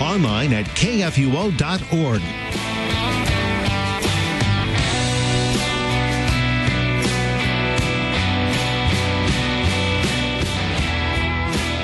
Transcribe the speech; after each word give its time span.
online 0.00 0.52
at 0.52 0.66
kfuo.org. 0.66 2.22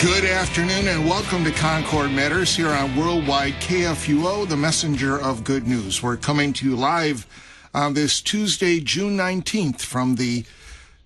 Good 0.04 0.26
afternoon 0.26 0.88
and 0.88 1.08
welcome 1.08 1.44
to 1.44 1.50
Concord 1.50 2.12
Matters 2.12 2.54
here 2.54 2.68
on 2.68 2.94
Worldwide 2.94 3.54
KFUO, 3.54 4.46
the 4.46 4.56
messenger 4.56 5.18
of 5.18 5.44
good 5.44 5.66
news. 5.66 6.02
We're 6.02 6.18
coming 6.18 6.52
to 6.52 6.68
you 6.68 6.76
live 6.76 7.26
on 7.72 7.94
this 7.94 8.20
Tuesday, 8.20 8.80
June 8.80 9.16
19th 9.16 9.80
from 9.80 10.16
the 10.16 10.44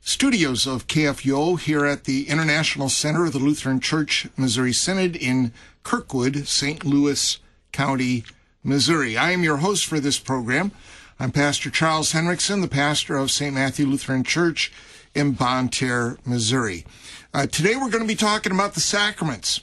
studios 0.01 0.66
of 0.66 0.88
KFUO 0.88 1.61
here 1.61 1.87
at 1.87 2.05
the 2.05 2.29
International 2.29 2.88
Center 2.88 3.27
of 3.27 3.33
the 3.33 3.38
Lutheran 3.38 3.79
Church 3.79 4.27
Missouri 4.37 4.73
Synod 4.73 5.15
in 5.15 5.52
Kirkwood, 5.89 6.47
St. 6.47 6.85
Louis 6.85 7.39
County, 7.73 8.23
Missouri. 8.63 9.17
I 9.17 9.31
am 9.31 9.43
your 9.43 9.57
host 9.57 9.87
for 9.87 9.99
this 9.99 10.19
program. 10.19 10.71
I'm 11.19 11.33
Pastor 11.33 11.71
Charles 11.71 12.13
Henrickson, 12.13 12.61
the 12.61 12.69
pastor 12.69 13.17
of 13.17 13.31
St. 13.31 13.55
Matthew 13.55 13.87
Lutheran 13.87 14.23
Church 14.23 14.71
in 15.15 15.33
Bonne 15.33 15.71
Terre, 15.71 16.19
Missouri. 16.27 16.85
Uh, 17.33 17.47
today 17.47 17.75
we're 17.75 17.89
going 17.89 18.03
to 18.03 18.07
be 18.07 18.15
talking 18.15 18.53
about 18.53 18.75
the 18.75 18.81
sacraments. 18.81 19.63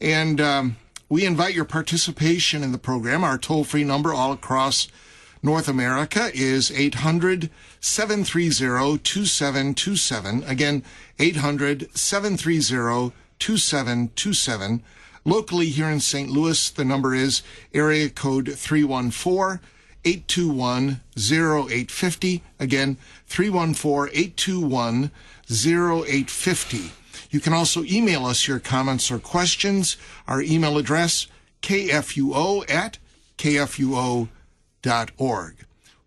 And 0.00 0.40
um, 0.40 0.76
we 1.10 1.26
invite 1.26 1.54
your 1.54 1.66
participation 1.66 2.62
in 2.62 2.72
the 2.72 2.78
program. 2.78 3.22
Our 3.22 3.36
toll 3.36 3.62
free 3.62 3.84
number 3.84 4.14
all 4.14 4.32
across 4.32 4.88
North 5.42 5.68
America 5.68 6.30
is 6.32 6.70
800 6.70 7.50
730 7.80 8.96
2727. 8.96 10.42
Again, 10.44 10.82
800 11.18 11.94
730 11.94 13.14
2727. 13.38 14.82
Locally 15.26 15.66
here 15.66 15.90
in 15.90 15.98
St. 15.98 16.30
Louis, 16.30 16.70
the 16.70 16.84
number 16.84 17.12
is 17.12 17.42
area 17.74 18.08
code 18.08 18.54
314 18.54 19.58
821 20.04 21.00
0850. 21.18 22.42
Again, 22.60 22.96
314 23.26 24.12
821 24.14 25.10
0850. 25.50 26.92
You 27.30 27.40
can 27.40 27.52
also 27.52 27.82
email 27.82 28.24
us 28.24 28.46
your 28.46 28.60
comments 28.60 29.10
or 29.10 29.18
questions. 29.18 29.96
Our 30.28 30.42
email 30.42 30.78
address, 30.78 31.26
kfuo 31.60 32.70
at 32.70 32.98
kfuo.org. 33.36 34.28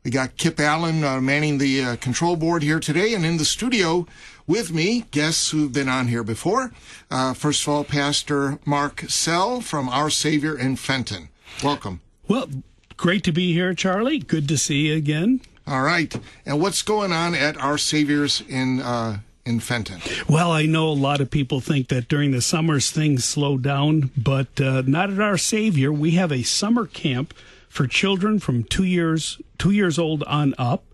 We 0.05 0.11
got 0.11 0.37
Kip 0.37 0.61
Allen 0.61 1.03
uh, 1.03 1.19
manning 1.19 1.57
the 1.57 1.83
uh, 1.83 1.95
control 1.97 2.37
board 2.37 2.63
here 2.63 2.79
today, 2.79 3.13
and 3.13 3.25
in 3.25 3.35
the 3.35 3.43
studio 3.43 4.07
with 4.49 4.73
me, 4.73 5.05
guests 5.11 5.51
who've 5.51 5.71
been 5.71 5.87
on 5.87 6.07
here 6.07 6.23
before. 6.23 6.71
Uh, 7.11 7.35
first 7.35 7.61
of 7.61 7.69
all, 7.69 7.83
Pastor 7.83 8.57
Mark 8.65 9.01
Sell 9.07 9.61
from 9.61 9.87
Our 9.87 10.09
Savior 10.09 10.57
in 10.57 10.75
Fenton. 10.75 11.29
Welcome. 11.63 12.01
Well, 12.27 12.49
great 12.97 13.23
to 13.25 13.31
be 13.31 13.53
here, 13.53 13.75
Charlie. 13.75 14.17
Good 14.17 14.47
to 14.47 14.57
see 14.57 14.87
you 14.87 14.95
again. 14.95 15.41
All 15.67 15.83
right. 15.83 16.19
And 16.47 16.59
what's 16.59 16.81
going 16.81 17.13
on 17.13 17.35
at 17.35 17.57
Our 17.57 17.77
Savior's 17.77 18.41
in 18.41 18.81
uh, 18.81 19.19
in 19.45 19.59
Fenton? 19.59 20.01
Well, 20.27 20.51
I 20.51 20.65
know 20.65 20.89
a 20.89 20.93
lot 20.93 21.21
of 21.21 21.29
people 21.29 21.59
think 21.59 21.89
that 21.89 22.07
during 22.07 22.31
the 22.31 22.41
summers 22.41 22.89
things 22.89 23.25
slow 23.25 23.55
down, 23.59 24.09
but 24.17 24.59
uh, 24.59 24.81
not 24.87 25.11
at 25.11 25.19
Our 25.19 25.37
Savior. 25.37 25.91
We 25.93 26.11
have 26.11 26.31
a 26.31 26.41
summer 26.41 26.87
camp 26.87 27.35
for 27.69 27.85
children 27.85 28.39
from 28.39 28.63
two 28.63 28.83
years 28.83 29.39
two 29.59 29.71
years 29.71 29.99
old 29.99 30.23
on 30.23 30.55
up, 30.57 30.85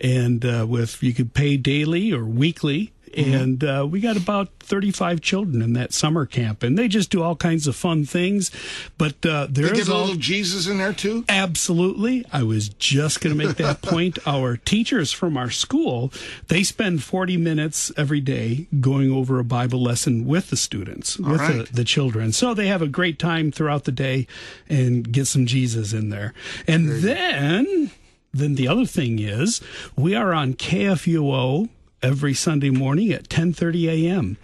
and 0.00 0.44
uh, 0.44 0.66
with 0.68 1.04
you 1.04 1.14
could 1.14 1.32
pay 1.32 1.56
daily 1.56 2.12
or 2.12 2.24
weekly. 2.24 2.92
Mm-hmm. 3.16 3.34
And 3.34 3.64
uh, 3.64 3.86
we 3.88 4.00
got 4.00 4.16
about 4.16 4.50
35 4.60 5.20
children 5.20 5.62
in 5.62 5.72
that 5.74 5.92
summer 5.92 6.26
camp, 6.26 6.62
and 6.62 6.78
they 6.78 6.88
just 6.88 7.10
do 7.10 7.22
all 7.22 7.36
kinds 7.36 7.66
of 7.66 7.76
fun 7.76 8.04
things. 8.04 8.50
But 8.98 9.24
uh, 9.24 9.46
there 9.50 9.66
they 9.66 9.72
is 9.72 9.86
get 9.86 9.88
a 9.88 9.94
all, 9.94 10.00
little 10.02 10.16
Jesus 10.16 10.66
in 10.66 10.78
there 10.78 10.92
too. 10.92 11.24
Absolutely, 11.28 12.24
I 12.32 12.42
was 12.42 12.68
just 12.68 13.20
going 13.20 13.36
to 13.36 13.46
make 13.46 13.56
that 13.56 13.82
point. 13.82 14.18
Our 14.26 14.56
teachers 14.56 15.12
from 15.12 15.36
our 15.36 15.50
school 15.50 16.12
they 16.48 16.62
spend 16.62 17.02
40 17.02 17.36
minutes 17.36 17.92
every 17.96 18.20
day 18.20 18.66
going 18.80 19.10
over 19.10 19.38
a 19.38 19.44
Bible 19.44 19.82
lesson 19.82 20.26
with 20.26 20.50
the 20.50 20.56
students, 20.56 21.18
All 21.18 21.30
with 21.30 21.40
right. 21.40 21.66
the, 21.66 21.72
the 21.72 21.84
children. 21.84 22.32
So 22.32 22.54
they 22.54 22.68
have 22.68 22.82
a 22.82 22.88
great 22.88 23.18
time 23.18 23.50
throughout 23.50 23.84
the 23.84 23.92
day 23.92 24.26
and 24.68 25.10
get 25.10 25.26
some 25.26 25.46
Jesus 25.46 25.92
in 25.92 26.10
there. 26.10 26.34
And 26.66 26.88
then, 27.02 27.90
then 28.32 28.54
the 28.54 28.68
other 28.68 28.86
thing 28.86 29.18
is 29.18 29.60
we 29.96 30.14
are 30.14 30.32
on 30.32 30.54
KFUO 30.54 31.68
every 32.06 32.34
Sunday 32.34 32.70
morning 32.70 33.10
at 33.10 33.28
10:30 33.28 33.88
a.m. 33.88 34.36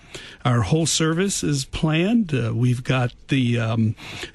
Our 0.45 0.63
whole 0.63 0.85
service 0.85 1.45
is 1.45 1.65
planned. 1.65 2.35
Uh, 2.35 2.53
we've 2.53 2.83
got 2.83 3.15
the 3.29 3.61
um, 3.61 3.95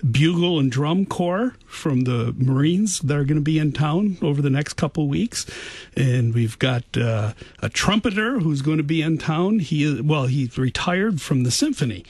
bugle 0.10 0.60
and 0.60 0.72
drum 0.72 1.06
corps 1.06 1.56
from 1.66 2.06
the 2.06 2.34
Marines 2.38 3.00
that 3.00 3.18
are 3.18 3.26
going 3.26 3.36
to 3.36 3.42
be 3.42 3.60
in 3.60 3.74
town 3.74 4.18
over 4.22 4.42
the 4.42 4.50
next 4.50 4.74
couple 4.74 5.10
weeks, 5.10 5.46
and 5.98 6.34
we've 6.34 6.58
got 6.58 6.84
uh, 6.96 7.34
a 7.62 7.68
trumpeter 7.68 8.40
who's 8.40 8.62
going 8.62 8.78
to 8.78 8.84
be 8.84 9.02
in 9.02 9.18
town. 9.18 9.60
He 9.60 10.00
well, 10.02 10.28
he's 10.28 10.58
retired 10.58 11.22
from 11.22 11.44
the 11.44 11.52
symphony 11.52 12.06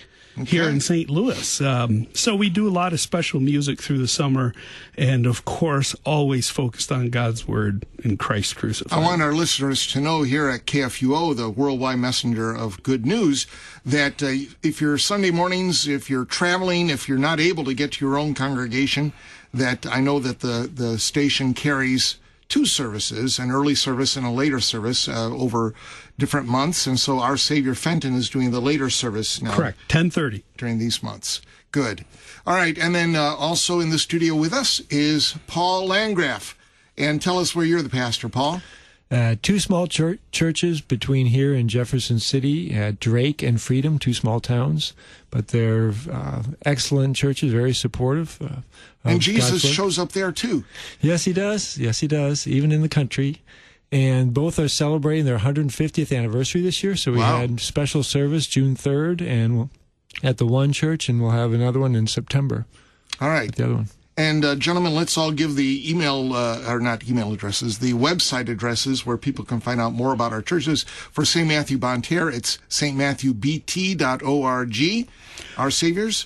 here 0.45 0.69
in 0.69 0.79
St. 0.79 1.09
Louis. 1.09 1.61
Um, 1.61 2.07
so 2.13 2.35
we 2.35 2.49
do 2.49 2.67
a 2.67 2.71
lot 2.71 2.93
of 2.93 2.99
special 2.99 3.39
music 3.39 3.81
through 3.81 3.97
the 3.97 4.07
summer, 4.07 4.53
and 4.97 5.25
of 5.25 5.45
course, 5.45 5.95
always 6.05 6.49
focused 6.49 6.91
on 6.91 7.09
God's 7.09 7.47
word 7.47 7.85
and 8.03 8.19
Christ 8.19 8.55
crucified. 8.55 8.97
I 8.97 9.01
want 9.01 9.21
our 9.21 9.33
listeners 9.33 9.87
to 9.87 10.01
know 10.01 10.23
here 10.23 10.49
at 10.49 10.65
KFUO, 10.65 11.35
the 11.35 11.49
worldwide 11.49 11.99
messenger 11.99 12.53
of 12.53 12.83
good 12.83 13.05
news, 13.05 13.47
that 13.85 14.21
uh, 14.21 14.33
if 14.63 14.81
you're 14.81 14.97
Sunday 14.97 15.31
mornings, 15.31 15.87
if 15.87 16.09
you're 16.09 16.25
traveling, 16.25 16.89
if 16.89 17.07
you're 17.09 17.17
not 17.17 17.39
able 17.39 17.63
to 17.63 17.73
get 17.73 17.93
to 17.93 18.05
your 18.05 18.17
own 18.17 18.33
congregation, 18.33 19.13
that 19.53 19.85
I 19.85 20.01
know 20.01 20.19
that 20.19 20.41
the, 20.41 20.69
the 20.71 20.99
station 20.99 21.53
carries 21.53 22.17
two 22.49 22.65
services, 22.65 23.39
an 23.39 23.51
early 23.51 23.75
service 23.75 24.15
and 24.15 24.25
a 24.25 24.31
later 24.31 24.59
service 24.59 25.07
uh, 25.07 25.29
over 25.31 25.73
different 26.17 26.47
months. 26.47 26.87
And 26.87 26.99
so 26.99 27.19
our 27.19 27.37
Savior 27.37 27.75
Fenton 27.75 28.15
is 28.15 28.29
doing 28.29 28.51
the 28.51 28.61
later 28.61 28.89
service 28.89 29.41
now 29.41 29.55
Correct. 29.55 29.77
Ten 29.87 30.09
thirty. 30.09 30.43
during 30.57 30.79
these 30.79 31.03
months. 31.03 31.41
Good. 31.71 32.05
All 32.45 32.55
right. 32.55 32.77
And 32.77 32.95
then 32.95 33.15
uh, 33.15 33.35
also 33.35 33.79
in 33.79 33.89
the 33.89 33.99
studio 33.99 34.35
with 34.35 34.53
us 34.53 34.81
is 34.89 35.35
Paul 35.47 35.87
Landgraf. 35.87 36.57
And 36.97 37.21
tell 37.21 37.37
us 37.37 37.53
where 37.53 37.65
you're 37.65 37.83
the 37.83 37.89
pastor, 37.89 38.27
Paul. 38.29 38.61
Uh, 39.09 39.35
two 39.41 39.57
small 39.59 39.87
chur- 39.87 40.19
churches 40.31 40.81
between 40.81 41.27
here 41.27 41.53
and 41.53 41.69
Jefferson 41.69 42.19
City, 42.19 42.77
uh, 42.77 42.91
Drake 42.99 43.41
and 43.41 43.61
Freedom, 43.61 43.97
two 43.99 44.13
small 44.13 44.41
towns, 44.41 44.91
but 45.31 45.47
they're 45.49 45.93
uh, 46.11 46.43
excellent 46.65 47.15
churches, 47.15 47.53
very 47.53 47.73
supportive. 47.73 48.37
Uh, 48.41 48.61
And 49.05 49.21
Jesus 49.21 49.61
shows 49.61 49.97
up 49.97 50.11
there 50.11 50.33
too. 50.33 50.65
Yes, 50.99 51.23
he 51.23 51.31
does. 51.31 51.77
Yes, 51.77 51.99
he 52.01 52.07
does. 52.07 52.45
Even 52.47 52.73
in 52.73 52.81
the 52.81 52.89
country, 52.89 53.41
and 53.93 54.33
both 54.33 54.59
are 54.59 54.67
celebrating 54.67 55.23
their 55.23 55.37
150th 55.39 56.11
anniversary 56.15 56.61
this 56.61 56.83
year. 56.83 56.97
So 56.97 57.13
we 57.13 57.19
Wow. 57.19 57.39
had 57.39 57.61
special 57.61 58.03
service 58.03 58.45
June 58.45 58.75
3rd, 58.75 59.21
and 59.21 59.55
we'll, 59.57 59.69
at 60.21 60.37
the 60.37 60.45
one 60.45 60.73
church, 60.73 61.07
and 61.07 61.21
we'll 61.21 61.31
have 61.31 61.53
another 61.53 61.79
one 61.79 61.95
in 61.95 62.07
September. 62.07 62.65
All 63.21 63.29
right. 63.29 63.55
The 63.55 63.63
other 63.63 63.75
one. 63.75 63.87
And 64.19 64.43
uh, 64.43 64.55
gentlemen, 64.55 64.95
let's 64.95 65.15
all 65.15 65.31
give 65.31 65.55
the 65.55 65.87
email, 65.89 66.33
uh, 66.33 66.63
or 66.67 66.79
not 66.79 67.07
email 67.07 67.31
addresses, 67.31 67.77
the 67.77 67.93
website 67.93 68.49
addresses 68.49 69.05
where 69.05 69.15
people 69.15 69.45
can 69.45 69.59
find 69.59 69.79
out 69.79 69.93
more 69.93 70.11
about 70.11 70.33
our 70.33 70.41
churches. 70.41 70.81
For 70.83 71.23
St. 71.23 71.47
Matthew 71.47 71.77
Bonne 71.77 72.01
Terre, 72.01 72.33
it's 72.33 72.57
stmatthewbt.org. 72.67 75.07
Our 75.57 75.69
Saviors, 75.71 76.25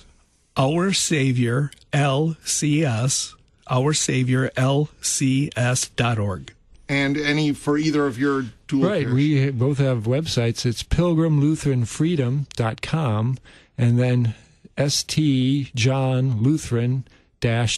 Our 0.56 0.92
Savior 0.94 1.70
LCS. 1.92 3.34
Our 3.70 3.92
Savior 3.92 4.50
LCS.org. 4.56 6.54
and 6.88 7.16
any 7.18 7.52
for 7.52 7.76
either 7.78 8.06
of 8.06 8.18
your 8.18 8.46
dual 8.68 8.88
Right. 8.88 9.02
pairs. 9.04 9.14
We 9.14 9.50
both 9.50 9.76
have 9.78 10.02
websites. 10.04 10.64
It's 10.66 10.82
pilgrimlutheranfreedom.com 10.82 13.38
and 13.78 13.98
then 13.98 14.34
St. 14.76 15.74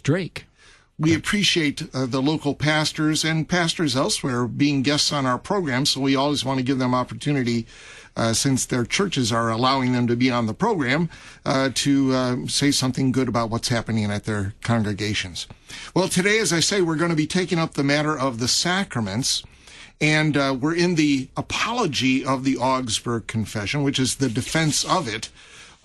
Drake. 0.03 0.47
we 0.99 1.15
appreciate 1.15 1.83
uh, 1.93 2.07
the 2.07 2.23
local 2.23 2.55
pastors 2.55 3.25
and 3.25 3.49
pastors 3.49 3.97
elsewhere 3.97 4.47
being 4.47 4.83
guests 4.83 5.13
on 5.13 5.27
our 5.27 5.39
program, 5.39 5.87
so 5.87 6.01
we 6.01 6.15
always 6.15 6.45
want 6.45 6.59
to 6.59 6.65
give 6.65 6.79
them 6.79 6.95
opportunity. 6.95 7.67
Uh, 8.17 8.33
since 8.33 8.65
their 8.65 8.85
churches 8.85 9.33
are 9.33 9.51
allowing 9.51 9.91
them 9.91 10.07
to 10.07 10.15
be 10.15 10.31
on 10.31 10.47
the 10.47 10.55
program, 10.55 11.11
uh, 11.45 11.69
to 11.75 12.13
uh, 12.13 12.37
say 12.47 12.71
something 12.71 13.11
good 13.11 13.27
about 13.27 13.51
what's 13.51 13.67
happening 13.67 14.09
at 14.09 14.23
their 14.23 14.55
congregations. 14.63 15.49
Well, 15.97 16.07
today, 16.07 16.39
as 16.39 16.53
I 16.53 16.61
say, 16.61 16.81
we're 16.81 16.95
going 16.95 17.11
to 17.11 17.17
be 17.17 17.27
taking 17.27 17.59
up 17.59 17.75
the 17.75 17.83
matter 17.83 18.17
of 18.17 18.39
the 18.39 18.47
sacraments. 18.47 19.43
And 20.01 20.37
uh, 20.37 20.57
we're 20.61 20.77
in 20.77 20.95
the 20.95 21.29
apology 21.37 22.25
of 22.25 22.45
the 22.45 22.57
Augsburg 22.57 23.27
Confession, 23.27 23.83
which 23.83 23.99
is 23.99 24.17
the 24.17 24.29
defense 24.29 24.85
of 24.85 25.09
it. 25.09 25.31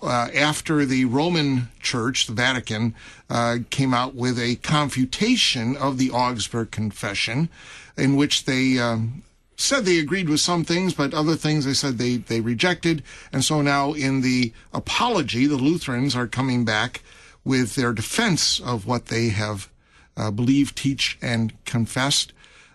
Uh, 0.02 0.28
after 0.34 0.86
the 0.86 1.04
Roman 1.04 1.68
Church, 1.80 2.26
the 2.26 2.32
Vatican, 2.32 2.94
uh, 3.28 3.58
came 3.68 3.92
out 3.92 4.14
with 4.14 4.38
a 4.38 4.56
confutation 4.56 5.76
of 5.76 5.98
the 5.98 6.10
Augsburg 6.10 6.70
Confession, 6.70 7.50
in 7.98 8.16
which 8.16 8.46
they 8.46 8.78
um, 8.78 9.22
said 9.56 9.84
they 9.84 9.98
agreed 9.98 10.28
with 10.28 10.40
some 10.40 10.64
things, 10.64 10.94
but 10.94 11.12
other 11.12 11.36
things 11.36 11.64
they 11.66 11.74
said 11.74 11.98
they, 11.98 12.16
they 12.16 12.40
rejected. 12.40 13.02
And 13.30 13.44
so 13.44 13.60
now 13.60 13.92
in 13.92 14.22
the 14.22 14.52
apology, 14.72 15.46
the 15.46 15.56
Lutherans 15.56 16.16
are 16.16 16.26
coming 16.26 16.64
back 16.64 17.02
with 17.44 17.74
their 17.74 17.92
defense 17.92 18.58
of 18.58 18.86
what 18.86 19.06
they 19.06 19.28
have 19.28 19.68
uh, 20.16 20.30
believed, 20.30 20.76
teach, 20.76 21.18
and 21.20 21.52
confessed 21.64 22.32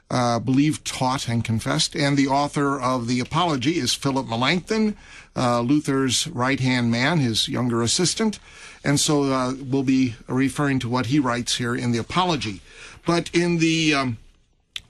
uh, 0.09 0.39
believed, 0.39 0.85
taught, 0.85 1.27
and 1.27 1.43
confessed. 1.43 1.95
And 1.95 2.17
the 2.17 2.27
author 2.27 2.79
of 2.79 3.07
the 3.07 3.19
Apology 3.19 3.77
is 3.77 3.93
Philip 3.93 4.27
Melanchthon, 4.27 4.95
uh, 5.35 5.61
Luther's 5.61 6.27
right 6.27 6.59
hand 6.59 6.91
man, 6.91 7.19
his 7.19 7.47
younger 7.47 7.81
assistant. 7.81 8.39
And 8.83 8.99
so 8.99 9.23
uh, 9.23 9.53
we'll 9.59 9.83
be 9.83 10.15
referring 10.27 10.79
to 10.79 10.89
what 10.89 11.07
he 11.07 11.19
writes 11.19 11.57
here 11.57 11.75
in 11.75 11.91
the 11.91 11.97
Apology. 11.97 12.61
But 13.05 13.29
in 13.33 13.57
the 13.57 13.93
um, 13.93 14.17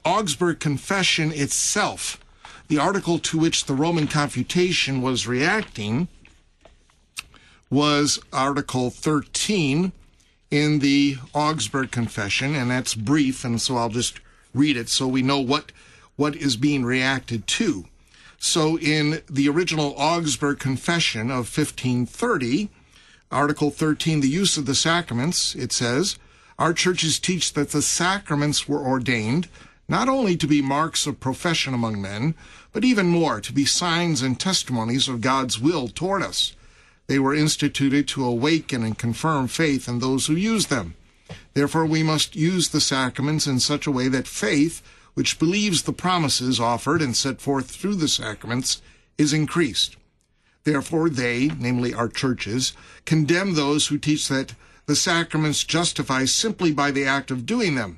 Augsburg 0.03 0.59
Confession 0.59 1.31
itself, 1.31 2.19
the 2.67 2.79
article 2.79 3.19
to 3.19 3.37
which 3.37 3.65
the 3.65 3.73
Roman 3.73 4.07
Confutation 4.07 5.01
was 5.01 5.27
reacting 5.27 6.07
was 7.69 8.19
Article 8.31 8.89
13 8.89 9.91
in 10.51 10.79
the 10.79 11.17
Augsburg 11.33 11.91
Confession, 11.91 12.55
and 12.55 12.69
that's 12.69 12.95
brief, 12.95 13.43
and 13.43 13.61
so 13.61 13.77
I'll 13.77 13.89
just 13.89 14.19
read 14.53 14.77
it 14.77 14.89
so 14.89 15.07
we 15.07 15.21
know 15.21 15.39
what 15.39 15.71
what 16.15 16.35
is 16.35 16.55
being 16.55 16.85
reacted 16.85 17.45
to. 17.45 17.85
So 18.37 18.77
in 18.77 19.21
the 19.29 19.49
original 19.49 19.95
Augsburg 19.97 20.59
Confession 20.59 21.29
of 21.29 21.55
1530, 21.55 22.69
Article 23.31 23.71
13, 23.71 24.21
the 24.21 24.29
use 24.29 24.57
of 24.57 24.65
the 24.65 24.75
sacraments, 24.75 25.55
it 25.55 25.71
says, 25.71 26.17
our 26.57 26.73
churches 26.73 27.19
teach 27.19 27.53
that 27.53 27.71
the 27.71 27.81
sacraments 27.81 28.67
were 28.67 28.79
ordained 28.79 29.49
not 29.87 30.09
only 30.09 30.35
to 30.37 30.47
be 30.47 30.61
marks 30.61 31.05
of 31.05 31.19
profession 31.19 31.73
among 31.73 32.01
men, 32.01 32.33
but 32.71 32.83
even 32.83 33.07
more 33.07 33.39
to 33.41 33.53
be 33.53 33.65
signs 33.65 34.21
and 34.21 34.39
testimonies 34.39 35.07
of 35.07 35.21
God's 35.21 35.59
will 35.59 35.87
toward 35.87 36.21
us. 36.23 36.55
They 37.07 37.19
were 37.19 37.35
instituted 37.35 38.07
to 38.09 38.25
awaken 38.25 38.83
and 38.83 38.97
confirm 38.97 39.47
faith 39.47 39.87
in 39.87 39.99
those 39.99 40.25
who 40.25 40.35
use 40.35 40.67
them. 40.67 40.95
Therefore, 41.53 41.85
we 41.85 42.03
must 42.03 42.35
use 42.35 42.69
the 42.69 42.81
sacraments 42.81 43.47
in 43.47 43.59
such 43.59 43.85
a 43.85 43.91
way 43.91 44.07
that 44.07 44.27
faith, 44.27 44.81
which 45.15 45.39
believes 45.39 45.81
the 45.81 45.93
promises 45.93 46.59
offered 46.59 47.01
and 47.01 47.17
set 47.17 47.41
forth 47.41 47.71
through 47.71 47.95
the 47.95 48.07
sacraments, 48.07 48.81
is 49.17 49.33
increased. 49.33 49.97
Therefore, 50.63 51.09
they, 51.09 51.49
namely 51.57 51.93
our 51.93 52.07
churches, 52.07 52.73
condemn 53.05 53.55
those 53.55 53.87
who 53.87 53.97
teach 53.97 54.27
that 54.27 54.53
the 54.85 54.95
sacraments 54.95 55.63
justify 55.63 56.25
simply 56.25 56.71
by 56.71 56.91
the 56.91 57.05
act 57.05 57.31
of 57.31 57.45
doing 57.45 57.75
them. 57.75 57.97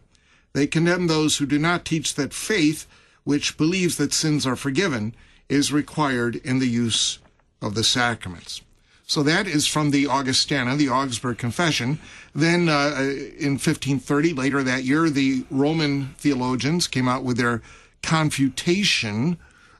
They 0.53 0.67
condemn 0.67 1.07
those 1.07 1.37
who 1.37 1.45
do 1.45 1.59
not 1.59 1.85
teach 1.85 2.15
that 2.15 2.33
faith, 2.33 2.87
which 3.23 3.57
believes 3.57 3.97
that 3.97 4.13
sins 4.13 4.47
are 4.47 4.55
forgiven, 4.55 5.15
is 5.49 5.71
required 5.71 6.37
in 6.37 6.59
the 6.59 6.67
use 6.67 7.19
of 7.61 7.75
the 7.75 7.83
sacraments. 7.83 8.61
So 9.07 9.23
that 9.23 9.47
is 9.47 9.65
from 9.65 9.91
the 9.91 10.05
Augustana, 10.05 10.75
the 10.75 10.89
Augsburg 10.89 11.37
Confession. 11.37 11.97
Then 12.35 12.67
uh, 12.67 12.91
in 13.39 13.53
1530, 13.53 14.33
later 14.33 14.61
that 14.63 14.83
year, 14.83 15.09
the 15.09 15.45
Roman 15.49 16.13
theologians 16.17 16.87
came 16.89 17.07
out 17.07 17.23
with 17.23 17.37
their 17.37 17.61
confutation 18.03 19.37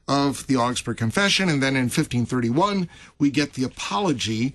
of 0.08 0.48
the 0.48 0.56
Augsburg 0.56 0.96
Confession. 0.96 1.50
And 1.50 1.62
then 1.62 1.76
in 1.76 1.84
1531, 1.84 2.88
we 3.20 3.30
get 3.30 3.54
the 3.54 3.66
apology 3.66 4.54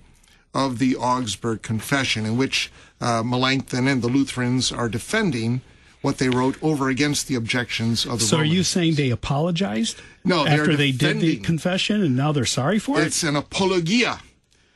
of 0.55 0.79
the 0.79 0.95
Augsburg 0.95 1.61
Confession, 1.61 2.25
in 2.25 2.35
which 2.35 2.71
uh, 2.99 3.21
Melanchthon 3.21 3.87
and 3.87 4.01
the 4.01 4.07
Lutherans 4.07 4.71
are 4.71 4.89
defending 4.89 5.61
what 6.01 6.17
they 6.17 6.29
wrote 6.29 6.57
over 6.63 6.89
against 6.89 7.27
the 7.27 7.35
objections 7.35 8.05
of 8.05 8.19
the 8.19 8.25
So 8.25 8.37
Romans. 8.37 8.51
are 8.51 8.55
you 8.55 8.63
saying 8.63 8.95
they 8.95 9.11
apologized? 9.11 10.01
No, 10.25 10.47
after 10.47 10.75
they 10.75 10.91
did 10.91 11.19
the 11.19 11.37
confession 11.37 12.01
and 12.03 12.15
now 12.15 12.31
they're 12.31 12.45
sorry 12.45 12.79
for 12.79 12.99
it? 12.99 13.05
It's 13.05 13.21
an 13.21 13.35
apologia. 13.35 14.19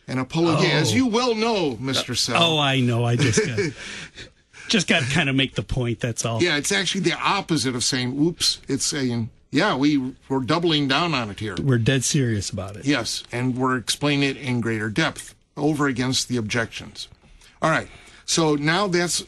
An 0.07 0.19
apologia. 0.19 0.69
As 0.71 0.91
Oh. 0.91 0.95
you 0.95 1.07
well 1.07 1.35
know, 1.35 1.75
Mr. 1.75 2.15
Sell. 2.17 2.41
Oh, 2.41 2.59
I 2.59 2.79
know. 2.79 3.03
I 3.03 3.15
just 3.17 3.45
got, 3.45 3.59
just 4.69 4.87
got 4.87 5.03
to 5.03 5.09
kind 5.09 5.29
of 5.29 5.35
make 5.35 5.55
the 5.55 5.63
point. 5.63 5.99
That's 5.99 6.25
all. 6.25 6.41
Yeah, 6.41 6.57
it's 6.57 6.71
actually 6.71 7.01
the 7.01 7.13
opposite 7.19 7.75
of 7.75 7.83
saying 7.83 8.17
oops. 8.17 8.59
It's 8.69 8.85
saying, 8.85 9.29
yeah, 9.51 9.75
we, 9.75 10.13
we're 10.29 10.39
doubling 10.39 10.87
down 10.87 11.13
on 11.13 11.29
it 11.29 11.39
here. 11.39 11.55
We're 11.61 11.77
dead 11.77 12.03
serious 12.03 12.49
about 12.49 12.77
it. 12.77 12.85
Yes, 12.85 13.23
and 13.31 13.57
we're 13.57 13.75
explaining 13.77 14.29
it 14.29 14.37
in 14.37 14.61
greater 14.61 14.89
depth 14.89 15.35
over 15.57 15.87
against 15.87 16.27
the 16.29 16.37
objections. 16.37 17.07
All 17.61 17.69
right, 17.69 17.87
so 18.25 18.55
now 18.55 18.87
that's 18.87 19.23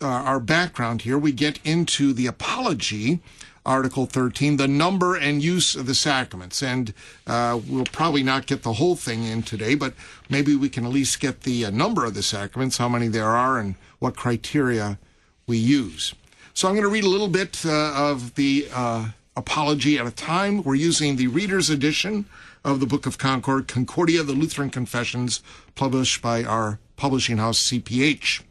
uh, 0.00 0.06
our 0.06 0.38
background 0.38 1.02
here. 1.02 1.16
We 1.18 1.32
get 1.32 1.58
into 1.64 2.12
the 2.12 2.26
apology, 2.26 3.20
Article 3.66 4.06
13, 4.06 4.58
the 4.58 4.68
number 4.68 5.16
and 5.16 5.42
use 5.42 5.74
of 5.74 5.86
the 5.86 5.94
sacraments. 5.94 6.62
And 6.62 6.92
uh, 7.26 7.60
we'll 7.66 7.86
probably 7.86 8.22
not 8.22 8.46
get 8.46 8.62
the 8.62 8.74
whole 8.74 8.96
thing 8.96 9.24
in 9.24 9.42
today, 9.42 9.74
but 9.74 9.94
maybe 10.28 10.54
we 10.54 10.68
can 10.68 10.84
at 10.84 10.92
least 10.92 11.20
get 11.20 11.42
the 11.42 11.66
uh, 11.66 11.70
number 11.70 12.04
of 12.04 12.14
the 12.14 12.22
sacraments, 12.22 12.76
how 12.76 12.88
many 12.88 13.08
there 13.08 13.30
are, 13.30 13.58
and 13.58 13.74
what 13.98 14.16
criteria 14.16 14.98
we 15.46 15.56
use. 15.56 16.14
So 16.52 16.68
I'm 16.68 16.74
going 16.74 16.84
to 16.84 16.90
read 16.90 17.04
a 17.04 17.08
little 17.08 17.28
bit 17.28 17.64
uh, 17.64 17.92
of 17.94 18.34
the 18.34 18.68
uh, 18.72 19.08
apology 19.36 19.98
at 19.98 20.06
a 20.06 20.10
time. 20.10 20.62
We're 20.62 20.74
using 20.74 21.16
the 21.16 21.26
reader's 21.26 21.70
edition 21.70 22.26
of 22.64 22.80
the 22.80 22.86
Book 22.86 23.06
of 23.06 23.18
Concord, 23.18 23.66
Concordia, 23.66 24.22
the 24.22 24.32
Lutheran 24.32 24.70
Confessions, 24.70 25.42
published 25.74 26.22
by 26.22 26.44
our 26.44 26.78
publishing 26.96 27.38
house, 27.38 27.70
CPH. 27.70 28.42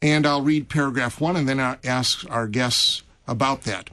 And 0.00 0.26
I'll 0.26 0.42
read 0.42 0.68
paragraph 0.68 1.20
one 1.20 1.36
and 1.36 1.48
then 1.48 1.60
I'll 1.60 1.76
ask 1.84 2.28
our 2.30 2.48
guests 2.48 3.02
about 3.26 3.62
that. 3.62 3.90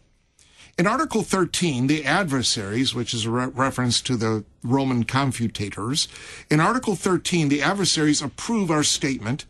In 0.80 0.88
Article 0.88 1.24
13, 1.24 1.88
the 1.88 2.06
adversaries, 2.06 2.96
which 2.96 3.14
is 3.14 3.26
a 3.26 3.30
re- 3.30 3.48
reference 3.48 4.00
to 4.00 4.16
the 4.16 4.46
Roman 4.64 5.04
confutators, 5.04 6.08
in 6.50 6.62
Article 6.62 6.96
13, 6.96 7.50
the 7.50 7.62
adversaries 7.62 8.22
approve 8.22 8.72
our 8.72 8.84
statement 8.84 9.44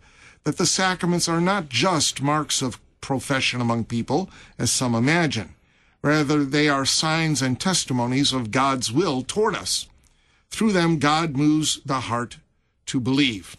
that 0.44 0.58
the 0.58 0.66
sacraments 0.66 1.30
are 1.30 1.40
not 1.40 1.70
just 1.70 2.20
marks 2.20 2.64
of 2.64 2.80
profession 3.00 3.62
among 3.62 3.86
people, 3.86 4.32
as 4.58 4.72
some 4.72 4.96
imagine. 4.96 5.54
Rather, 6.02 6.44
they 6.44 6.68
are 6.68 6.84
signs 6.84 7.44
and 7.44 7.60
testimonies 7.60 8.34
of 8.34 8.50
God's 8.50 8.92
will 8.92 9.22
toward 9.22 9.54
us. 9.54 9.88
Through 10.50 10.72
them, 10.72 10.98
God 10.98 11.38
moves 11.38 11.80
the 11.86 12.00
heart 12.00 12.38
to 12.88 13.00
believe. 13.00 13.56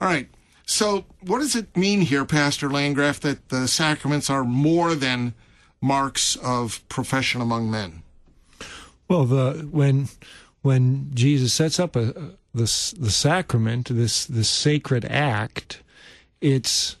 All 0.00 0.08
right. 0.08 0.28
So, 0.66 1.04
what 1.20 1.38
does 1.38 1.54
it 1.54 1.76
mean 1.76 2.00
here, 2.00 2.24
Pastor 2.24 2.68
Landgraf, 2.68 3.20
that 3.20 3.48
the 3.48 3.68
sacraments 3.68 4.28
are 4.28 4.42
more 4.42 4.96
than 4.96 5.34
marks 5.82 6.36
of 6.36 6.86
profession 6.88 7.42
among 7.42 7.70
men? 7.70 8.02
Well, 9.08 9.26
the 9.26 9.68
when 9.70 10.08
when 10.62 11.10
Jesus 11.12 11.52
sets 11.52 11.78
up 11.78 11.96
a, 11.96 12.32
a 12.54 12.94
the 12.98 13.10
sacrament, 13.10 13.88
this 13.88 14.24
this 14.24 14.48
sacred 14.48 15.04
act, 15.04 15.82
it's 16.40 16.96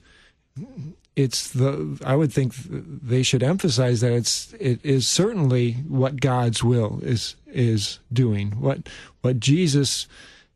it's 1.16 1.50
the 1.50 1.98
I 2.04 2.16
would 2.16 2.32
think 2.32 2.54
they 2.54 3.22
should 3.22 3.42
emphasize 3.42 4.00
that 4.00 4.12
it's 4.12 4.54
it 4.58 4.84
is 4.84 5.06
certainly 5.06 5.72
what 5.88 6.20
God's 6.20 6.64
will 6.64 7.00
is 7.02 7.36
is 7.46 7.98
doing. 8.12 8.52
What 8.52 8.88
what 9.20 9.40
Jesus 9.40 10.06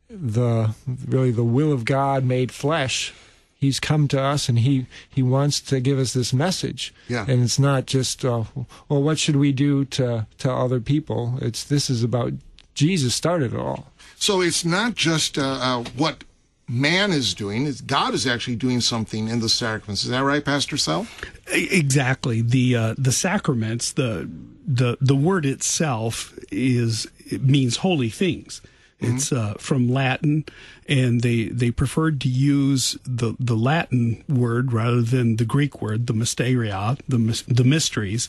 the 0.09 0.73
really 1.07 1.31
the 1.31 1.43
will 1.43 1.71
of 1.71 1.85
God 1.85 2.23
made 2.23 2.51
flesh. 2.51 3.13
He's 3.59 3.79
come 3.79 4.07
to 4.09 4.21
us 4.21 4.49
and 4.49 4.59
he 4.59 4.85
he 5.09 5.23
wants 5.23 5.59
to 5.61 5.79
give 5.79 5.97
us 5.99 6.13
this 6.13 6.31
message. 6.31 6.93
Yeah. 7.09 7.25
And 7.27 7.43
it's 7.43 7.57
not 7.59 7.85
just 7.87 8.23
uh, 8.23 8.43
well 8.87 9.01
what 9.01 9.17
should 9.17 9.35
we 9.35 9.51
do 9.51 9.83
to 9.85 10.27
to 10.39 10.51
other 10.51 10.79
people? 10.79 11.37
It's 11.41 11.63
this 11.63 11.89
is 11.89 12.03
about 12.03 12.33
Jesus 12.75 13.15
started 13.15 13.53
it 13.53 13.59
all. 13.59 13.91
So, 14.19 14.41
it's 14.41 14.63
not 14.65 14.95
just 14.95 15.37
uh, 15.37 15.41
uh, 15.61 15.83
what 15.95 16.23
man 16.67 17.11
is 17.11 17.33
doing, 17.33 17.65
it's 17.65 17.81
God 17.81 18.13
is 18.13 18.25
actually 18.27 18.55
doing 18.57 18.81
something 18.81 19.27
in 19.27 19.39
the 19.39 19.49
sacraments. 19.49 20.03
Is 20.03 20.09
that 20.09 20.23
right, 20.23 20.43
Pastor 20.43 20.75
Sell? 20.77 21.07
E- 21.55 21.67
Exactly. 21.71 22.41
The 22.41 22.75
uh, 22.75 22.95
the 22.97 23.11
sacraments, 23.11 23.91
the 23.93 24.29
the 24.67 24.97
the 25.01 25.15
word 25.15 25.45
itself 25.45 26.37
is 26.51 27.07
it 27.25 27.43
means 27.43 27.77
holy 27.77 28.09
things. 28.09 28.61
It's 28.99 29.31
uh, 29.31 29.53
from 29.59 29.87
Latin, 29.87 30.45
and 30.87 31.21
they 31.21 31.45
they 31.45 31.69
preferred 31.69 32.19
to 32.21 32.29
use 32.29 32.97
the 33.05 33.35
the 33.39 33.55
Latin 33.55 34.23
word 34.27 34.73
rather 34.73 35.01
than 35.01 35.35
the 35.35 35.45
Greek 35.45 35.81
word, 35.81 36.07
the 36.07 36.13
mysteria, 36.13 36.97
the 37.07 37.43
the 37.47 37.63
mysteries. 37.63 38.27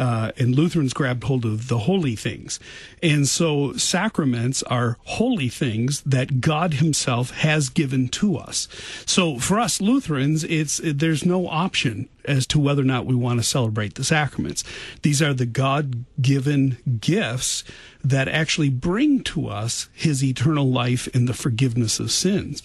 Uh, 0.00 0.32
and 0.38 0.54
Lutherans 0.54 0.94
grabbed 0.94 1.24
hold 1.24 1.44
of 1.44 1.68
the 1.68 1.80
holy 1.80 2.16
things. 2.16 2.58
And 3.02 3.28
so 3.28 3.74
sacraments 3.74 4.62
are 4.62 4.96
holy 5.04 5.50
things 5.50 6.00
that 6.06 6.40
God 6.40 6.74
himself 6.74 7.32
has 7.32 7.68
given 7.68 8.08
to 8.08 8.38
us. 8.38 8.66
So 9.04 9.38
for 9.38 9.60
us 9.60 9.78
Lutherans, 9.78 10.42
it's, 10.44 10.80
there's 10.82 11.26
no 11.26 11.46
option 11.48 12.08
as 12.24 12.46
to 12.46 12.58
whether 12.58 12.80
or 12.80 12.86
not 12.86 13.04
we 13.04 13.14
want 13.14 13.40
to 13.40 13.44
celebrate 13.44 13.96
the 13.96 14.04
sacraments. 14.04 14.64
These 15.02 15.20
are 15.20 15.34
the 15.34 15.44
God 15.44 16.06
given 16.22 16.78
gifts 17.02 17.62
that 18.02 18.26
actually 18.26 18.70
bring 18.70 19.22
to 19.24 19.48
us 19.48 19.90
his 19.92 20.24
eternal 20.24 20.70
life 20.70 21.08
and 21.12 21.28
the 21.28 21.34
forgiveness 21.34 22.00
of 22.00 22.10
sins. 22.10 22.62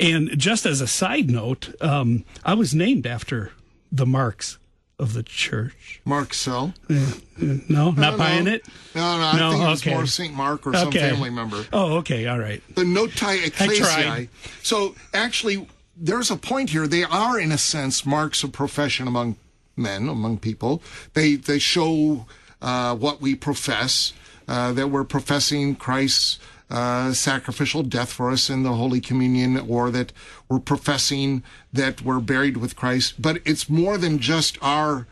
And 0.00 0.30
just 0.38 0.64
as 0.64 0.80
a 0.80 0.86
side 0.86 1.30
note, 1.30 1.74
um, 1.82 2.24
I 2.46 2.54
was 2.54 2.74
named 2.74 3.06
after 3.06 3.52
the 3.92 4.06
marks 4.06 4.56
of 4.98 5.12
the 5.14 5.22
church. 5.22 6.00
Mark 6.04 6.34
Sell. 6.34 6.74
No, 6.88 7.90
not 7.92 7.96
no. 7.96 8.16
buying 8.16 8.46
it. 8.48 8.64
No, 8.94 9.18
no, 9.18 9.24
I 9.24 9.38
No, 9.38 9.50
think 9.52 9.62
it 9.62 9.68
was 9.68 9.82
okay. 9.82 9.94
more 9.94 10.06
Saint 10.06 10.34
Mark 10.34 10.66
or 10.66 10.74
some 10.74 10.88
Okay. 10.88 10.98
family 11.10 11.30
member. 11.30 11.64
Oh, 11.72 11.98
okay, 11.98 12.26
all 12.26 12.38
right. 12.38 12.62
The 12.74 12.82
Notae 12.82 13.46
Ecclesiae. 13.46 14.28
So 14.62 14.94
actually, 15.14 15.68
there's 15.96 16.30
a 16.30 16.36
point 16.36 16.70
here. 16.70 16.86
They 16.88 17.04
are, 17.04 17.38
in 17.38 17.52
a 17.52 17.58
sense, 17.58 18.04
marks 18.04 18.42
of 18.42 18.52
profession 18.52 19.06
among 19.06 19.36
men, 19.76 20.08
among 20.08 20.38
people. 20.38 20.82
They 21.14 21.36
they 21.36 21.58
show 21.60 22.26
uh, 22.60 22.96
what 22.96 23.20
we 23.20 23.36
profess, 23.36 24.12
uh, 24.48 24.72
that 24.72 24.88
we're 24.88 25.04
professing 25.04 25.76
Christ's 25.76 26.38
uh, 26.70 27.12
sacrificial 27.12 27.82
death 27.82 28.12
for 28.12 28.30
us 28.30 28.50
in 28.50 28.62
the 28.62 28.74
Holy 28.74 29.00
Communion, 29.00 29.58
or 29.58 29.90
that 29.90 30.12
we're 30.48 30.58
professing 30.58 31.42
that 31.72 32.02
we're 32.02 32.20
buried 32.20 32.58
with 32.58 32.76
Christ. 32.76 33.20
But 33.20 33.40
it's 33.44 33.70
more 33.70 33.96
than 33.96 34.18
just 34.18 34.58
our 34.60 35.06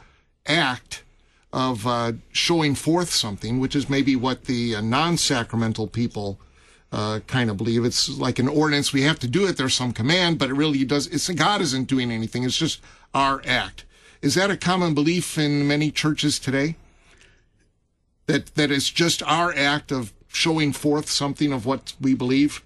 act 0.47 1.03
of 1.53 1.87
uh, 1.87 2.13
showing 2.33 2.75
forth 2.75 3.11
something, 3.11 3.59
which 3.59 3.75
is 3.75 3.89
maybe 3.89 4.15
what 4.15 4.45
the 4.45 4.75
uh, 4.75 4.81
non-sacramental 4.81 5.87
people 5.87 6.39
uh, 6.93 7.21
kind 7.27 7.49
of 7.49 7.57
believe. 7.57 7.85
It's 7.85 8.09
like 8.09 8.39
an 8.39 8.49
ordinance; 8.49 8.93
we 8.93 9.03
have 9.03 9.19
to 9.21 9.29
do 9.29 9.47
it. 9.47 9.57
There's 9.57 9.75
some 9.75 9.93
command, 9.93 10.39
but 10.39 10.51
it 10.51 10.55
really 10.55 10.85
does. 10.85 11.07
It's 11.07 11.29
God 11.31 11.61
isn't 11.61 11.89
doing 11.89 12.11
anything. 12.11 12.45
It's 12.45 12.59
just 12.59 12.81
our 13.15 13.43
act. 13.47 13.85
Is 14.21 14.35
that 14.35 14.51
a 14.51 14.57
common 14.57 14.95
belief 14.95 15.39
in 15.39 15.67
many 15.67 15.91
churches 15.91 16.39
today? 16.39 16.77
That 18.27 18.55
that 18.57 18.71
it's 18.71 18.91
just 18.91 19.23
our 19.23 19.55
act 19.55 19.91
of 19.91 20.13
showing 20.37 20.71
forth 20.71 21.09
something 21.09 21.51
of 21.53 21.65
what 21.65 21.95
we 21.99 22.15
believe. 22.15 22.63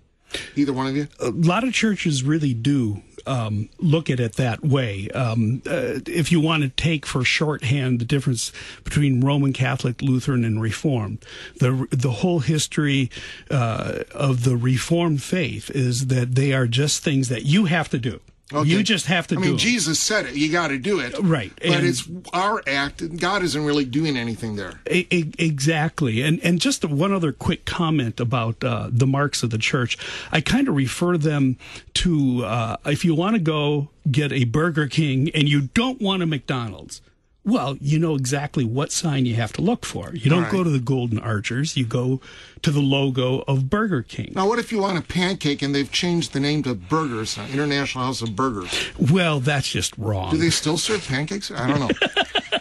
Either 0.54 0.72
one 0.72 0.86
of 0.86 0.96
you. 0.96 1.08
a 1.18 1.30
lot 1.30 1.64
of 1.64 1.72
churches 1.72 2.22
really 2.22 2.54
do 2.54 3.02
um, 3.26 3.68
look 3.78 4.10
at 4.10 4.20
it 4.20 4.34
that 4.34 4.64
way. 4.64 5.08
Um, 5.10 5.62
uh, 5.66 6.00
if 6.06 6.32
you 6.32 6.40
want 6.40 6.62
to 6.62 6.68
take 6.68 7.06
for 7.06 7.24
shorthand 7.24 8.00
the 8.00 8.04
difference 8.04 8.52
between 8.84 9.20
Roman 9.20 9.52
Catholic, 9.52 10.02
Lutheran, 10.02 10.44
and 10.44 10.60
Reformed, 10.60 11.24
the 11.58 11.86
the 11.90 12.10
whole 12.10 12.40
history 12.40 13.10
uh, 13.50 14.04
of 14.14 14.44
the 14.44 14.56
Reformed 14.56 15.22
faith 15.22 15.70
is 15.70 16.06
that 16.06 16.34
they 16.34 16.52
are 16.52 16.66
just 16.66 17.02
things 17.02 17.28
that 17.28 17.44
you 17.44 17.66
have 17.66 17.88
to 17.90 17.98
do. 17.98 18.20
You 18.52 18.82
just 18.82 19.06
have 19.06 19.26
to 19.28 19.36
I 19.36 19.38
mean. 19.38 19.58
Jesus 19.58 20.00
said 20.00 20.26
it. 20.26 20.34
You 20.34 20.50
got 20.50 20.68
to 20.68 20.78
do 20.78 20.98
it. 21.00 21.14
Right, 21.20 21.52
But 21.56 21.70
and- 21.70 21.86
it's 21.86 22.08
our 22.32 22.62
act. 22.66 23.00
and 23.00 23.20
God 23.20 23.42
isn't 23.42 23.64
really 23.64 23.84
doing 23.84 24.16
anything 24.16 24.56
there. 24.56 24.80
E- 24.90 25.06
Exactly, 25.38 26.22
and 26.22 26.40
and 26.42 26.60
just 26.60 26.84
one 26.84 27.12
other 27.12 27.32
quick 27.32 27.64
comment 27.64 28.18
about 28.20 28.62
uh, 28.64 28.88
the 28.90 29.06
marks 29.06 29.42
of 29.42 29.50
the 29.50 29.58
church. 29.58 29.96
I 30.32 30.40
kind 30.40 30.68
of 30.68 30.74
refer 30.74 31.16
them 31.16 31.58
to 31.94 32.44
uh, 32.44 32.76
if 32.86 33.04
you 33.04 33.14
want 33.14 33.34
to 33.36 33.40
go 33.40 33.88
get 34.10 34.32
a 34.32 34.44
Burger 34.44 34.88
King 34.88 35.30
and 35.34 35.48
you 35.48 35.62
don't 35.74 36.00
want 36.00 36.22
a 36.22 36.26
McDonald's. 36.26 37.00
Well, 37.42 37.78
you 37.80 37.98
know 37.98 38.16
exactly 38.16 38.64
what 38.64 38.92
sign 38.92 39.24
you 39.24 39.34
have 39.36 39.52
to 39.54 39.62
look 39.62 39.86
for. 39.86 40.14
You 40.14 40.28
don't 40.30 40.44
All 40.44 40.50
go 40.52 40.62
to 40.64 40.68
the 40.70 40.78
Golden 40.78 41.18
Archers. 41.18 41.74
You 41.76 41.86
go 41.86 42.20
to 42.62 42.70
the 42.70 42.80
logo 42.80 43.42
of 43.48 43.70
Burger 43.70 44.02
King. 44.02 44.32
Now, 44.34 44.48
what 44.48 44.58
if 44.58 44.70
you 44.72 44.80
want 44.80 44.98
a 44.98 45.02
pancake 45.02 45.62
and 45.62 45.74
they've 45.74 45.90
changed 45.90 46.32
the 46.32 46.40
name 46.40 46.62
to 46.64 46.74
Burgers, 46.74 47.38
uh, 47.38 47.46
International 47.52 48.04
House 48.04 48.22
of 48.22 48.36
Burgers? 48.36 48.70
Well, 48.98 49.40
that's 49.40 49.68
just 49.68 49.96
wrong. 49.96 50.32
Do 50.32 50.38
they 50.38 50.50
still 50.50 50.78
serve 50.78 51.06
pancakes? 51.06 51.50
I 51.50 51.66
don't 51.66 51.80
know. 51.80 51.90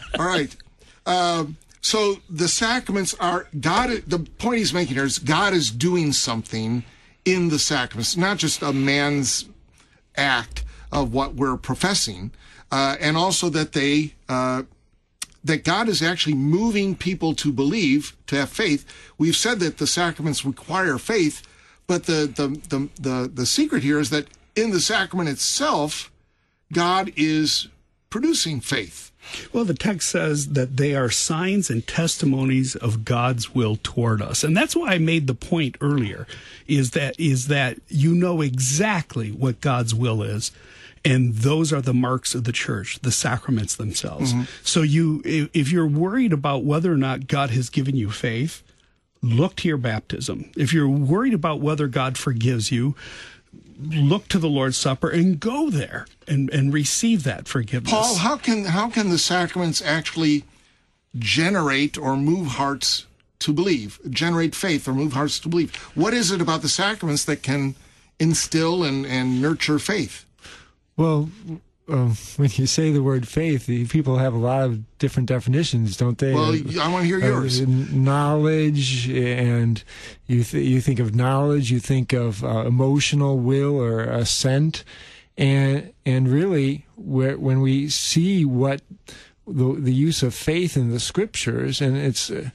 All 0.20 0.25
right. 0.25 0.56
Um, 1.06 1.58
so 1.82 2.18
the 2.29 2.48
sacraments 2.48 3.13
are 3.15 3.48
God. 3.60 3.89
The 4.08 4.20
point 4.20 4.60
he's 4.60 4.74
making 4.74 4.96
here 4.96 5.06
is 5.06 5.20
God 5.20 5.53
is 5.53 5.72
doing 5.72 6.12
something 6.13 6.84
in 7.25 7.50
the 7.50 7.60
sacraments, 7.60 8.18
not 8.18 8.38
just 8.38 8.62
a 8.62 8.74
man's 8.74 9.46
act 10.15 10.63
of 10.91 11.13
what 11.13 11.36
we're 11.36 11.58
professing, 11.58 12.32
uh, 12.72 12.96
and 13.00 13.15
also 13.15 13.50
that 13.50 13.74
they 13.74 14.13
uh, 14.27 14.63
that 15.43 15.63
God 15.63 15.88
is 15.88 16.01
actually 16.01 16.36
moving 16.36 16.96
people 16.96 17.34
to 17.36 17.51
believe, 17.51 18.15
to 18.27 18.36
have 18.36 18.50
faith. 18.50 18.86
We've 19.17 19.36
said 19.36 19.60
that 19.60 19.77
the 19.77 19.88
sacraments 19.88 20.46
require 20.46 20.98
faith, 20.98 21.41
but 21.88 22.05
the 22.05 22.31
the 22.34 22.48
the 22.69 22.89
the, 23.01 23.31
the 23.34 23.46
secret 23.46 23.84
here 23.84 24.00
is 24.00 24.10
that 24.10 24.27
in 24.55 24.72
the 24.72 24.81
sacrament 24.81 25.29
itself, 25.29 26.12
God 26.74 27.12
is 27.15 27.67
producing 28.10 28.60
faith. 28.60 29.12
Well, 29.53 29.65
the 29.65 29.74
text 29.74 30.10
says 30.10 30.50
that 30.50 30.77
they 30.77 30.96
are 30.96 31.10
signs 31.10 31.69
and 31.69 31.86
testimonies 31.86 32.75
of 32.75 33.05
God's 33.05 33.53
will 33.53 33.77
toward 33.84 34.22
us. 34.22 34.43
And 34.43 34.55
that's 34.55 34.75
why 34.75 34.93
I 34.93 34.98
made 34.98 35.27
the 35.27 35.36
point 35.36 35.77
earlier 35.81 36.25
is 36.67 36.91
that 36.91 37.19
is 37.19 37.48
that 37.48 37.79
you 37.88 38.15
know 38.15 38.41
exactly 38.41 39.31
what 39.31 39.62
God's 39.62 39.93
will 39.93 40.24
is. 40.24 40.51
And 41.06 41.34
those 41.36 41.72
are 41.72 41.82
the 41.82 41.94
marks 41.94 42.36
of 42.36 42.44
the 42.44 42.51
church, 42.51 43.00
the 43.01 43.12
sacraments 43.12 43.75
themselves. 43.75 44.34
Mm-hmm. 44.34 44.44
So 44.63 44.82
you 44.82 45.22
if, 45.25 45.50
if 45.53 45.72
you're 45.72 45.88
worried 45.88 46.34
about 46.34 46.63
whether 46.63 46.91
or 46.91 46.98
not 46.98 47.27
God 47.27 47.51
has 47.51 47.70
given 47.70 47.96
you 47.96 48.12
faith, 48.12 48.63
look 49.22 49.56
to 49.58 49.68
your 49.68 49.77
baptism. 49.77 50.51
If 50.58 50.74
you're 50.74 50.89
worried 50.89 51.34
about 51.34 51.62
whether 51.62 51.88
God 51.88 52.18
forgives 52.18 52.72
you, 52.72 52.96
look 53.79 54.27
to 54.27 54.39
the 54.39 54.50
Lord's 54.50 54.77
Supper 54.77 55.10
and 55.10 55.39
go 55.39 55.70
there 55.70 56.06
and, 56.27 56.50
and 56.50 56.74
receive 56.74 57.24
that 57.24 57.48
forgiveness. 57.48 57.91
Paul, 57.91 58.15
how 58.15 58.38
can 58.38 58.65
how 58.65 58.89
can 58.89 59.10
the 59.10 59.18
sacraments 59.18 59.82
actually 59.82 60.44
generate 61.18 61.98
or 61.98 62.15
move 62.18 62.48
hearts 62.48 63.06
to 63.39 63.53
believe, 63.53 64.00
generate 64.10 64.53
faith 64.53 64.88
or 64.88 64.94
move 64.94 65.13
hearts 65.13 65.39
to 65.39 65.50
believe? 65.50 65.74
What 65.96 66.13
is 66.13 66.32
it 66.32 66.41
about 66.41 66.62
the 66.62 66.70
sacraments 66.70 67.24
that 67.25 67.41
can 67.41 67.75
instill 68.20 68.84
and, 68.84 69.06
and 69.06 69.41
nurture 69.41 69.79
faith? 69.79 70.25
Well, 71.00 71.29
um, 71.88 72.18
when 72.36 72.50
you 72.56 72.68
say 72.68 72.91
the 72.91 73.01
word 73.01 73.25
faith, 73.25 73.68
people 73.89 74.18
have 74.18 74.34
a 74.34 74.38
lot 74.38 74.63
of 74.63 74.98
different 74.98 75.29
definitions, 75.29 75.96
don't 75.96 76.18
they? 76.18 76.34
Well, 76.34 76.51
Uh, 76.53 76.82
I 76.82 76.89
want 76.91 77.03
to 77.03 77.08
hear 77.08 77.20
yours. 77.20 77.62
uh, 77.62 77.65
knowledge, 77.68 79.10
and 79.10 79.82
you 80.27 80.44
th- 80.44 80.68
you 80.68 80.82
think 80.82 81.00
of 81.00 81.15
knowledge, 81.15 81.72
you 81.72 81.79
think 81.79 82.12
of 82.12 82.44
uh, 82.44 82.65
emotional 82.68 83.39
will 83.39 83.79
or 83.82 84.01
assent, 84.01 84.84
and 85.38 85.94
and 86.06 86.27
really, 86.27 86.86
where, 86.98 87.38
when 87.38 87.62
we 87.62 87.88
see 87.88 88.44
what 88.44 88.82
the 89.48 89.75
the 89.79 89.94
use 89.94 90.22
of 90.22 90.34
faith 90.36 90.75
in 90.75 90.91
the 90.91 91.00
scriptures, 91.00 91.82
and 91.82 91.96
it's. 91.98 92.29
Uh, 92.29 92.50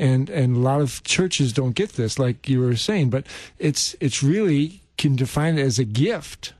and 0.00 0.30
and 0.30 0.54
a 0.54 0.60
lot 0.60 0.80
of 0.80 1.02
churches 1.02 1.52
don't 1.52 1.74
get 1.74 1.94
this, 1.94 2.20
like 2.20 2.48
you 2.48 2.60
were 2.60 2.76
saying, 2.76 3.10
but 3.10 3.26
it's 3.58 3.96
it's 3.98 4.22
really 4.22 4.80
can 4.96 5.16
define 5.16 5.58
it 5.58 5.62
as 5.62 5.80
a 5.80 5.84
gift 5.84 6.52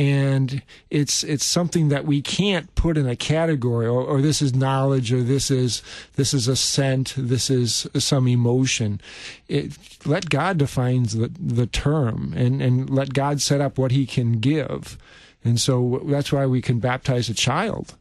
and 0.00 0.62
it's 0.88 1.22
it's 1.24 1.44
something 1.44 1.90
that 1.90 2.06
we 2.06 2.22
can't 2.22 2.74
put 2.74 2.96
in 2.96 3.06
a 3.06 3.14
category 3.14 3.86
or, 3.86 4.02
or 4.02 4.22
this 4.22 4.40
is 4.40 4.54
knowledge 4.54 5.12
or 5.12 5.22
this 5.22 5.50
is 5.50 5.82
this 6.16 6.32
is 6.32 6.48
assent 6.48 7.12
this 7.18 7.50
is 7.50 7.86
some 7.98 8.26
emotion. 8.26 8.98
It, 9.46 9.76
let 10.06 10.30
god 10.30 10.56
define 10.56 11.02
the, 11.02 11.30
the 11.38 11.66
term 11.66 12.32
and 12.34 12.62
and 12.62 12.88
let 12.88 13.12
god 13.12 13.42
set 13.42 13.60
up 13.60 13.76
what 13.76 13.90
he 13.90 14.06
can 14.06 14.40
give. 14.40 14.96
And 15.44 15.60
so 15.60 16.00
that's 16.06 16.32
why 16.32 16.46
we 16.46 16.62
can 16.62 16.80
baptize 16.80 17.28
a 17.28 17.34
child 17.34 17.94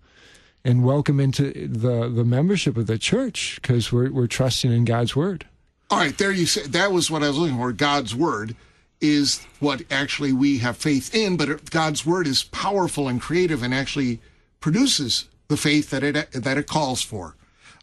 and 0.63 0.85
welcome 0.85 1.19
into 1.19 1.51
the 1.67 2.07
the 2.07 2.23
membership 2.23 2.77
of 2.77 2.87
the 2.87 2.97
church 2.97 3.59
because 3.61 3.91
we're 3.91 4.09
we're 4.09 4.27
trusting 4.27 4.71
in 4.71 4.85
god's 4.85 5.17
word. 5.17 5.45
All 5.89 5.97
right, 5.97 6.17
there 6.17 6.31
you 6.31 6.45
said 6.45 6.71
that 6.71 6.93
was 6.93 7.11
what 7.11 7.23
I 7.23 7.27
was 7.27 7.37
looking 7.37 7.57
for. 7.57 7.73
God's 7.73 8.15
word 8.15 8.55
is 9.01 9.45
what 9.59 9.81
actually 9.89 10.33
we 10.33 10.57
have 10.59 10.77
faith 10.77 11.13
in, 11.15 11.37
but 11.37 11.69
God's 11.69 12.05
word 12.05 12.27
is 12.27 12.43
powerful 12.43 13.07
and 13.07 13.21
creative 13.21 13.63
and 13.63 13.73
actually 13.73 14.19
produces 14.59 15.25
the 15.47 15.57
faith 15.57 15.89
that 15.89 16.03
it 16.03 16.31
that 16.31 16.57
it 16.57 16.67
calls 16.67 17.01
for. 17.01 17.35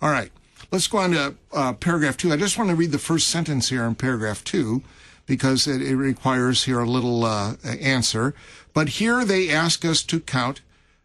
All 0.02 0.10
right, 0.10 0.30
let's 0.70 0.86
go 0.86 0.98
on 0.98 1.12
to 1.12 1.34
uh, 1.52 1.72
paragraph 1.72 2.16
two. 2.16 2.32
I 2.32 2.36
just 2.36 2.58
want 2.58 2.70
to 2.70 2.76
read 2.76 2.92
the 2.92 2.98
first 2.98 3.28
sentence 3.28 3.70
here 3.70 3.84
in 3.84 3.94
paragraph 3.94 4.44
two 4.44 4.82
because 5.26 5.66
it, 5.66 5.82
it 5.82 5.96
requires 5.96 6.64
here 6.64 6.80
a 6.80 6.88
little 6.88 7.24
uh, 7.24 7.54
answer. 7.64 8.34
But 8.72 8.90
here 8.90 9.24
they 9.24 9.50
ask 9.50 9.84
us 9.84 10.02
to 10.04 10.20
count 10.20 10.60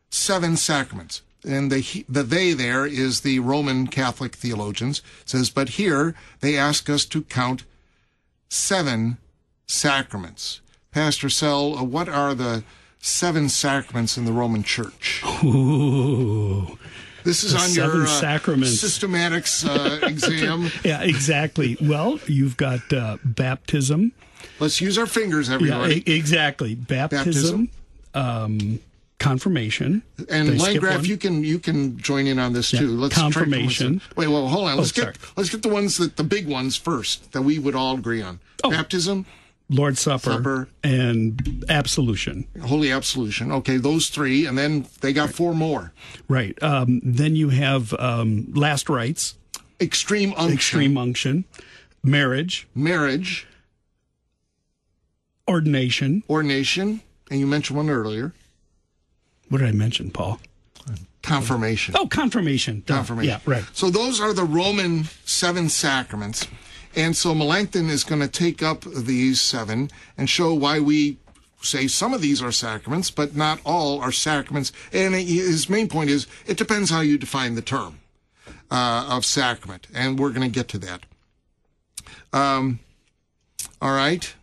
seven 0.09 0.57
sacraments. 0.57 1.21
And 1.43 1.71
the, 1.71 2.05
the 2.07 2.21
they 2.21 2.53
there 2.53 2.85
is 2.85 3.21
the 3.21 3.39
Roman 3.39 3.87
Catholic 3.87 4.35
theologians. 4.35 5.01
It 5.21 5.29
says, 5.29 5.49
but 5.49 5.69
here 5.69 6.13
they 6.41 6.55
ask 6.55 6.89
us 6.89 7.05
to 7.05 7.23
count 7.23 7.63
seven 8.49 9.17
sacraments. 9.71 10.61
Pastor 10.91 11.29
Sell, 11.29 11.77
uh, 11.77 11.83
what 11.83 12.09
are 12.09 12.33
the 12.35 12.63
seven 12.99 13.49
sacraments 13.49 14.17
in 14.17 14.25
the 14.25 14.33
Roman 14.33 14.63
Church? 14.63 15.21
Ooh. 15.43 16.77
This 17.23 17.43
is 17.43 17.53
The 17.53 17.59
on 17.59 17.71
your 17.93 18.03
uh, 18.03 18.07
sacraments. 18.07 18.83
systematics 18.83 19.65
uh, 19.67 20.05
exam. 20.07 20.69
Yeah, 20.83 21.01
exactly. 21.03 21.77
Well, 21.81 22.19
you've 22.27 22.57
got 22.57 22.91
uh, 22.91 23.17
baptism. 23.23 24.11
Let's 24.59 24.81
use 24.81 24.97
our 24.97 25.05
fingers, 25.05 25.47
Yeah, 25.47 25.55
everybody. 25.55 26.11
e- 26.11 26.15
exactly. 26.15 26.73
Baptism, 26.75 27.69
um, 28.15 28.79
confirmation. 29.19 30.01
and 30.29 30.59
Landgraf, 30.59 31.05
you 31.05 31.15
can 31.15 31.43
you 31.43 31.59
can 31.59 31.97
join 31.99 32.25
in 32.25 32.39
on 32.39 32.53
this 32.53 32.71
too. 32.71 32.87
Let's 32.89 33.13
Confirmation. 33.15 34.01
Wait, 34.15 34.27
well, 34.27 34.47
hold 34.47 34.67
on. 34.69 34.77
Let's 34.77 34.93
sorry. 34.95 35.13
get 35.13 35.21
let's 35.37 35.49
get 35.51 35.61
the 35.61 35.69
ones 35.69 35.97
that 35.97 36.17
the 36.17 36.23
big 36.23 36.47
ones 36.47 36.75
first 36.75 37.31
that 37.33 37.43
we 37.43 37.59
would 37.59 37.75
all 37.75 37.95
agree 37.95 38.21
on. 38.23 38.39
Oh. 38.63 38.71
Baptism, 38.71 39.27
Lord's 39.71 39.99
Supper, 40.01 40.31
Supper. 40.31 40.67
and 40.83 41.63
absolution. 41.69 42.45
Holy 42.61 42.91
Absolution. 42.91 43.51
Okay, 43.53 43.77
those 43.77 44.09
three, 44.09 44.45
and 44.45 44.57
then 44.57 44.85
they 44.99 45.13
got 45.13 45.29
four 45.31 45.55
more. 45.55 45.93
Right. 46.27 46.61
Um, 46.61 46.99
then 47.03 47.35
you 47.37 47.49
have 47.49 47.93
um, 47.93 48.51
last 48.53 48.89
rites, 48.89 49.35
Extreme 49.79 50.33
unction, 50.37 50.53
extreme 50.53 50.97
unction, 50.97 51.45
marriage, 52.03 52.67
marriage, 52.75 53.47
ordination. 55.47 56.23
ordination, 56.29 57.01
and 57.29 57.39
you 57.39 57.47
mentioned 57.47 57.77
one 57.77 57.89
earlier, 57.89 58.33
What 59.49 59.59
did 59.59 59.67
I 59.69 59.71
mention, 59.71 60.11
Paul? 60.11 60.39
confirmation. 61.23 61.93
Oh, 61.97 62.07
confirmation. 62.07 62.81
Confirmation. 62.87 63.29
Yeah, 63.29 63.39
right. 63.51 63.63
So 63.73 63.91
those 63.91 64.19
are 64.19 64.33
the 64.33 64.43
Roman 64.43 65.03
seven 65.23 65.69
sacraments. 65.69 66.47
And 66.95 67.15
so 67.15 67.33
Melanchthon 67.33 67.89
is 67.89 68.03
going 68.03 68.21
to 68.21 68.27
take 68.27 68.61
up 68.61 68.83
these 68.83 69.39
seven 69.39 69.89
and 70.17 70.29
show 70.29 70.53
why 70.53 70.79
we 70.79 71.17
say 71.61 71.87
some 71.87 72.13
of 72.13 72.21
these 72.21 72.41
are 72.41 72.51
sacraments, 72.51 73.11
but 73.11 73.35
not 73.35 73.61
all 73.63 74.01
are 74.01 74.11
sacraments. 74.11 74.71
And 74.91 75.13
his 75.13 75.69
main 75.69 75.87
point 75.87 76.09
is 76.09 76.27
it 76.45 76.57
depends 76.57 76.89
how 76.89 77.01
you 77.01 77.17
define 77.17 77.55
the 77.55 77.61
term 77.61 77.99
uh, 78.69 79.07
of 79.09 79.25
sacrament. 79.25 79.87
And 79.93 80.19
we're 80.19 80.31
going 80.31 80.41
to 80.41 80.53
get 80.53 80.67
to 80.69 80.77
that. 80.79 81.05
Um, 82.33 82.79
all 83.81 83.93
right. 83.93 84.33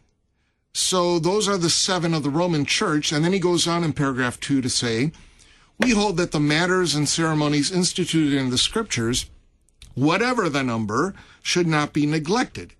So 0.72 1.18
those 1.18 1.48
are 1.48 1.58
the 1.58 1.70
seven 1.70 2.14
of 2.14 2.22
the 2.22 2.30
Roman 2.30 2.64
Church. 2.64 3.12
And 3.12 3.24
then 3.24 3.32
he 3.32 3.38
goes 3.38 3.66
on 3.66 3.82
in 3.84 3.92
paragraph 3.92 4.38
two 4.38 4.60
to 4.60 4.70
say, 4.70 5.12
we 5.80 5.90
hold 5.92 6.16
that 6.16 6.32
the 6.32 6.40
matters 6.40 6.94
and 6.94 7.08
ceremonies 7.08 7.70
instituted 7.70 8.32
in 8.32 8.50
the 8.50 8.58
scriptures, 8.58 9.26
whatever 9.98 10.48
the 10.48 10.62
number, 10.62 11.14
should 11.42 11.66
not 11.66 11.92
be 11.92 12.06
neglected. 12.06 12.74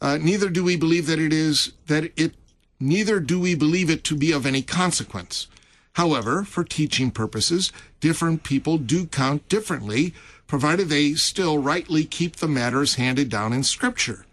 Uh, 0.00 0.18
neither 0.18 0.48
do 0.48 0.64
we 0.64 0.76
believe 0.76 1.06
that 1.06 1.18
it 1.18 1.32
is 1.32 1.72
that 1.86 2.12
it 2.16 2.34
neither 2.78 3.20
do 3.20 3.40
we 3.40 3.54
believe 3.54 3.88
it 3.88 4.04
to 4.04 4.16
be 4.16 4.32
of 4.32 4.44
any 4.44 4.62
consequence. 4.62 5.48
However, 5.94 6.44
for 6.44 6.62
teaching 6.62 7.10
purposes, 7.10 7.72
different 8.00 8.42
people 8.42 8.76
do 8.76 9.06
count 9.06 9.48
differently, 9.48 10.12
provided 10.46 10.88
they 10.88 11.14
still 11.14 11.58
rightly 11.58 12.04
keep 12.04 12.36
the 12.36 12.48
matters 12.48 12.96
handed 12.96 13.30
down 13.30 13.54
in 13.54 13.62
Scripture. 13.62 14.26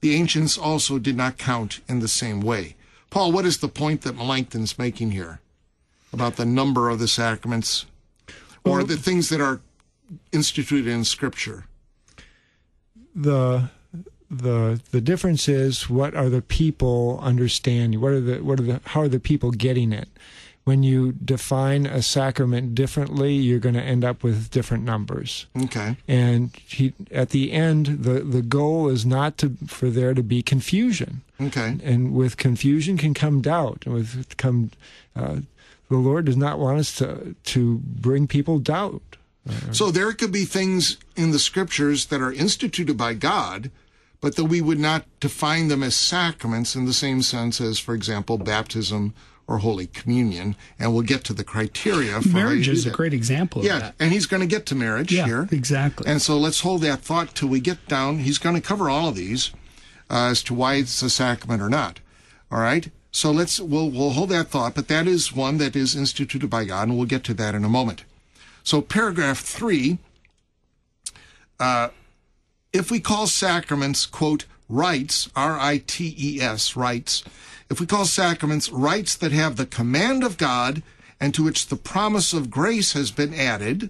The 0.00 0.14
ancients 0.14 0.56
also 0.56 1.00
did 1.00 1.16
not 1.16 1.36
count 1.36 1.80
in 1.88 1.98
the 1.98 2.06
same 2.06 2.40
way. 2.40 2.76
Paul, 3.10 3.32
what 3.32 3.46
is 3.46 3.58
the 3.58 3.68
point 3.68 4.02
that 4.02 4.16
Melanchthon's 4.16 4.78
making 4.78 5.10
here 5.10 5.40
about 6.12 6.36
the 6.36 6.44
number 6.44 6.88
of 6.88 7.00
the 7.00 7.08
sacraments 7.08 7.86
or 8.62 8.84
the 8.84 8.96
things 8.96 9.28
that 9.30 9.40
are 9.40 9.60
instituted 10.30 10.86
in 10.86 11.02
Scripture? 11.02 11.64
The 13.22 13.70
the 14.30 14.80
the 14.90 15.00
difference 15.00 15.48
is 15.48 15.88
what 15.88 16.14
are 16.14 16.28
the 16.28 16.42
people 16.42 17.18
understanding? 17.22 18.00
What 18.00 18.12
are 18.12 18.20
the 18.20 18.38
what 18.42 18.60
are 18.60 18.62
the 18.62 18.80
how 18.84 19.02
are 19.02 19.08
the 19.08 19.20
people 19.20 19.50
getting 19.50 19.92
it? 19.92 20.08
When 20.64 20.82
you 20.82 21.12
define 21.12 21.86
a 21.86 22.02
sacrament 22.02 22.74
differently 22.74 23.32
you're 23.34 23.58
going 23.58 23.74
to 23.74 23.82
end 23.82 24.04
up 24.04 24.22
with 24.22 24.50
different 24.50 24.84
numbers. 24.84 25.46
Okay. 25.62 25.96
and 26.06 26.54
he, 26.66 26.92
at 27.10 27.30
the 27.30 27.52
end 27.52 27.86
the 27.86 28.20
the 28.20 28.42
goal 28.42 28.88
is 28.88 29.06
not 29.06 29.38
to 29.38 29.56
for 29.66 29.88
there 29.88 30.14
to 30.14 30.22
be 30.22 30.42
confusion. 30.42 31.22
Okay. 31.40 31.78
and 31.82 32.12
with 32.12 32.36
confusion 32.36 32.98
can 32.98 33.14
come 33.14 33.40
doubt. 33.40 33.84
And 33.86 33.94
with 33.94 34.36
come 34.36 34.70
uh, 35.16 35.38
the 35.88 35.96
lord 35.96 36.26
does 36.26 36.36
not 36.36 36.58
want 36.58 36.78
us 36.78 36.94
to 36.96 37.34
to 37.44 37.78
bring 37.78 38.26
people 38.26 38.58
doubt 38.58 39.16
So 39.72 39.90
there 39.90 40.12
could 40.12 40.32
be 40.32 40.44
things 40.44 40.96
in 41.16 41.30
the 41.30 41.38
scriptures 41.38 42.06
that 42.06 42.20
are 42.20 42.32
instituted 42.32 42.96
by 42.96 43.14
God, 43.14 43.70
but 44.20 44.36
that 44.36 44.44
we 44.46 44.60
would 44.60 44.78
not 44.80 45.04
define 45.20 45.68
them 45.68 45.82
as 45.82 45.94
sacraments 45.94 46.74
in 46.74 46.84
the 46.86 46.92
same 46.92 47.22
sense 47.22 47.60
as, 47.60 47.78
for 47.78 47.94
example, 47.94 48.38
baptism 48.38 49.14
or 49.46 49.58
Holy 49.58 49.86
Communion. 49.86 50.56
And 50.78 50.92
we'll 50.92 51.02
get 51.02 51.24
to 51.24 51.32
the 51.32 51.44
criteria 51.44 52.20
for 52.20 52.28
Marriage 52.28 52.68
is 52.68 52.84
a 52.84 52.90
great 52.90 53.14
example 53.14 53.60
of 53.62 53.66
Yeah, 53.66 53.92
and 53.98 54.12
he's 54.12 54.26
going 54.26 54.40
to 54.42 54.46
get 54.46 54.66
to 54.66 54.74
marriage 54.74 55.12
Yeah, 55.12 55.24
here. 55.24 55.48
exactly. 55.50 56.06
And 56.10 56.20
so 56.20 56.36
let's 56.36 56.60
hold 56.60 56.82
that 56.82 57.00
thought 57.00 57.34
till 57.34 57.48
we 57.48 57.60
get 57.60 57.86
down. 57.88 58.18
He's 58.18 58.38
going 58.38 58.56
to 58.56 58.60
cover 58.60 58.90
all 58.90 59.08
of 59.08 59.14
these 59.16 59.50
uh, 60.10 60.26
as 60.30 60.42
to 60.44 60.54
why 60.54 60.74
it's 60.74 61.00
a 61.02 61.08
sacrament 61.10 61.62
or 61.62 61.68
not. 61.70 62.00
All 62.50 62.60
right. 62.60 62.90
So 63.10 63.30
let's 63.30 63.58
we'll 63.58 63.90
we'll 63.90 64.10
hold 64.10 64.28
that 64.28 64.48
thought, 64.48 64.74
but 64.74 64.88
that 64.88 65.06
is 65.06 65.32
one 65.34 65.56
that 65.58 65.74
is 65.74 65.96
instituted 65.96 66.50
by 66.50 66.64
God, 66.66 66.88
and 66.88 66.96
we'll 66.98 67.06
get 67.06 67.24
to 67.24 67.34
that 67.34 67.54
in 67.54 67.64
a 67.64 67.68
moment. 67.68 68.04
So 68.68 68.82
paragraph 68.82 69.40
three. 69.40 69.96
Uh, 71.58 71.88
if 72.70 72.90
we 72.90 73.00
call 73.00 73.26
sacraments 73.26 74.04
quote 74.04 74.44
rites 74.68 75.30
R 75.34 75.58
I 75.58 75.78
T 75.78 76.14
E 76.18 76.42
S 76.42 76.76
rites, 76.76 77.24
if 77.70 77.80
we 77.80 77.86
call 77.86 78.04
sacraments 78.04 78.68
rites 78.68 79.14
that 79.16 79.32
have 79.32 79.56
the 79.56 79.64
command 79.64 80.22
of 80.22 80.36
God 80.36 80.82
and 81.18 81.32
to 81.32 81.44
which 81.44 81.68
the 81.68 81.76
promise 81.76 82.34
of 82.34 82.50
grace 82.50 82.92
has 82.92 83.10
been 83.10 83.32
added, 83.32 83.88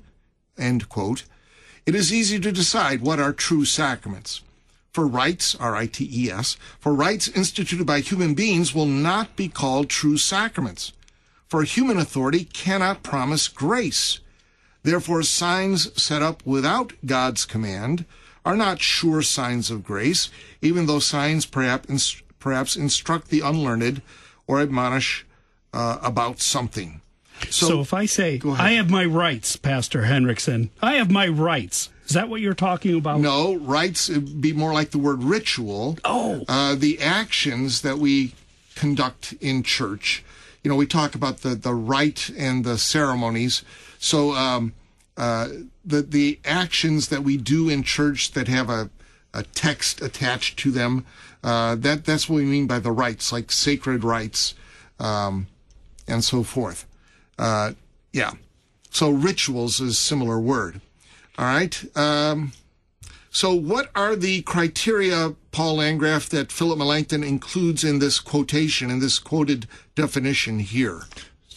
end 0.57 0.89
quote, 0.89 1.25
it 1.85 1.97
is 1.97 2.13
easy 2.13 2.39
to 2.39 2.53
decide 2.53 3.01
what 3.01 3.19
are 3.19 3.33
true 3.33 3.65
sacraments. 3.65 4.43
For 4.93 5.09
rites, 5.09 5.57
R-I-T-E-S, 5.57 6.57
for 6.79 6.95
rites 6.95 7.27
instituted 7.27 7.85
by 7.85 7.99
human 7.99 8.35
beings 8.35 8.77
will 8.77 8.87
not 8.87 9.35
be 9.35 9.49
called 9.49 9.91
true 9.91 10.19
sacraments. 10.19 10.93
For 11.49 11.65
human 11.65 11.99
authority 11.99 12.45
cannot 12.45 13.03
promise 13.03 13.49
grace. 13.49 14.21
Therefore, 14.89 15.23
signs 15.23 16.03
set 16.03 16.23
up 16.23 16.43
without 16.47 16.95
God's 17.05 17.45
command 17.45 18.07
are 18.43 18.57
not 18.57 18.81
sure 18.81 19.21
signs 19.21 19.71
of 19.71 19.85
grace, 19.85 20.31
even 20.63 20.87
though 20.87 20.99
signs 20.99 21.45
perhaps, 21.45 22.23
perhaps 22.39 22.75
instruct 22.75 23.29
the 23.29 23.41
unlearned 23.41 24.01
or 24.47 24.63
admonish 24.63 25.27
uh, 25.75 25.99
about 26.03 26.41
something. 26.41 27.03
So, 27.51 27.83
if 27.83 27.93
I 27.93 28.07
say. 28.07 28.41
I 28.47 28.73
have 28.73 28.89
my 28.89 29.05
rights, 29.05 29.57
Pastor 29.57 30.05
Henrickson, 30.05 30.71
I 30.81 30.95
have 30.95 31.11
my 31.11 31.29
rights. 31.29 31.91
Is 32.07 32.15
that 32.15 32.31
what 32.31 32.41
you're 32.41 32.55
talking 32.55 32.97
about? 32.97 33.21
No, 33.21 33.53
would 33.53 34.41
be 34.41 34.55
more 34.55 34.73
like 34.73 34.93
the 34.93 34.99
word 34.99 35.23
ritual. 35.23 35.99
Oh. 36.03 36.47
Uh, 36.49 36.75
the 36.75 36.99
actions 37.03 37.83
that 37.83 37.99
we 37.99 38.33
conduct 38.75 39.35
in 39.43 39.63
church. 39.63 40.25
You 40.65 40.71
know, 40.71 40.77
we 40.77 40.87
talk 40.87 41.15
about 41.15 41.43
the, 41.43 41.55
the 41.55 41.75
rite 41.75 42.31
and 42.31 42.65
the 42.65 42.79
ceremonies. 42.79 43.63
So 43.99 44.33
um, 44.33 44.75
uh, 45.17 45.49
the 45.85 46.03
the 46.03 46.41
actions 46.45 47.09
that 47.09 47.23
we 47.23 47.37
do 47.37 47.69
in 47.69 47.83
church 47.83 48.33
that 48.33 48.49
have 48.49 48.71
a, 48.71 48.91
a 49.35 49.43
text 49.43 50.01
attached 50.01 50.59
to 50.61 50.71
them, 50.71 51.05
uh, 51.43 51.75
that 51.77 52.05
that's 52.05 52.29
what 52.29 52.37
we 52.37 52.45
mean 52.45 52.67
by 52.67 52.79
the 52.79 52.93
rites, 52.93 53.33
like 53.33 53.51
sacred 53.53 54.05
rites, 54.05 54.55
um, 54.99 55.47
and 56.07 56.25
so 56.25 56.43
forth. 56.43 56.87
Uh, 57.39 57.73
yeah. 58.13 58.33
So 58.91 59.11
rituals 59.11 59.81
is 59.81 59.93
a 59.93 59.95
similar 59.95 60.41
word. 60.41 60.81
All 61.37 61.45
right. 61.45 61.97
Um, 61.97 62.53
so, 63.31 63.55
what 63.55 63.91
are 63.95 64.17
the 64.17 64.43
criteria, 64.43 65.35
Paul 65.53 65.77
Landgraf, 65.77 66.29
that 66.31 66.51
Philip 66.51 66.79
Melanchthon 66.79 67.23
includes 67.23 67.85
in 67.85 67.99
this 67.99 68.19
quotation, 68.19 68.91
in 68.91 69.01
this 69.01 69.19
quoted 69.19 69.69
definition 69.95 70.59
here? 70.59 71.03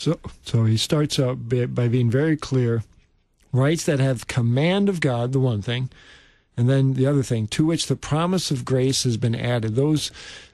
So, 0.02 0.18
so 0.44 0.66
he 0.66 0.78
starts 0.78 1.20
out 1.20 1.48
by, 1.48 1.88
being 1.88 2.10
very 2.10 2.36
clear. 2.36 2.84
Rites 3.52 3.86
that 3.86 4.00
have 4.00 4.26
command 4.26 4.90
of 4.90 5.00
God, 5.00 5.32
the 5.32 5.40
one 5.40 5.62
thing, 5.62 5.92
and 6.58 6.68
then 6.68 6.96
the 6.96 7.06
other 7.06 7.22
thing, 7.22 7.46
to 7.50 7.68
which 7.68 7.86
the 7.86 7.96
promise 7.96 8.50
of 8.50 8.66
grace 8.66 9.04
has 9.04 9.16
been 9.18 9.36
added. 9.36 9.76
Those, 9.76 10.10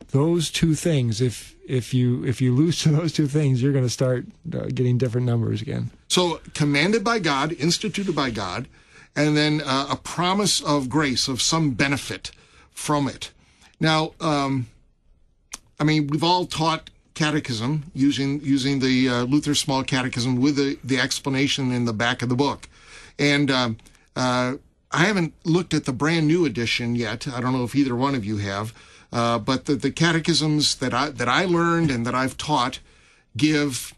those 0.10 0.52
two 0.52 0.76
things. 0.76 1.22
If 1.22 1.56
if 1.66 1.94
you 1.94 2.26
if 2.26 2.42
you 2.42 2.54
lose 2.54 2.82
to 2.82 2.90
those 2.98 3.14
two 3.14 3.28
things, 3.28 3.64
you're 3.64 3.72
going 3.72 3.86
to 3.86 3.90
start 3.90 4.26
uh, 4.54 4.66
getting 4.66 4.98
different 4.98 5.26
numbers 5.26 5.62
again. 5.62 5.92
So, 6.10 6.42
commanded 6.54 7.06
by 7.06 7.20
God, 7.20 7.54
instituted 7.54 8.14
by 8.14 8.32
God, 8.32 8.68
and 9.16 9.38
then 9.38 9.62
uh, 9.62 9.88
a 9.90 9.96
promise 9.96 10.60
of 10.60 10.90
grace, 10.90 11.30
of 11.30 11.42
some 11.42 11.72
benefit 11.72 12.32
from 12.72 13.08
it. 13.08 13.32
Now, 13.80 14.12
um, 14.20 14.68
I 15.80 15.86
mean, 15.86 16.08
we've 16.08 16.24
all 16.24 16.46
taught 16.46 16.90
catechism 17.22 17.72
using 18.06 18.32
using 18.56 18.80
the 18.80 18.96
uh, 19.10 19.24
Luther 19.32 19.56
Small 19.56 19.84
Catechism 19.84 20.34
with 20.44 20.56
the, 20.56 20.70
the 20.84 21.00
explanation 21.06 21.72
in 21.78 21.86
the 21.86 21.98
back 22.04 22.22
of 22.24 22.30
the 22.30 22.36
book, 22.46 22.60
and 23.18 23.48
um, 23.52 23.78
uh, 24.16 24.50
I 24.92 25.02
haven't 25.10 25.34
looked 25.44 25.74
at 25.74 25.84
the 25.86 25.94
brand 25.94 26.26
new 26.28 26.46
edition 26.46 26.96
yet. 26.96 27.28
I 27.28 27.42
don't 27.42 27.54
know 27.54 27.66
if 27.66 27.76
either 27.76 27.96
one 27.96 28.16
of 28.18 28.24
you 28.30 28.38
have, 28.52 28.68
Uh, 29.12 29.40
but 29.40 29.66
the, 29.66 29.76
the 29.76 29.92
catechisms 30.04 30.76
that 30.82 30.94
I 30.94 31.06
that 31.20 31.30
I 31.42 31.46
learned 31.48 31.90
and 31.92 32.06
that 32.06 32.16
I've 32.22 32.36
taught 32.36 32.80
give 33.36 33.94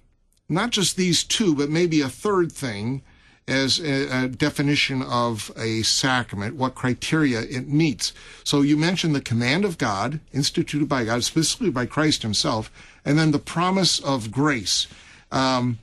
not 0.47 0.69
just 0.77 0.95
these 0.95 1.23
two, 1.23 1.55
but 1.55 1.69
maybe 1.69 2.01
a 2.01 2.09
third 2.09 2.51
thing 2.51 3.01
as 3.49 3.79
a, 3.79 4.25
a, 4.25 4.27
definition 4.27 5.01
of 5.01 5.51
a 5.57 5.81
sacrament, 5.81 6.55
what 6.55 6.75
criteria 6.75 7.41
it 7.41 7.67
meets. 7.67 8.13
So 8.43 8.61
you 8.61 8.77
mentioned 8.77 9.15
the 9.15 9.21
command 9.21 9.65
of 9.65 9.77
God, 9.77 10.19
instituted 10.33 10.87
by 10.87 11.05
God, 11.05 11.23
specifically 11.23 11.71
by 11.71 11.85
Christ 11.85 12.21
Himself, 12.21 12.71
and 13.03 13.17
then 13.17 13.31
the 13.31 13.39
promise 13.39 13.99
of 13.99 14.31
grace. 14.31 14.87
Um, 15.31 15.79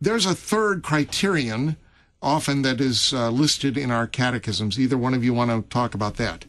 there's 0.00 0.26
a 0.26 0.34
third 0.34 0.82
criterion 0.82 1.76
often 2.22 2.62
that 2.62 2.80
is 2.80 3.12
uh, 3.12 3.30
listed 3.30 3.76
in 3.78 3.90
our 3.90 4.06
catechisms. 4.06 4.78
Either 4.78 4.98
one 4.98 5.14
of 5.14 5.24
you 5.24 5.32
want 5.32 5.50
to 5.50 5.68
talk 5.70 5.94
about 5.94 6.16
that? 6.16 6.44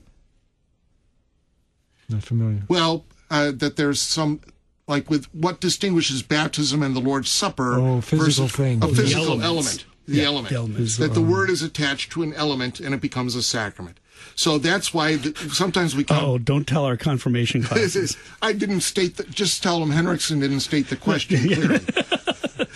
Not 2.10 2.24
familiar. 2.24 2.64
Well, 2.68 3.06
uh, 3.30 3.52
that 3.56 3.76
there's 3.76 4.02
some 4.02 4.42
like 4.88 5.10
with 5.10 5.26
what 5.34 5.60
distinguishes 5.60 6.24
baptism 6.24 6.82
and 6.82 6.96
the 6.96 7.02
Lord's 7.02 7.30
Supper. 7.30 7.76
Oh, 7.76 8.02
physical 8.02 8.48
thing. 8.48 8.84
A 8.84 8.88
physical 8.88 9.42
elements. 9.42 9.44
element. 9.44 9.86
The 10.08 10.18
Yeah, 10.18 10.24
element. 10.26 10.50
the 10.50 10.56
elements. 10.56 10.98
That 10.98 11.14
the 11.14 11.22
word 11.22 11.50
is 11.50 11.62
attached 11.62 12.12
to 12.14 12.24
an 12.24 12.34
element 12.34 12.80
and 12.80 12.94
it 12.96 13.02
becomes 13.02 13.36
a 13.36 13.44
sacrament. 13.44 14.00
So 14.36 14.58
that's 14.58 14.94
why 14.94 15.16
the, 15.18 15.36
sometimes 15.52 15.96
we 15.96 16.04
count. 16.04 16.24
Oh, 16.24 16.38
don't 16.38 16.66
tell 16.66 16.86
our 16.86 16.98
confirmation 16.98 17.62
This 17.64 17.70
classes. 17.70 17.96
is, 17.96 18.18
I 18.42 18.54
didn't 18.54 18.82
state 18.82 19.18
the, 19.18 19.24
just 19.26 19.62
tell 19.62 19.80
them 19.80 19.92
Henrickson 19.92 20.40
didn't 20.40 20.62
state 20.62 20.88
the 20.90 20.96
question 20.96 21.40
clearly. 21.54 21.80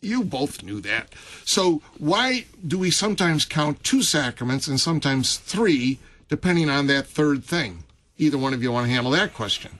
you 0.00 0.24
both 0.24 0.62
knew 0.62 0.80
that. 0.82 1.12
So 1.44 1.82
why 1.98 2.46
do 2.66 2.78
we 2.78 2.90
sometimes 2.90 3.44
count 3.44 3.82
two 3.82 4.02
sacraments 4.02 4.68
and 4.68 4.80
sometimes 4.80 5.36
three, 5.36 5.98
depending 6.28 6.70
on 6.70 6.86
that 6.86 7.06
third 7.06 7.44
thing? 7.44 7.84
Either 8.18 8.38
one 8.38 8.54
of 8.54 8.62
you 8.62 8.72
want 8.72 8.86
to 8.86 8.92
handle 8.92 9.12
that 9.12 9.34
question? 9.34 9.78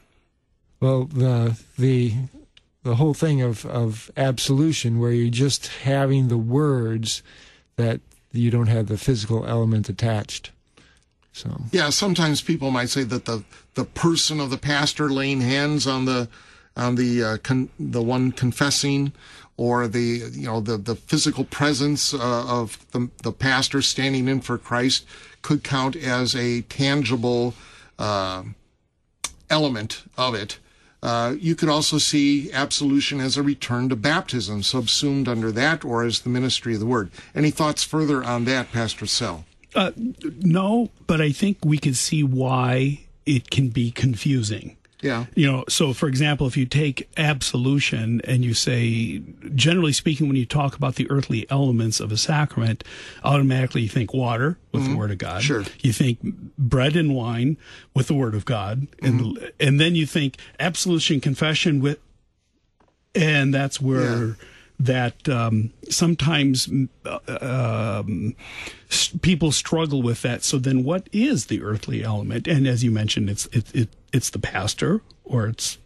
Well, 0.81 1.05
the 1.05 1.59
the 1.79 2.15
the 2.87 2.97
whole 2.97 3.15
thing 3.15 3.43
of 3.43 3.67
of 3.67 4.11
absolution, 4.17 4.99
where 4.99 5.11
you're 5.11 5.29
just 5.29 5.67
having 5.67 6.29
the 6.29 6.39
words 6.39 7.23
that 7.77 8.01
you 8.33 8.51
don't 8.51 8.69
have 8.69 8.87
the 8.87 8.97
physical 8.97 9.45
element 9.45 9.89
attached. 9.89 10.53
So 11.33 11.63
Yeah, 11.73 11.91
sometimes 11.91 12.41
people 12.41 12.71
might 12.71 12.89
say 12.89 13.03
that 13.03 13.25
the 13.25 13.45
the 13.75 13.85
person 13.85 14.41
of 14.41 14.51
the 14.51 14.57
pastor 14.57 15.11
laying 15.11 15.41
hands 15.41 15.87
on 15.87 16.05
the 16.05 16.29
on 16.77 16.95
the 16.95 17.25
uh, 17.25 17.37
con, 17.39 17.69
the 17.79 18.03
one 18.03 18.33
confessing, 18.33 19.13
or 19.57 19.89
the 19.89 20.31
you 20.33 20.47
know 20.47 20.61
the 20.61 20.77
the 20.77 20.95
physical 20.95 21.45
presence 21.45 22.15
uh, 22.15 22.47
of 22.47 22.79
the 22.93 23.11
the 23.23 23.33
pastor 23.33 23.83
standing 23.83 24.29
in 24.29 24.41
for 24.41 24.59
Christ 24.59 25.05
could 25.43 25.65
count 25.65 25.97
as 25.97 26.35
a 26.37 26.63
tangible 26.63 27.55
uh, 27.99 28.45
element 29.51 30.05
of 30.17 30.35
it. 30.35 30.59
Uh, 31.07 31.37
you 31.39 31.55
could 31.55 31.69
also 31.69 31.99
see 31.99 32.51
absolution 32.51 33.21
as 33.21 33.37
a 33.37 33.43
return 33.43 33.89
to 33.89 33.95
baptism, 33.95 34.61
subsumed 34.65 35.29
under 35.29 35.53
that, 35.53 35.85
or 35.85 36.03
as 36.03 36.23
the 36.23 36.29
ministry 36.29 36.75
of 36.75 36.81
the 36.81 36.87
word. 36.87 37.13
Any 37.33 37.53
thoughts 37.53 37.85
further 37.85 38.25
on 38.25 38.45
that, 38.47 38.73
Pastor 38.73 39.07
Sell? 39.07 39.45
Uh, 39.73 39.93
no, 40.41 40.91
but 41.07 41.21
I 41.21 41.31
think 41.31 41.59
we 41.65 41.79
could 41.79 41.97
see 41.97 42.25
why 42.25 43.03
it 43.25 43.51
can 43.51 43.69
be 43.69 43.93
confusing. 43.93 44.76
Yeah. 45.03 45.27
You 45.35 45.51
know, 45.51 45.65
so 45.69 45.93
for 45.93 46.09
example, 46.09 46.47
if 46.47 46.57
you 46.57 46.67
take 46.67 47.09
absolution 47.17 48.21
and 48.25 48.45
you 48.45 48.55
say, 48.55 49.23
generally 49.55 49.93
speaking, 49.93 50.27
when 50.27 50.37
you 50.37 50.47
talk 50.47 50.75
about 50.75 50.95
the 50.95 51.11
earthly 51.11 51.47
elements 51.51 52.01
of 52.01 52.11
a 52.13 52.17
sacrament, 52.17 52.83
automatically 53.23 53.83
you 53.83 53.89
think 53.89 54.15
water 54.15 54.59
with 54.73 54.85
the 54.85 54.89
mm-hmm. 54.89 54.99
Word 54.99 55.11
of 55.11 55.19
God. 55.19 55.43
Sure. 55.43 55.65
You 55.81 55.93
think 55.93 56.21
bread 56.57 56.97
and 56.97 57.15
wine 57.15 57.59
with 57.95 58.07
the 58.07 58.15
Word 58.15 58.35
of 58.35 58.45
God, 58.45 58.87
and 59.03 59.21
mm-hmm. 59.21 59.47
and 59.61 59.81
then 59.81 59.95
you 59.95 60.07
think 60.07 60.39
absolution, 60.59 61.21
confession 61.21 61.81
with, 61.81 61.99
and 63.15 63.53
that's 63.53 63.81
where. 63.81 64.27
Yeah. 64.27 64.33
That 64.79 65.27
um, 65.29 65.73
sometimes 65.89 66.69
uh, 67.07 68.03
um, 68.05 68.37
people 69.23 69.51
struggle 69.51 70.03
with 70.03 70.21
that. 70.23 70.45
So 70.45 70.59
then, 70.59 70.85
what 70.85 71.09
is 71.13 71.47
the 71.47 71.63
earthly 71.63 72.05
element? 72.05 72.47
And 72.47 72.67
as 72.67 72.85
you 72.85 72.91
mentioned, 72.91 73.31
it's 73.31 73.47
it, 73.47 73.75
it 73.75 73.89
it's 74.13 74.29
the 74.31 74.39
pastor 74.39 75.01
or 75.25 75.49
it's 75.49 75.79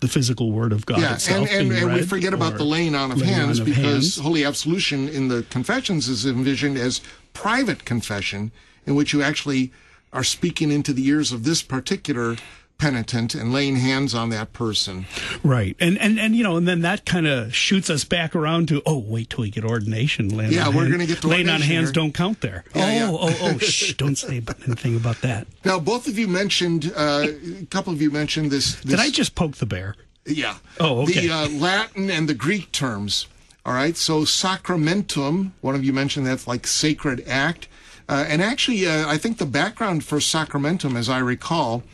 the 0.00 0.08
physical 0.08 0.50
word 0.50 0.72
of 0.72 0.84
God 0.84 1.00
Yeah, 1.00 1.14
itself. 1.14 1.48
and, 1.52 1.70
and, 1.70 1.84
and 1.84 1.94
we 1.94 2.02
forget 2.02 2.34
about 2.34 2.58
the 2.58 2.64
laying 2.64 2.96
on 2.96 3.12
of 3.12 3.20
laying 3.20 3.32
hands 3.32 3.60
on 3.60 3.62
of 3.62 3.66
because 3.72 3.84
hands. 3.84 4.18
Holy 4.18 4.44
Absolution 4.44 5.08
in 5.08 5.28
the 5.28 5.44
confessions 5.44 6.08
is 6.08 6.26
envisioned 6.26 6.76
as 6.76 7.00
private 7.34 7.84
confession 7.84 8.50
in 8.84 8.96
which 8.96 9.12
you 9.12 9.22
actually 9.22 9.72
are 10.12 10.24
speaking 10.24 10.72
into 10.72 10.92
the 10.92 11.06
ears 11.06 11.30
of 11.30 11.44
this 11.44 11.62
particular 11.62 12.36
penitent 12.82 13.32
and 13.32 13.52
laying 13.52 13.76
hands 13.76 14.12
on 14.12 14.30
that 14.30 14.52
person. 14.52 15.06
Right. 15.44 15.76
And, 15.78 15.96
and, 16.00 16.18
and, 16.18 16.34
you 16.34 16.42
know, 16.42 16.56
and 16.56 16.66
then 16.66 16.80
that 16.80 17.06
kind 17.06 17.28
of 17.28 17.54
shoots 17.54 17.88
us 17.88 18.02
back 18.02 18.34
around 18.34 18.66
to, 18.68 18.82
oh, 18.84 18.98
wait 18.98 19.30
till 19.30 19.42
we 19.42 19.50
get 19.50 19.64
ordination. 19.64 20.36
Laying 20.36 20.52
Yeah, 20.52 20.68
we're 20.68 20.90
gonna 20.90 21.06
get 21.06 21.20
to 21.20 21.28
Laying 21.28 21.48
on 21.48 21.60
hands 21.60 21.90
here. 21.90 21.92
don't 21.92 22.12
count 22.12 22.40
there. 22.40 22.64
Yeah, 22.74 22.82
oh, 22.82 23.28
yeah. 23.28 23.34
oh, 23.38 23.38
oh, 23.54 23.58
shh, 23.58 23.92
don't 23.96 24.16
say 24.16 24.42
anything 24.66 24.96
about 24.96 25.20
that. 25.20 25.46
Now, 25.64 25.78
both 25.78 26.08
of 26.08 26.18
you 26.18 26.26
mentioned, 26.26 26.92
uh, 26.96 27.28
a 27.60 27.66
couple 27.66 27.92
of 27.92 28.02
you 28.02 28.10
mentioned 28.10 28.50
this. 28.50 28.74
this 28.74 28.90
Did 28.90 28.98
I 28.98 29.10
just 29.10 29.36
poke 29.36 29.58
the 29.58 29.66
bear? 29.66 29.94
Yeah. 30.26 30.56
Oh, 30.80 31.02
okay. 31.02 31.28
The 31.28 31.32
uh, 31.32 31.48
Latin 31.50 32.10
and 32.10 32.28
the 32.28 32.34
Greek 32.34 32.72
terms. 32.72 33.28
All 33.64 33.74
right. 33.74 33.96
So 33.96 34.22
sacramentum, 34.22 35.52
one 35.60 35.76
of 35.76 35.84
you 35.84 35.92
mentioned 35.92 36.26
that's 36.26 36.48
like 36.48 36.66
sacred 36.66 37.22
act. 37.28 37.68
Uh, 38.08 38.24
and 38.26 38.42
actually, 38.42 38.88
uh, 38.88 39.08
I 39.08 39.18
think 39.18 39.38
the 39.38 39.46
background 39.46 40.04
for 40.04 40.18
sacramentum, 40.18 40.96
as 40.96 41.08
I 41.08 41.20
recall, 41.20 41.84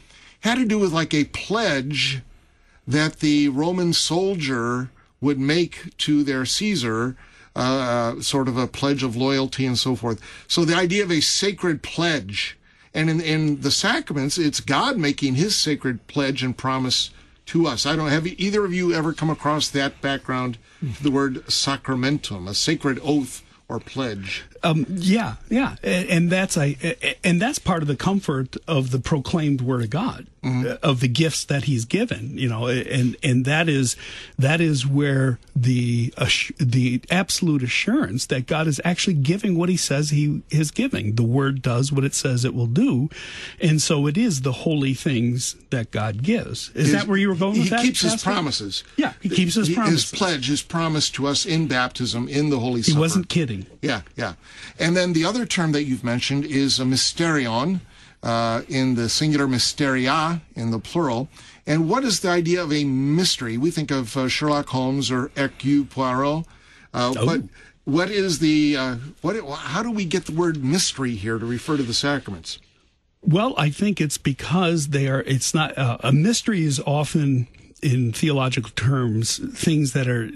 had 0.40 0.56
to 0.56 0.64
do 0.64 0.78
with 0.78 0.92
like 0.92 1.14
a 1.14 1.24
pledge 1.24 2.22
that 2.86 3.20
the 3.20 3.48
Roman 3.48 3.92
soldier 3.92 4.90
would 5.20 5.38
make 5.38 5.96
to 5.98 6.22
their 6.22 6.44
Caesar, 6.44 7.16
uh, 7.54 8.20
sort 8.20 8.48
of 8.48 8.56
a 8.56 8.66
pledge 8.66 9.02
of 9.02 9.16
loyalty 9.16 9.66
and 9.66 9.78
so 9.78 9.96
forth. 9.96 10.20
So 10.46 10.64
the 10.64 10.76
idea 10.76 11.02
of 11.02 11.10
a 11.10 11.20
sacred 11.20 11.82
pledge. 11.82 12.56
And 12.94 13.10
in, 13.10 13.20
in 13.20 13.60
the 13.60 13.70
sacraments, 13.70 14.38
it's 14.38 14.60
God 14.60 14.96
making 14.96 15.34
his 15.34 15.54
sacred 15.54 16.06
pledge 16.06 16.42
and 16.42 16.56
promise 16.56 17.10
to 17.46 17.66
us. 17.66 17.84
I 17.84 17.96
don't 17.96 18.10
have 18.10 18.26
either 18.26 18.64
of 18.64 18.72
you 18.72 18.94
ever 18.94 19.12
come 19.12 19.30
across 19.30 19.68
that 19.68 20.00
background 20.00 20.58
the 21.02 21.10
word 21.10 21.44
sacramentum, 21.46 22.48
a 22.48 22.54
sacred 22.54 23.00
oath 23.02 23.42
or 23.68 23.80
pledge. 23.80 24.44
Um, 24.62 24.86
yeah, 24.88 25.36
yeah, 25.48 25.76
and, 25.82 26.30
that's 26.30 26.56
I, 26.58 26.76
and 27.24 27.40
that's 27.40 27.58
part 27.58 27.82
of 27.82 27.88
the 27.88 27.96
comfort 27.96 28.56
of 28.66 28.90
the 28.90 28.98
proclaimed 28.98 29.60
word 29.60 29.82
of 29.84 29.90
God, 29.90 30.26
uh, 30.44 30.76
of 30.82 31.00
the 31.00 31.08
gifts 31.08 31.44
that 31.44 31.64
He's 31.64 31.84
given. 31.84 32.36
You 32.38 32.48
know, 32.48 32.66
and 32.66 33.16
and 33.22 33.44
that 33.44 33.68
is 33.68 33.96
that 34.38 34.60
is 34.60 34.86
where 34.86 35.38
the 35.54 36.12
the 36.58 37.00
absolute 37.10 37.62
assurance 37.62 38.26
that 38.26 38.46
God 38.46 38.66
is 38.66 38.80
actually 38.84 39.14
giving 39.14 39.56
what 39.56 39.68
He 39.68 39.76
says 39.76 40.10
He 40.10 40.42
is 40.50 40.70
giving. 40.70 41.14
The 41.14 41.22
Word 41.22 41.62
does 41.62 41.92
what 41.92 42.04
it 42.04 42.14
says 42.14 42.44
it 42.44 42.54
will 42.54 42.66
do, 42.66 43.08
and 43.60 43.80
so 43.80 44.06
it 44.06 44.16
is 44.16 44.40
the 44.42 44.52
holy 44.52 44.94
things 44.94 45.54
that 45.70 45.90
God 45.90 46.22
gives. 46.22 46.70
Is 46.74 46.92
that 46.92 47.06
where 47.06 47.18
you 47.18 47.28
were 47.28 47.34
going 47.36 47.54
He 47.54 47.60
with 47.62 47.70
that? 47.70 47.82
keeps 47.82 48.00
his 48.00 48.22
promises. 48.22 48.84
Yeah, 48.96 49.12
he 49.20 49.28
keeps 49.28 49.54
his 49.54 49.68
He- 49.68 49.74
promises. 49.74 50.10
His 50.10 50.18
pledge, 50.18 50.48
his 50.48 50.62
promise 50.62 51.10
to 51.10 51.26
us 51.26 51.44
in 51.46 51.66
baptism, 51.68 52.28
in 52.28 52.50
the 52.50 52.58
Holy 52.58 52.80
He 52.80 52.90
Supper. 52.90 53.00
wasn't 53.00 53.28
kidding. 53.28 53.66
Yeah, 53.82 54.02
yeah. 54.16 54.34
And 54.78 54.96
then 54.96 55.12
the 55.12 55.24
other 55.24 55.44
term 55.46 55.72
that 55.72 55.84
you've 55.84 56.04
mentioned 56.04 56.44
is 56.44 56.78
a 56.80 56.84
mysterion, 56.84 57.80
uh, 58.22 58.62
in 58.68 58.94
the 58.96 59.08
singular 59.08 59.46
mysteria 59.46 60.40
in 60.56 60.70
the 60.70 60.78
plural. 60.78 61.28
And 61.66 61.88
what 61.88 62.04
is 62.04 62.20
the 62.20 62.30
idea 62.30 62.62
of 62.62 62.72
a 62.72 62.84
mystery? 62.84 63.56
We 63.58 63.70
think 63.70 63.90
of 63.90 64.16
uh, 64.16 64.28
Sherlock 64.28 64.68
Holmes 64.68 65.10
or 65.10 65.30
Hercule 65.36 65.84
Poirot, 65.84 66.44
uh, 66.94 67.14
Oh. 67.16 67.26
but 67.26 67.42
what 67.84 68.10
is 68.10 68.38
the 68.40 68.76
uh, 68.76 68.96
what? 69.22 69.36
How 69.58 69.82
do 69.82 69.90
we 69.90 70.04
get 70.04 70.26
the 70.26 70.32
word 70.32 70.62
mystery 70.64 71.14
here 71.14 71.38
to 71.38 71.46
refer 71.46 71.76
to 71.76 71.82
the 71.82 71.94
sacraments? 71.94 72.58
Well, 73.22 73.54
I 73.56 73.70
think 73.70 74.00
it's 74.00 74.18
because 74.18 74.88
they 74.88 75.08
are. 75.08 75.22
It's 75.22 75.54
not 75.54 75.76
uh, 75.78 75.98
a 76.00 76.12
mystery. 76.12 76.64
Is 76.64 76.80
often 76.86 77.46
in 77.82 78.12
theological 78.12 78.70
terms 78.76 79.38
things 79.58 79.92
that 79.92 80.08
are 80.08 80.30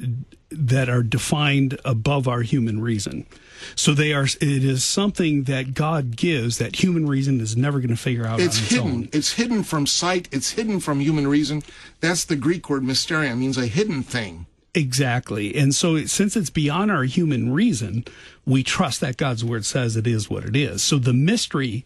that 0.51 0.89
are 0.89 1.03
defined 1.03 1.79
above 1.85 2.29
our 2.29 2.43
human 2.43 2.81
reason. 2.81 3.27
So 3.75 3.95
they 3.95 4.13
are. 4.13 4.25
It 4.25 4.43
is 4.65 4.85
something 4.85 5.45
that 5.45 5.75
God 5.75 6.17
gives 6.17 6.59
that 6.59 6.83
human 6.83 7.07
reason 7.07 7.41
is 7.41 7.57
never 7.57 7.79
going 7.79 7.91
to 7.91 7.97
figure 7.97 8.27
out 8.27 8.41
It's 8.41 8.57
on 8.59 8.63
its 8.63 8.71
hidden. 8.73 8.87
own. 8.91 9.09
It's 9.13 9.33
hidden 9.33 9.63
from 9.63 9.87
sight. 9.87 10.29
It's 10.33 10.51
hidden 10.53 10.81
from 10.81 11.01
human 11.01 11.27
reason. 11.27 11.63
That's 12.01 12.25
the 12.25 12.37
Greek 12.37 12.69
word 12.71 12.83
mysterion. 12.83 13.39
Means 13.39 13.59
a 13.59 13.67
hidden 13.67 14.03
thing. 14.03 14.47
Exactly. 14.75 15.55
And 15.55 15.75
so 15.75 15.97
it- 15.97 16.09
since 16.11 16.35
it's 16.37 16.49
beyond 16.51 16.91
our 16.91 17.05
human 17.05 17.53
reason, 17.53 18.05
we 18.47 18.63
trust 18.63 19.01
that 19.03 19.17
God's 19.19 19.45
word 19.45 19.65
says 19.67 19.97
it 19.97 20.07
is 20.07 20.31
what 20.31 20.45
it 20.45 20.57
is. 20.57 20.83
So 20.83 20.99
the 20.99 21.13
mystery, 21.13 21.85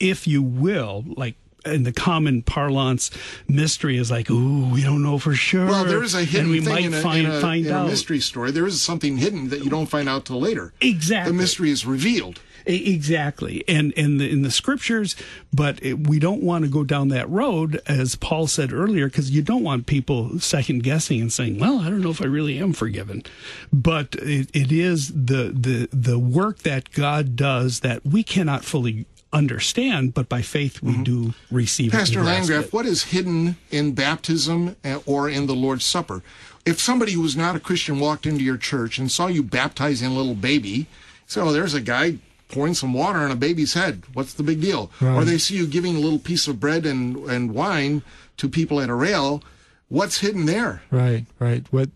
if 0.00 0.26
you 0.26 0.42
will, 0.42 1.04
like 1.16 1.36
in 1.64 1.82
the 1.84 1.92
common 1.92 2.42
parlance, 2.42 3.10
mystery 3.48 3.96
is 3.96 4.10
like, 4.10 4.30
ooh, 4.30 4.68
we 4.72 4.82
don't 4.82 5.02
know 5.02 5.18
for 5.18 5.34
sure. 5.34 5.66
Well, 5.66 5.84
there 5.84 6.02
is 6.02 6.14
a 6.14 6.24
hidden 6.24 6.46
and 6.46 6.50
we 6.50 6.60
thing 6.60 6.68
might 6.72 6.84
in, 6.84 6.94
a, 6.94 7.00
find, 7.00 7.26
in, 7.26 7.32
a, 7.32 7.40
find 7.40 7.66
in 7.66 7.72
a 7.72 7.76
out. 7.76 7.86
mystery 7.88 8.20
story. 8.20 8.50
There 8.50 8.66
is 8.66 8.82
something 8.82 9.18
hidden 9.18 9.48
that 9.50 9.64
you 9.64 9.70
don't 9.70 9.86
find 9.86 10.08
out 10.08 10.26
till 10.26 10.40
later. 10.40 10.72
Exactly. 10.80 11.32
The 11.32 11.38
mystery 11.38 11.70
is 11.70 11.86
revealed. 11.86 12.40
Exactly, 12.64 13.64
and 13.66 13.92
and 13.96 14.20
the, 14.20 14.30
in 14.30 14.42
the 14.42 14.50
scriptures, 14.50 15.16
but 15.52 15.82
it, 15.82 16.06
we 16.06 16.20
don't 16.20 16.42
want 16.42 16.64
to 16.64 16.70
go 16.70 16.84
down 16.84 17.08
that 17.08 17.28
road, 17.28 17.80
as 17.86 18.14
Paul 18.14 18.46
said 18.46 18.72
earlier, 18.72 19.08
because 19.08 19.30
you 19.30 19.42
don't 19.42 19.64
want 19.64 19.86
people 19.86 20.38
second 20.38 20.84
guessing 20.84 21.20
and 21.20 21.32
saying, 21.32 21.58
"Well, 21.58 21.80
I 21.80 21.90
don't 21.90 22.00
know 22.00 22.10
if 22.10 22.22
I 22.22 22.26
really 22.26 22.58
am 22.58 22.72
forgiven." 22.72 23.24
But 23.72 24.14
it, 24.20 24.48
it 24.54 24.70
is 24.70 25.08
the 25.08 25.52
the 25.52 25.88
the 25.92 26.18
work 26.18 26.58
that 26.58 26.92
God 26.92 27.34
does 27.34 27.80
that 27.80 28.06
we 28.06 28.22
cannot 28.22 28.64
fully 28.64 29.06
understand, 29.32 30.14
but 30.14 30.28
by 30.28 30.42
faith 30.42 30.82
we 30.82 30.92
mm-hmm. 30.92 31.02
do 31.02 31.34
receive 31.50 31.92
Pastor 31.92 32.20
it. 32.20 32.24
Landgraf, 32.24 32.72
what 32.72 32.86
is 32.86 33.04
hidden 33.04 33.56
in 33.70 33.92
baptism 33.94 34.76
eh, 34.84 34.98
or 35.06 35.28
in 35.28 35.46
the 35.46 35.54
Lord's 35.54 35.84
Supper? 35.84 36.22
If 36.64 36.80
somebody 36.80 37.12
who 37.12 37.22
was 37.22 37.36
not 37.36 37.56
a 37.56 37.60
Christian 37.60 37.98
walked 37.98 38.26
into 38.26 38.44
your 38.44 38.56
church 38.56 38.98
and 38.98 39.10
saw 39.10 39.26
you 39.26 39.42
baptizing 39.42 40.08
a 40.08 40.14
little 40.14 40.34
baby, 40.34 40.86
say, 41.26 41.40
"Oh, 41.40 41.52
there's 41.52 41.74
a 41.74 41.80
guy 41.80 42.18
pouring 42.48 42.74
some 42.74 42.92
water 42.92 43.18
on 43.20 43.30
a 43.30 43.36
baby's 43.36 43.74
head. 43.74 44.02
What's 44.12 44.34
the 44.34 44.42
big 44.42 44.60
deal?" 44.60 44.90
Right. 45.00 45.16
Or 45.16 45.24
they 45.24 45.38
see 45.38 45.56
you 45.56 45.66
giving 45.66 45.96
a 45.96 46.00
little 46.00 46.20
piece 46.20 46.46
of 46.46 46.60
bread 46.60 46.86
and 46.86 47.16
and 47.28 47.52
wine 47.52 48.02
to 48.36 48.48
people 48.48 48.80
at 48.80 48.90
a 48.90 48.94
rail. 48.94 49.42
What's 49.88 50.18
hidden 50.18 50.46
there? 50.46 50.82
Right, 50.90 51.26
right. 51.38 51.66
What 51.70 51.90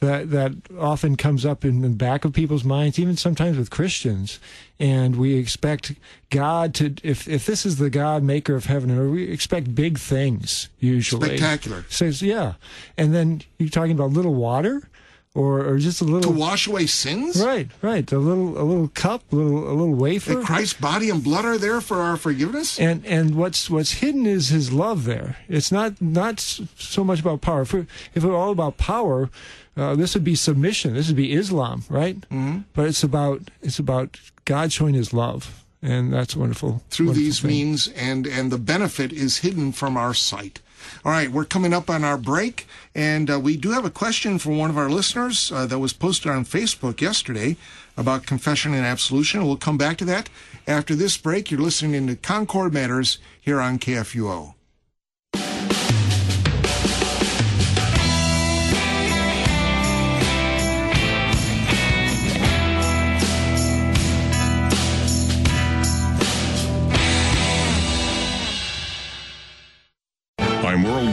that 0.00 0.30
that 0.30 0.52
often 0.78 1.16
comes 1.16 1.46
up 1.46 1.64
in 1.64 1.80
the 1.80 1.88
back 1.88 2.24
of 2.24 2.32
people's 2.32 2.64
minds, 2.64 2.98
even 2.98 3.16
sometimes 3.16 3.56
with 3.56 3.70
Christians. 3.70 4.38
And 4.78 5.16
we 5.16 5.36
expect 5.36 5.94
God 6.30 6.74
to, 6.74 6.94
if 7.02 7.26
if 7.26 7.46
this 7.46 7.64
is 7.64 7.76
the 7.76 7.90
God 7.90 8.22
maker 8.22 8.54
of 8.54 8.66
heaven 8.66 8.90
and 8.90 9.00
earth, 9.00 9.10
we 9.10 9.30
expect 9.30 9.74
big 9.74 9.98
things 9.98 10.68
usually. 10.78 11.28
Spectacular. 11.28 11.84
Says 11.88 12.22
yeah, 12.22 12.54
and 12.98 13.14
then 13.14 13.42
you're 13.58 13.68
talking 13.68 13.92
about 13.92 14.10
little 14.10 14.34
water 14.34 14.88
or, 15.36 15.66
or 15.66 15.78
just 15.78 16.00
a 16.00 16.04
little 16.04 16.32
to 16.32 16.38
wash 16.38 16.66
away 16.66 16.86
sins. 16.86 17.42
Right, 17.42 17.68
right. 17.82 18.10
A 18.10 18.18
little 18.18 18.58
a 18.58 18.64
little 18.64 18.88
cup, 18.88 19.22
a 19.30 19.36
little 19.36 19.68
a 19.68 19.74
little 19.74 19.94
wafer. 19.94 20.36
That 20.36 20.46
Christ's 20.46 20.80
body 20.80 21.10
and 21.10 21.22
blood 21.22 21.44
are 21.44 21.58
there 21.58 21.80
for 21.82 21.98
our 21.98 22.16
forgiveness. 22.16 22.80
And 22.80 23.04
and 23.04 23.34
what's 23.34 23.68
what's 23.68 23.92
hidden 23.92 24.24
is 24.26 24.48
His 24.48 24.72
love. 24.72 25.04
There, 25.04 25.36
it's 25.46 25.70
not 25.70 26.00
not 26.00 26.40
so 26.40 27.04
much 27.04 27.20
about 27.20 27.42
power. 27.42 27.62
If, 27.62 27.74
if 27.74 27.86
it 28.16 28.24
were 28.24 28.34
all 28.34 28.50
about 28.50 28.78
power, 28.78 29.28
uh, 29.76 29.94
this 29.94 30.14
would 30.14 30.24
be 30.24 30.34
submission. 30.34 30.94
This 30.94 31.08
would 31.08 31.16
be 31.16 31.32
Islam, 31.32 31.84
right? 31.88 32.20
Mm-hmm. 32.22 32.60
But 32.72 32.88
it's 32.88 33.02
about 33.02 33.50
it's 33.62 33.78
about 33.78 34.18
God 34.44 34.72
showing 34.72 34.94
His 34.94 35.12
love, 35.12 35.64
and 35.82 36.12
that's 36.12 36.34
wonderful. 36.34 36.82
Through 36.90 37.06
wonderful 37.06 37.24
these 37.24 37.40
thing. 37.40 37.48
means, 37.48 37.88
and 37.88 38.26
and 38.26 38.50
the 38.50 38.58
benefit 38.58 39.12
is 39.12 39.38
hidden 39.38 39.72
from 39.72 39.96
our 39.96 40.14
sight. 40.14 40.60
All 41.04 41.12
right, 41.12 41.30
we're 41.30 41.44
coming 41.44 41.72
up 41.72 41.90
on 41.90 42.04
our 42.04 42.16
break, 42.16 42.66
and 42.94 43.30
uh, 43.30 43.40
we 43.40 43.56
do 43.56 43.70
have 43.72 43.84
a 43.84 43.90
question 43.90 44.38
from 44.38 44.56
one 44.56 44.70
of 44.70 44.78
our 44.78 44.88
listeners 44.88 45.50
uh, 45.52 45.66
that 45.66 45.78
was 45.78 45.92
posted 45.92 46.30
on 46.30 46.44
Facebook 46.44 47.00
yesterday 47.00 47.56
about 47.96 48.26
confession 48.26 48.72
and 48.72 48.84
absolution. 48.84 49.44
We'll 49.46 49.56
come 49.56 49.78
back 49.78 49.96
to 49.98 50.04
that 50.06 50.28
after 50.66 50.94
this 50.94 51.16
break. 51.16 51.50
You're 51.50 51.60
listening 51.60 52.06
to 52.06 52.16
Concord 52.16 52.72
Matters 52.72 53.18
here 53.40 53.60
on 53.60 53.78
KFUO. 53.78 54.54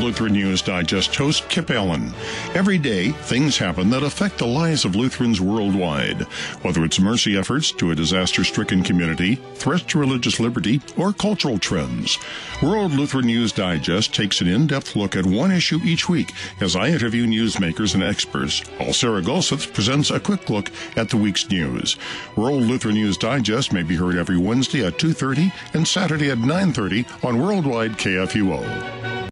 Lutheran 0.04 0.34
News 0.34 0.62
Digest 0.62 1.16
host 1.16 1.48
Kip 1.48 1.72
Allen. 1.72 2.14
Every 2.54 2.78
day, 2.78 3.12
things 3.12 3.58
happen 3.58 3.90
that 3.92 4.04
affect 4.04 4.38
the 4.38 4.46
lives 4.46 4.84
of 4.84 4.98
Lutherans 4.98 5.40
worldwide. 5.40 6.24
Whether 6.62 6.84
it's 6.84 7.00
mercy 7.00 7.38
efforts 7.38 7.72
to 7.72 7.92
a 7.92 7.96
disaster 7.96 8.44
stricken 8.44 8.84
community, 8.84 9.36
threats 9.56 9.84
to 9.84 10.00
religious 10.00 10.42
liberty, 10.42 10.82
or 10.98 11.14
cultural 11.14 11.58
trends. 11.58 12.20
World 12.62 12.92
Lutheran 12.92 13.28
News 13.28 13.54
Digest 13.54 14.14
takes 14.14 14.42
an 14.42 14.48
in 14.48 14.68
depth 14.68 14.98
look 14.98 15.16
at 15.16 15.26
one 15.26 15.52
issue 15.52 15.80
each 15.86 16.10
week 16.10 16.34
as 16.60 16.76
I 16.76 16.90
interview 16.90 17.26
newsmakers 17.26 17.94
and 17.94 18.04
experts, 18.04 18.60
while 18.78 18.92
Sarah 18.92 19.22
Gulseth 19.22 19.74
presents 19.74 20.12
a 20.12 20.20
quick 20.20 20.50
look 20.50 20.70
at 20.98 21.10
the 21.10 21.18
week's 21.18 21.50
news. 21.50 21.96
World 22.36 22.64
Lutheran 22.64 22.96
News 22.96 23.18
Digest 23.18 23.72
may 23.72 23.84
be 23.84 23.96
heard 23.96 24.18
every 24.18 24.38
Wednesday 24.38 24.86
at 24.86 24.98
2.30 24.98 25.54
and 25.74 25.88
Saturday 25.88 26.30
at 26.30 26.40
9.30 26.40 27.24
on 27.24 27.42
Worldwide 27.42 27.94
KFUO. 27.94 29.32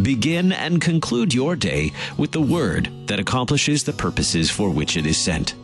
Begin 0.00 0.52
and 0.52 0.80
conclude 0.80 1.32
your 1.32 1.56
day 1.56 1.92
with 2.16 2.32
the 2.32 2.40
word 2.40 2.90
that 3.06 3.18
accomplishes 3.18 3.84
the 3.84 3.92
purposes 3.92 4.50
for 4.50 4.70
which 4.70 4.96
it 4.96 5.06
is 5.06 5.16
sent. 5.16 5.54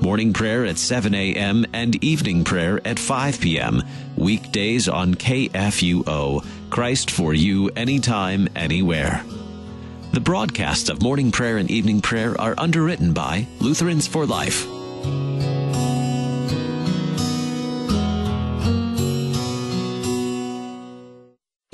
Morning 0.00 0.32
prayer 0.32 0.64
at 0.64 0.78
7 0.78 1.14
a.m. 1.14 1.66
and 1.72 2.02
evening 2.02 2.44
prayer 2.44 2.80
at 2.86 2.98
5 2.98 3.40
p.m. 3.40 3.82
Weekdays 4.16 4.88
on 4.88 5.14
KFUO. 5.14 6.46
Christ 6.70 7.10
for 7.10 7.34
you 7.34 7.68
anytime, 7.76 8.48
anywhere. 8.54 9.24
The 10.12 10.20
broadcasts 10.20 10.88
of 10.88 11.02
morning 11.02 11.30
prayer 11.32 11.58
and 11.58 11.70
evening 11.70 12.00
prayer 12.00 12.40
are 12.40 12.54
underwritten 12.56 13.12
by 13.12 13.46
Lutherans 13.60 14.06
for 14.06 14.24
Life. 14.24 14.66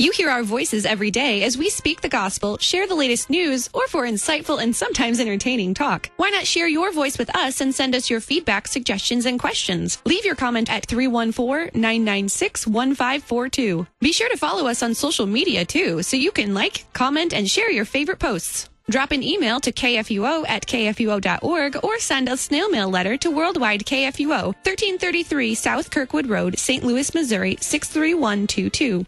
You 0.07 0.13
hear 0.13 0.31
our 0.31 0.45
voices 0.45 0.87
every 0.87 1.11
day 1.11 1.43
as 1.43 1.59
we 1.59 1.69
speak 1.69 2.01
the 2.01 2.09
gospel, 2.09 2.59
share 2.59 2.87
the 2.87 2.95
latest 2.95 3.29
news, 3.29 3.69
or 3.75 3.89
for 3.89 4.05
insightful 4.05 4.63
and 4.63 4.77
sometimes 4.77 5.19
entertaining 5.19 5.75
talk. 5.75 6.11
Why 6.17 6.31
not 6.31 6.47
share 6.47 6.69
your 6.69 6.93
voice 6.93 7.19
with 7.19 7.35
us 7.35 7.61
and 7.61 7.75
send 7.75 7.93
us 7.93 8.09
your 8.09 8.21
feedback, 8.21 8.69
suggestions, 8.69 9.27
and 9.27 9.41
questions? 9.41 10.01
Leave 10.05 10.25
your 10.25 10.37
comment 10.37 10.71
at 10.71 10.87
314-996-1542. 10.87 13.87
Be 13.99 14.13
sure 14.13 14.29
to 14.29 14.37
follow 14.37 14.69
us 14.69 14.81
on 14.81 14.95
social 14.95 15.27
media 15.27 15.65
too, 15.65 16.05
so 16.05 16.17
you 16.17 16.31
can 16.31 16.55
like, 16.55 16.85
comment, 16.93 17.35
and 17.35 17.51
share 17.51 17.73
your 17.73 17.85
favorite 17.85 18.21
posts. 18.21 18.69
Drop 18.89 19.11
an 19.11 19.25
email 19.25 19.59
to 19.59 19.73
kfuo 19.73 20.49
at 20.49 20.69
kfuo.org 20.69 21.79
or 21.83 21.99
send 21.99 22.29
a 22.29 22.37
snail 22.37 22.71
mail 22.71 22.89
letter 22.89 23.17
to 23.17 23.33
Worldwide 23.33 23.85
KFUO, 23.85 24.55
1333 24.63 25.57
South 25.57 25.91
Kirkwood 25.91 26.29
Road, 26.29 26.61
St. 26.61 26.85
Louis, 26.85 27.13
Missouri, 27.13 27.57
63122. 27.61 29.05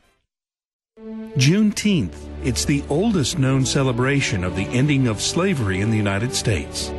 Juneteenth. 1.37 2.17
It's 2.43 2.65
the 2.65 2.83
oldest 2.89 3.39
known 3.39 3.65
celebration 3.65 4.43
of 4.43 4.57
the 4.57 4.67
ending 4.67 5.07
of 5.07 5.21
slavery 5.21 5.81
in 5.81 5.91
the 5.91 5.97
United 5.97 6.35
States. 6.35 6.91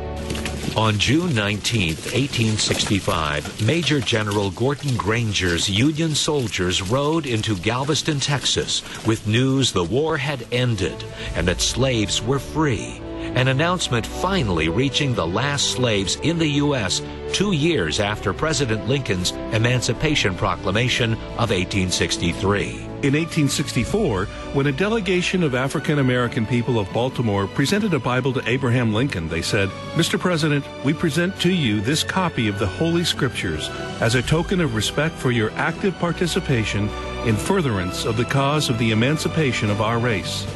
On 0.74 0.98
June 0.98 1.34
19, 1.34 1.88
1865, 1.96 3.66
Major 3.66 4.00
General 4.00 4.50
Gordon 4.52 4.96
Granger's 4.96 5.68
Union 5.68 6.14
soldiers 6.14 6.80
rode 6.80 7.26
into 7.26 7.56
Galveston, 7.56 8.20
Texas, 8.20 8.82
with 9.06 9.26
news 9.26 9.70
the 9.72 9.84
war 9.84 10.16
had 10.16 10.46
ended 10.50 11.04
and 11.34 11.46
that 11.46 11.60
slaves 11.60 12.22
were 12.22 12.38
free. 12.38 13.02
An 13.34 13.48
announcement 13.48 14.06
finally 14.06 14.70
reaching 14.70 15.14
the 15.14 15.26
last 15.26 15.72
slaves 15.72 16.16
in 16.22 16.38
the 16.38 16.48
U.S. 16.64 17.02
two 17.34 17.52
years 17.52 18.00
after 18.00 18.32
President 18.32 18.88
Lincoln's 18.88 19.32
Emancipation 19.52 20.34
Proclamation 20.34 21.12
of 21.12 21.50
1863. 21.50 22.89
In 23.02 23.14
1864, 23.14 24.26
when 24.52 24.66
a 24.66 24.72
delegation 24.72 25.42
of 25.42 25.54
African 25.54 26.00
American 26.00 26.44
people 26.44 26.78
of 26.78 26.92
Baltimore 26.92 27.46
presented 27.46 27.94
a 27.94 27.98
Bible 27.98 28.34
to 28.34 28.46
Abraham 28.46 28.92
Lincoln, 28.92 29.26
they 29.26 29.40
said, 29.40 29.70
Mr. 29.94 30.20
President, 30.20 30.66
we 30.84 30.92
present 30.92 31.40
to 31.40 31.50
you 31.50 31.80
this 31.80 32.04
copy 32.04 32.46
of 32.46 32.58
the 32.58 32.66
Holy 32.66 33.02
Scriptures 33.02 33.70
as 34.02 34.16
a 34.16 34.22
token 34.22 34.60
of 34.60 34.74
respect 34.74 35.14
for 35.14 35.30
your 35.30 35.50
active 35.52 35.98
participation 35.98 36.90
in 37.24 37.36
furtherance 37.36 38.04
of 38.04 38.18
the 38.18 38.24
cause 38.26 38.68
of 38.68 38.78
the 38.78 38.90
emancipation 38.90 39.70
of 39.70 39.80
our 39.80 39.98
race. 39.98 40.46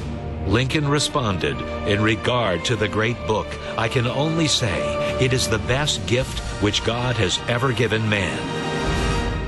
Lincoln 0.46 0.87
responded, 0.87 1.59
In 1.88 2.02
regard 2.02 2.62
to 2.66 2.76
the 2.76 2.88
great 2.88 3.16
book, 3.26 3.46
I 3.78 3.88
can 3.88 4.07
only 4.07 4.48
say 4.48 4.83
it 5.18 5.33
is 5.33 5.48
the 5.48 5.61
best 5.61 6.07
gift 6.07 6.40
which 6.62 6.85
God 6.85 7.16
has 7.16 7.40
ever 7.48 7.72
given 7.72 8.07
man. 8.07 8.73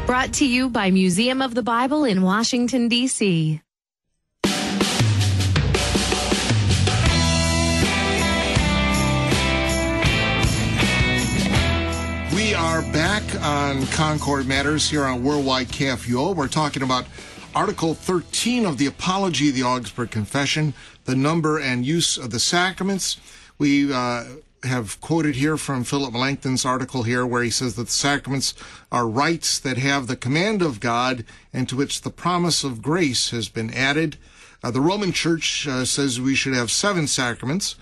Brought 0.07 0.35
to 0.35 0.47
you 0.47 0.71
by 0.71 0.92
Museum 0.92 1.42
of 1.42 1.57
the 1.57 1.64
Bible 1.64 2.05
in 2.05 2.23
Washington, 2.23 2.87
D.C. 2.87 3.61
We 12.33 12.55
are 12.55 12.83
back 12.92 13.25
on 13.42 13.85
Concord 13.88 14.47
Matters 14.47 14.88
here 14.88 15.05
on 15.05 15.25
Worldwide 15.25 15.66
KFUO. 15.66 16.37
We're 16.37 16.47
talking 16.47 16.85
about 16.85 17.07
Article 17.57 17.92
13 17.95 18.64
of 18.64 18.79
the 18.79 18.87
Apology 18.87 19.49
of 19.49 19.57
the 19.57 19.64
Augsburg 19.64 20.12
Confession, 20.12 20.73
the 21.07 21.16
number 21.16 21.59
and 21.59 21.85
use 21.85 22.16
of 22.16 22.31
the 22.31 22.38
sacraments. 22.38 23.16
We 23.59 23.92
uh, 23.92 24.23
have 24.66 25.00
quoted 25.00 25.37
here 25.37 25.57
from 25.57 25.85
Philip 25.85 26.12
Melanchthon's 26.12 26.64
article 26.64 27.05
here 27.05 27.26
where 27.26 27.42
he 27.42 27.50
says 27.50 27.76
that 27.76 27.87
the 27.87 27.92
sacraments 27.92 28.55
are 28.92 29.09
rites 29.09 29.59
that 29.59 29.79
have 29.79 30.07
the 30.07 30.16
command 30.16 30.62
of 30.62 30.81
God 30.81 31.24
and 31.52 31.68
to 31.68 31.76
which 31.76 32.02
the 32.02 32.11
promise 32.11 32.64
of 32.64 32.83
grace 32.83 33.31
has 33.31 33.48
been 33.48 33.72
added. 33.72 34.16
Uh, 34.62 34.70
the 34.70 34.81
Roman 34.81 35.12
Church 35.12 35.66
uh, 35.66 35.85
says 35.85 36.20
we 36.20 36.35
should 36.35 36.55
have 36.55 36.70
seven 36.70 37.07
sacraments. 37.07 37.76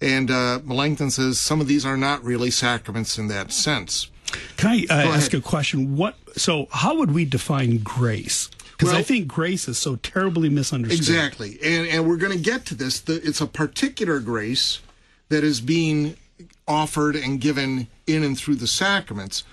And 0.00 0.30
uh, 0.30 0.60
Melanchthon 0.64 1.10
says 1.10 1.38
some 1.38 1.60
of 1.60 1.66
these 1.66 1.84
are 1.84 1.96
not 1.96 2.22
really 2.22 2.50
sacraments 2.50 3.18
in 3.18 3.28
that 3.28 3.52
sense. 3.52 4.10
Can 4.56 4.70
I 4.70 4.86
uh, 4.90 5.08
ask 5.14 5.34
a 5.34 5.40
question? 5.40 5.96
What? 5.96 6.16
So, 6.36 6.68
how 6.70 6.96
would 6.98 7.12
we 7.12 7.24
define 7.24 7.78
grace? 7.78 8.50
Because 8.72 8.92
well, 8.92 9.00
I 9.00 9.02
think 9.02 9.26
grace 9.26 9.66
is 9.66 9.78
so 9.78 9.96
terribly 9.96 10.48
misunderstood. 10.48 10.98
Exactly, 10.98 11.58
and 11.64 11.88
and 11.88 12.06
we're 12.06 12.16
going 12.16 12.36
to 12.36 12.42
get 12.42 12.66
to 12.66 12.74
this. 12.74 13.00
The, 13.00 13.14
it's 13.14 13.40
a 13.40 13.46
particular 13.46 14.20
grace 14.20 14.80
that 15.30 15.44
is 15.44 15.60
being 15.60 16.16
offered 16.66 17.16
and 17.16 17.40
given 17.40 17.88
in 18.06 18.22
and 18.22 18.38
through 18.38 18.56
the 18.56 18.66
sacraments. 18.66 19.44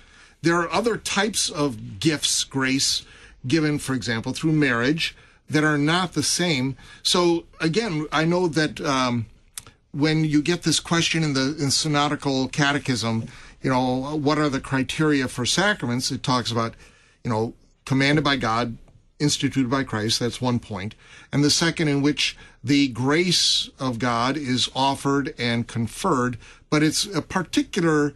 There 0.42 0.56
are 0.56 0.72
other 0.72 0.96
types 0.96 1.50
of 1.50 1.98
gifts, 1.98 2.44
grace 2.44 3.04
given, 3.46 3.78
for 3.78 3.94
example, 3.94 4.32
through 4.32 4.52
marriage, 4.52 5.16
that 5.48 5.64
are 5.64 5.78
not 5.78 6.12
the 6.12 6.22
same. 6.22 6.76
So 7.02 7.44
again, 7.60 8.06
I 8.12 8.24
know 8.24 8.48
that. 8.48 8.80
Um, 8.80 9.26
when 9.92 10.24
you 10.24 10.42
get 10.42 10.62
this 10.62 10.78
question 10.78 11.22
in 11.22 11.32
the 11.32 11.56
in 11.58 11.70
synodical 11.70 12.48
catechism, 12.48 13.28
you 13.62 13.70
know, 13.70 14.16
what 14.16 14.38
are 14.38 14.50
the 14.50 14.60
criteria 14.60 15.26
for 15.26 15.46
sacraments? 15.46 16.10
It 16.10 16.22
talks 16.22 16.52
about, 16.52 16.74
you 17.24 17.30
know, 17.30 17.54
commanded 17.86 18.22
by 18.22 18.36
God, 18.36 18.76
instituted 19.18 19.70
by 19.70 19.84
Christ. 19.84 20.20
That's 20.20 20.40
one 20.40 20.58
point. 20.58 20.94
And 21.32 21.42
the 21.42 21.50
second, 21.50 21.88
in 21.88 22.02
which 22.02 22.36
the 22.62 22.88
grace 22.88 23.70
of 23.78 23.98
God 23.98 24.36
is 24.36 24.68
offered 24.74 25.34
and 25.38 25.66
conferred, 25.66 26.38
but 26.70 26.82
it's 26.82 27.06
a 27.06 27.22
particular 27.22 28.14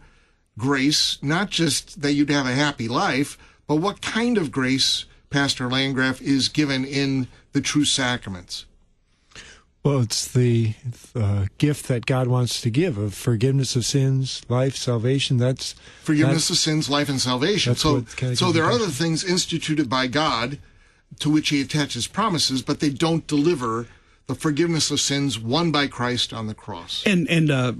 grace, 0.57 1.17
not 1.21 1.49
just 1.49 2.01
that 2.01 2.13
you'd 2.13 2.29
have 2.29 2.45
a 2.45 2.53
happy 2.53 2.87
life, 2.87 3.37
but 3.67 3.75
what 3.75 4.01
kind 4.01 4.37
of 4.37 4.51
grace, 4.51 5.05
Pastor 5.29 5.69
Landgraf, 5.69 6.21
is 6.21 6.49
given 6.49 6.85
in 6.85 7.27
the 7.53 7.61
true 7.61 7.85
sacraments. 7.85 8.65
Well, 9.83 10.01
it's 10.01 10.27
the 10.27 10.75
uh, 11.15 11.47
gift 11.57 11.87
that 11.87 12.05
God 12.05 12.27
wants 12.27 12.61
to 12.61 12.69
give 12.69 12.99
of 12.99 13.15
forgiveness 13.15 13.75
of 13.75 13.83
sins, 13.83 14.43
life, 14.47 14.75
salvation. 14.75 15.37
That's 15.37 15.73
forgiveness 16.03 16.49
that's, 16.49 16.51
of 16.51 16.57
sins, 16.57 16.87
life, 16.87 17.09
and 17.09 17.19
salvation. 17.19 17.73
So, 17.75 18.03
so 18.35 18.51
there 18.51 18.65
are 18.65 18.71
other 18.71 18.87
things 18.87 19.23
instituted 19.23 19.89
by 19.89 20.05
God 20.05 20.59
to 21.19 21.29
which 21.29 21.49
He 21.49 21.61
attaches 21.61 22.07
promises, 22.07 22.61
but 22.61 22.79
they 22.79 22.89
don't 22.89 23.27
deliver 23.27 23.87
the 24.27 24.35
forgiveness 24.35 24.89
of 24.91 24.99
sins 25.01 25.37
won 25.37 25.71
by 25.71 25.87
Christ 25.87 26.31
on 26.31 26.47
the 26.47 26.53
cross. 26.53 27.03
And 27.05 27.29
and 27.29 27.51
uh, 27.51 27.73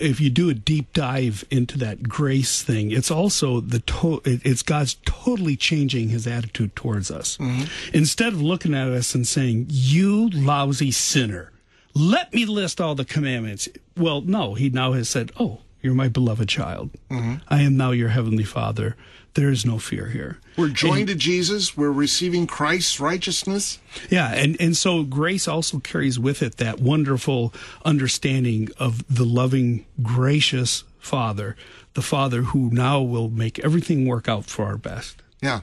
if 0.00 0.20
you 0.20 0.30
do 0.30 0.48
a 0.48 0.54
deep 0.54 0.92
dive 0.92 1.44
into 1.50 1.76
that 1.78 2.08
grace 2.08 2.62
thing, 2.62 2.90
it's 2.90 3.10
also 3.10 3.60
the 3.60 3.80
to- 3.80 4.22
it's 4.24 4.62
God's 4.62 4.96
totally 5.04 5.56
changing 5.56 6.08
His 6.08 6.26
attitude 6.26 6.74
towards 6.74 7.10
us. 7.10 7.36
Mm-hmm. 7.36 7.64
Instead 7.94 8.32
of 8.32 8.40
looking 8.40 8.74
at 8.74 8.88
us 8.88 9.14
and 9.14 9.26
saying, 9.26 9.66
"You 9.68 10.30
lousy 10.30 10.90
sinner, 10.92 11.52
let 11.94 12.32
me 12.32 12.46
list 12.46 12.80
all 12.80 12.94
the 12.94 13.04
commandments." 13.04 13.68
Well, 13.96 14.22
no, 14.22 14.54
He 14.54 14.70
now 14.70 14.92
has 14.92 15.10
said, 15.10 15.30
"Oh, 15.38 15.58
you're 15.82 15.94
my 15.94 16.08
beloved 16.08 16.48
child. 16.48 16.90
Mm-hmm. 17.10 17.34
I 17.48 17.62
am 17.62 17.76
now 17.76 17.90
your 17.90 18.08
heavenly 18.08 18.44
Father." 18.44 18.96
There 19.34 19.50
is 19.50 19.64
no 19.64 19.78
fear 19.78 20.06
here. 20.06 20.38
We're 20.56 20.68
joined 20.68 21.00
and, 21.00 21.08
to 21.08 21.14
Jesus. 21.14 21.76
We're 21.76 21.92
receiving 21.92 22.46
Christ's 22.46 22.98
righteousness. 22.98 23.78
Yeah, 24.10 24.32
and, 24.34 24.60
and 24.60 24.76
so 24.76 25.04
grace 25.04 25.46
also 25.46 25.78
carries 25.78 26.18
with 26.18 26.42
it 26.42 26.56
that 26.56 26.80
wonderful 26.80 27.54
understanding 27.84 28.68
of 28.78 29.04
the 29.14 29.24
loving, 29.24 29.86
gracious 30.02 30.84
Father, 30.98 31.56
the 31.94 32.02
Father 32.02 32.42
who 32.42 32.70
now 32.70 33.00
will 33.00 33.28
make 33.28 33.58
everything 33.60 34.06
work 34.06 34.28
out 34.28 34.46
for 34.46 34.64
our 34.64 34.76
best. 34.76 35.22
Yeah. 35.40 35.60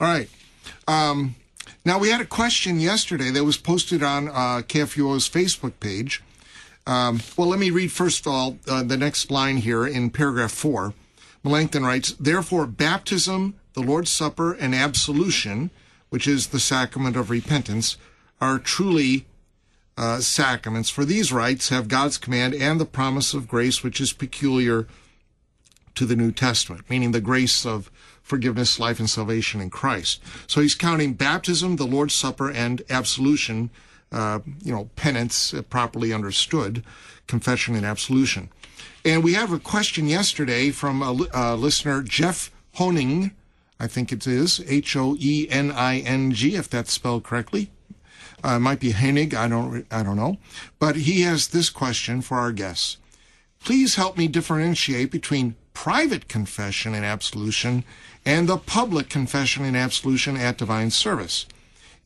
All 0.00 0.08
right. 0.08 0.28
Um, 0.86 1.34
now, 1.84 1.98
we 1.98 2.10
had 2.10 2.20
a 2.20 2.26
question 2.26 2.80
yesterday 2.80 3.30
that 3.30 3.44
was 3.44 3.56
posted 3.56 4.02
on 4.02 4.28
uh, 4.28 4.62
KFUO's 4.66 5.28
Facebook 5.28 5.72
page. 5.80 6.22
Um, 6.86 7.20
well, 7.36 7.48
let 7.48 7.58
me 7.58 7.70
read 7.70 7.90
first 7.90 8.20
of 8.20 8.32
all 8.32 8.58
uh, 8.68 8.82
the 8.82 8.96
next 8.96 9.30
line 9.30 9.56
here 9.56 9.86
in 9.86 10.10
paragraph 10.10 10.52
four. 10.52 10.94
Melanchthon 11.46 11.84
writes, 11.84 12.12
Therefore, 12.18 12.66
baptism, 12.66 13.54
the 13.74 13.80
Lord's 13.80 14.10
Supper, 14.10 14.52
and 14.52 14.74
absolution, 14.74 15.70
which 16.08 16.26
is 16.26 16.48
the 16.48 16.58
sacrament 16.58 17.16
of 17.16 17.30
repentance, 17.30 17.96
are 18.40 18.58
truly 18.58 19.26
uh, 19.96 20.18
sacraments. 20.18 20.90
For 20.90 21.04
these 21.04 21.32
rites 21.32 21.68
have 21.68 21.86
God's 21.86 22.18
command 22.18 22.52
and 22.54 22.80
the 22.80 22.84
promise 22.84 23.32
of 23.32 23.46
grace, 23.46 23.84
which 23.84 24.00
is 24.00 24.12
peculiar 24.12 24.88
to 25.94 26.04
the 26.04 26.16
New 26.16 26.32
Testament, 26.32 26.82
meaning 26.90 27.12
the 27.12 27.20
grace 27.20 27.64
of 27.64 27.92
forgiveness, 28.22 28.80
life, 28.80 28.98
and 28.98 29.08
salvation 29.08 29.60
in 29.60 29.70
Christ. 29.70 30.20
So 30.48 30.60
he's 30.60 30.74
counting 30.74 31.14
baptism, 31.14 31.76
the 31.76 31.86
Lord's 31.86 32.14
Supper, 32.14 32.50
and 32.50 32.82
absolution, 32.90 33.70
uh, 34.12 34.40
you 34.62 34.72
know, 34.72 34.88
penance 34.96 35.52
uh, 35.52 35.62
properly 35.62 36.12
understood, 36.12 36.82
confession 37.26 37.74
and 37.74 37.84
absolution. 37.84 38.48
And 39.04 39.22
we 39.22 39.34
have 39.34 39.52
a 39.52 39.58
question 39.58 40.08
yesterday 40.08 40.70
from 40.70 41.02
a, 41.02 41.26
a 41.32 41.56
listener, 41.56 42.02
Jeff 42.02 42.50
Hoening, 42.74 43.32
I 43.78 43.86
think 43.86 44.10
it 44.10 44.26
is, 44.26 44.60
H 44.66 44.96
O 44.96 45.16
E 45.18 45.46
N 45.50 45.70
I 45.70 45.98
N 45.98 46.32
G, 46.32 46.56
if 46.56 46.68
that's 46.68 46.92
spelled 46.92 47.24
correctly. 47.24 47.70
Uh, 48.44 48.56
it 48.56 48.60
might 48.60 48.80
be 48.80 48.92
Hennig, 48.92 49.34
I 49.34 49.48
don't, 49.48 49.86
I 49.90 50.02
don't 50.02 50.16
know. 50.16 50.38
But 50.78 50.96
he 50.96 51.22
has 51.22 51.48
this 51.48 51.70
question 51.70 52.20
for 52.20 52.38
our 52.38 52.52
guests. 52.52 52.98
Please 53.60 53.96
help 53.96 54.16
me 54.16 54.28
differentiate 54.28 55.10
between 55.10 55.56
private 55.72 56.28
confession 56.28 56.94
and 56.94 57.04
absolution 57.04 57.84
and 58.24 58.48
the 58.48 58.56
public 58.58 59.08
confession 59.08 59.64
and 59.64 59.76
absolution 59.76 60.36
at 60.36 60.58
divine 60.58 60.90
service. 60.90 61.46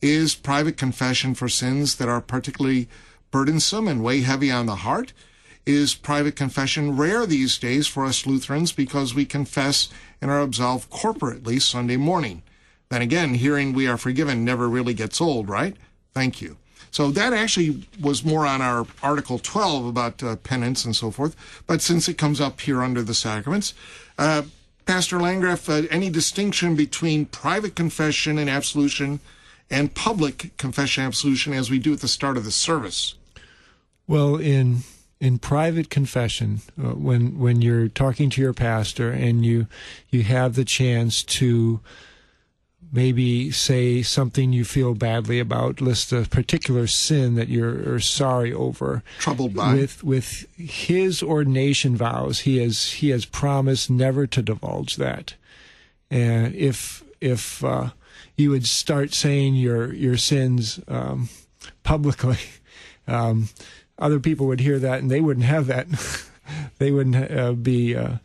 Is 0.02 0.34
private 0.34 0.76
confession 0.76 1.34
for 1.34 1.48
sins 1.48 1.96
that 1.96 2.08
are 2.08 2.20
particularly 2.20 2.88
burdensome 3.30 3.86
and 3.86 4.02
weigh 4.02 4.20
heavy 4.20 4.50
on 4.50 4.66
the 4.66 4.76
heart? 4.76 5.12
is 5.66 5.94
private 5.94 6.36
confession 6.36 6.96
rare 6.96 7.26
these 7.26 7.58
days 7.58 7.86
for 7.86 8.04
us 8.04 8.26
Lutherans 8.26 8.72
because 8.72 9.14
we 9.14 9.24
confess 9.24 9.88
and 10.20 10.30
are 10.30 10.40
absolved 10.40 10.90
corporately 10.90 11.60
Sunday 11.60 11.96
morning. 11.96 12.42
Then 12.88 13.02
again, 13.02 13.34
hearing 13.34 13.72
we 13.72 13.86
are 13.86 13.96
forgiven 13.96 14.44
never 14.44 14.68
really 14.68 14.94
gets 14.94 15.20
old, 15.20 15.48
right? 15.48 15.76
Thank 16.12 16.40
you. 16.40 16.56
So 16.90 17.10
that 17.12 17.32
actually 17.32 17.86
was 18.00 18.24
more 18.24 18.46
on 18.46 18.60
our 18.60 18.84
Article 19.02 19.38
12 19.38 19.86
about 19.86 20.22
uh, 20.22 20.36
penance 20.36 20.84
and 20.84 20.96
so 20.96 21.12
forth. 21.12 21.36
But 21.66 21.82
since 21.82 22.08
it 22.08 22.18
comes 22.18 22.40
up 22.40 22.60
here 22.60 22.82
under 22.82 23.02
the 23.02 23.14
sacraments, 23.14 23.74
uh, 24.18 24.42
Pastor 24.86 25.20
Landgraf, 25.20 25.68
uh, 25.68 25.82
any 25.88 26.10
distinction 26.10 26.74
between 26.74 27.26
private 27.26 27.76
confession 27.76 28.38
and 28.38 28.50
absolution 28.50 29.20
and 29.70 29.94
public 29.94 30.56
confession 30.56 31.04
and 31.04 31.08
absolution 31.08 31.52
as 31.52 31.70
we 31.70 31.78
do 31.78 31.92
at 31.92 32.00
the 32.00 32.08
start 32.08 32.36
of 32.36 32.44
the 32.44 32.50
service? 32.50 33.14
Well, 34.06 34.36
in 34.36 34.78
in 35.20 35.38
private 35.38 35.90
confession 35.90 36.60
uh, 36.78 36.94
when 36.94 37.38
when 37.38 37.60
you're 37.60 37.88
talking 37.88 38.30
to 38.30 38.40
your 38.40 38.54
pastor 38.54 39.10
and 39.10 39.44
you 39.44 39.66
you 40.08 40.22
have 40.22 40.54
the 40.54 40.64
chance 40.64 41.22
to 41.22 41.80
maybe 42.92 43.50
say 43.50 44.02
something 44.02 44.52
you 44.52 44.64
feel 44.64 44.94
badly 44.94 45.38
about 45.38 45.80
list 45.80 46.12
a 46.12 46.22
particular 46.22 46.86
sin 46.86 47.34
that 47.36 47.48
you're 47.48 48.00
sorry 48.00 48.52
over. 48.52 49.02
Troubled 49.18 49.54
by. 49.54 49.74
With 49.74 50.02
with 50.02 50.46
his 50.56 51.22
ordination 51.22 51.96
vows 51.96 52.40
he 52.40 52.58
has 52.58 52.92
he 52.92 53.10
has 53.10 53.24
promised 53.24 53.90
never 53.90 54.26
to 54.26 54.42
divulge 54.42 54.96
that. 54.96 55.34
And 56.10 56.54
if 56.54 57.04
if 57.20 57.62
uh, 57.62 57.90
you 58.40 58.50
would 58.50 58.66
start 58.66 59.14
saying 59.14 59.54
your 59.54 59.92
your 59.92 60.16
sins 60.16 60.80
um, 60.88 61.28
publicly 61.82 62.38
um, 63.06 63.48
other 63.98 64.18
people 64.18 64.46
would 64.46 64.60
hear 64.60 64.78
that 64.78 65.00
and 65.00 65.10
they 65.10 65.20
wouldn't 65.20 65.46
have 65.46 65.66
that. 65.66 65.86
they 66.78 66.90
wouldn't 66.90 67.30
uh, 67.30 67.52
be 67.52 67.94
uh, 67.94 68.16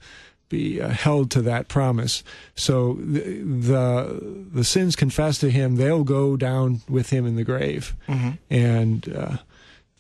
be 0.49 0.81
uh, 0.81 0.89
held 0.89 1.31
to 1.31 1.41
that 1.41 1.67
promise. 1.67 2.23
So 2.55 2.93
the, 2.93 3.41
the, 3.41 4.45
the 4.53 4.63
sins 4.63 4.95
confessed 4.95 5.41
to 5.41 5.49
him, 5.49 5.75
they'll 5.75 6.03
go 6.03 6.37
down 6.37 6.81
with 6.87 7.09
him 7.09 7.25
in 7.25 7.35
the 7.35 7.43
grave, 7.43 7.95
mm-hmm. 8.07 8.31
and 8.49 9.13
uh, 9.13 9.37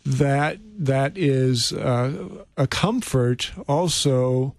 that 0.05 0.59
that 0.77 1.17
is 1.17 1.73
uh, 1.73 2.29
a 2.57 2.67
comfort 2.67 3.51
also 3.67 4.55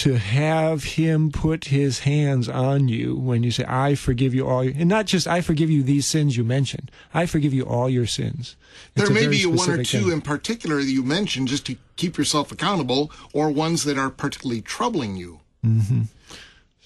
to 0.00 0.14
have 0.14 0.82
him 0.82 1.30
put 1.30 1.66
his 1.66 1.98
hands 1.98 2.48
on 2.48 2.88
you 2.88 3.14
when 3.16 3.42
you 3.42 3.50
say, 3.50 3.66
I 3.68 3.94
forgive 3.94 4.34
you 4.34 4.48
all, 4.48 4.64
your, 4.64 4.72
and 4.74 4.88
not 4.88 5.04
just 5.04 5.28
I 5.28 5.42
forgive 5.42 5.68
you 5.68 5.82
these 5.82 6.06
sins 6.06 6.38
you 6.38 6.42
mentioned, 6.42 6.90
I 7.12 7.26
forgive 7.26 7.52
you 7.52 7.66
all 7.66 7.90
your 7.90 8.06
sins. 8.06 8.56
It's 8.96 9.06
there 9.06 9.14
may 9.14 9.26
be 9.26 9.44
one 9.44 9.68
or 9.68 9.84
two 9.84 10.04
thing. 10.04 10.12
in 10.12 10.20
particular 10.22 10.76
that 10.76 10.90
you 10.90 11.02
mentioned 11.02 11.48
just 11.48 11.66
to 11.66 11.76
keep 11.96 12.16
yourself 12.16 12.50
accountable, 12.50 13.12
or 13.34 13.50
ones 13.50 13.84
that 13.84 13.98
are 13.98 14.08
particularly 14.08 14.62
troubling 14.62 15.16
you. 15.16 15.40
Mm-hmm. 15.62 16.04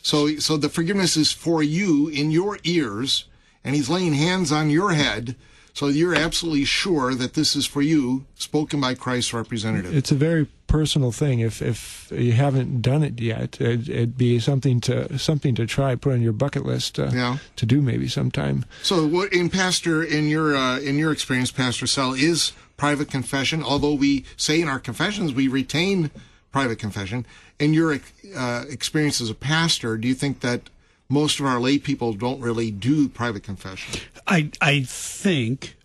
So, 0.02 0.36
so 0.38 0.56
the 0.56 0.68
forgiveness 0.68 1.16
is 1.16 1.30
for 1.30 1.62
you 1.62 2.08
in 2.08 2.32
your 2.32 2.58
ears, 2.64 3.26
and 3.62 3.76
he's 3.76 3.88
laying 3.88 4.14
hands 4.14 4.50
on 4.50 4.70
your 4.70 4.92
head. 4.92 5.36
So 5.74 5.88
you're 5.88 6.14
absolutely 6.14 6.64
sure 6.64 7.14
that 7.16 7.34
this 7.34 7.56
is 7.56 7.66
for 7.66 7.82
you, 7.82 8.24
spoken 8.36 8.80
by 8.80 8.94
Christ's 8.94 9.34
representative. 9.34 9.94
It's 9.94 10.12
a 10.12 10.14
very 10.14 10.46
personal 10.68 11.10
thing. 11.10 11.40
If 11.40 11.60
if 11.60 12.10
you 12.12 12.32
haven't 12.32 12.80
done 12.80 13.02
it 13.02 13.20
yet, 13.20 13.60
it'd, 13.60 13.88
it'd 13.88 14.16
be 14.16 14.38
something 14.38 14.80
to 14.82 15.18
something 15.18 15.56
to 15.56 15.66
try, 15.66 15.96
put 15.96 16.12
on 16.12 16.22
your 16.22 16.32
bucket 16.32 16.64
list 16.64 16.98
uh, 17.00 17.10
Yeah. 17.12 17.38
to 17.56 17.66
do 17.66 17.82
maybe 17.82 18.06
sometime. 18.08 18.64
So, 18.82 19.04
what 19.04 19.32
in 19.32 19.50
Pastor 19.50 20.02
in 20.02 20.28
your 20.28 20.54
uh, 20.56 20.78
in 20.78 20.96
your 20.96 21.10
experience, 21.10 21.50
Pastor 21.50 21.88
Sell 21.88 22.14
is 22.14 22.52
private 22.76 23.10
confession. 23.10 23.62
Although 23.62 23.94
we 23.94 24.24
say 24.36 24.60
in 24.60 24.68
our 24.68 24.78
confessions 24.80 25.34
we 25.34 25.48
retain 25.48 26.10
private 26.52 26.78
confession. 26.78 27.26
In 27.58 27.74
your 27.74 27.98
uh, 28.36 28.64
experience 28.70 29.20
as 29.20 29.28
a 29.28 29.34
pastor, 29.34 29.96
do 29.96 30.06
you 30.06 30.14
think 30.14 30.38
that 30.40 30.70
most 31.14 31.40
of 31.40 31.46
our 31.46 31.60
lay 31.60 31.78
people 31.78 32.12
don't 32.12 32.40
really 32.40 32.70
do 32.70 33.08
private 33.08 33.44
confession? 33.44 34.00
I 34.26 34.50
I 34.60 34.82
think 34.82 35.76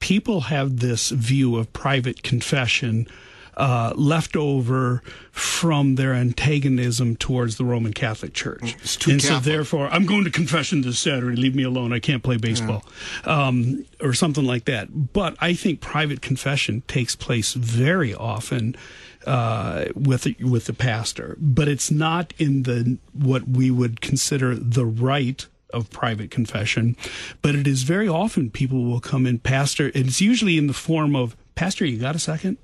people 0.00 0.42
have 0.42 0.78
this 0.78 1.10
view 1.10 1.56
of 1.56 1.72
private 1.72 2.22
confession 2.22 3.08
uh, 3.58 3.92
left 3.96 4.36
over 4.36 5.02
from 5.30 5.96
their 5.96 6.14
antagonism 6.14 7.16
towards 7.16 7.56
the 7.56 7.64
Roman 7.64 7.92
Catholic 7.92 8.32
Church, 8.32 8.76
It's 8.82 8.96
too 8.96 9.10
and 9.10 9.22
so 9.22 9.38
therefore 9.40 9.88
I'm 9.88 10.06
going 10.06 10.24
to 10.24 10.30
confession 10.30 10.82
this 10.82 10.98
Saturday. 10.98 11.36
Leave 11.36 11.54
me 11.54 11.64
alone. 11.64 11.92
I 11.92 11.98
can't 11.98 12.22
play 12.22 12.36
baseball, 12.36 12.84
um, 13.24 13.84
or 14.00 14.14
something 14.14 14.44
like 14.44 14.64
that. 14.66 15.12
But 15.12 15.36
I 15.40 15.54
think 15.54 15.80
private 15.80 16.22
confession 16.22 16.82
takes 16.86 17.16
place 17.16 17.52
very 17.54 18.14
often 18.14 18.76
uh, 19.26 19.86
with 19.94 20.26
with 20.40 20.66
the 20.66 20.72
pastor, 20.72 21.36
but 21.40 21.68
it's 21.68 21.90
not 21.90 22.32
in 22.38 22.62
the 22.62 22.98
what 23.12 23.48
we 23.48 23.70
would 23.70 24.00
consider 24.00 24.54
the 24.54 24.86
rite 24.86 25.46
of 25.72 25.90
private 25.90 26.30
confession, 26.30 26.96
but 27.42 27.54
it 27.54 27.66
is 27.66 27.82
very 27.82 28.08
often 28.08 28.50
people 28.50 28.84
will 28.84 29.00
come 29.00 29.26
in, 29.26 29.38
pastor. 29.38 29.86
And 29.86 30.06
it's 30.06 30.20
usually 30.20 30.56
in 30.56 30.66
the 30.66 30.72
form 30.72 31.14
of, 31.14 31.36
Pastor, 31.54 31.84
you 31.84 31.98
got 31.98 32.16
a 32.16 32.18
second? 32.18 32.56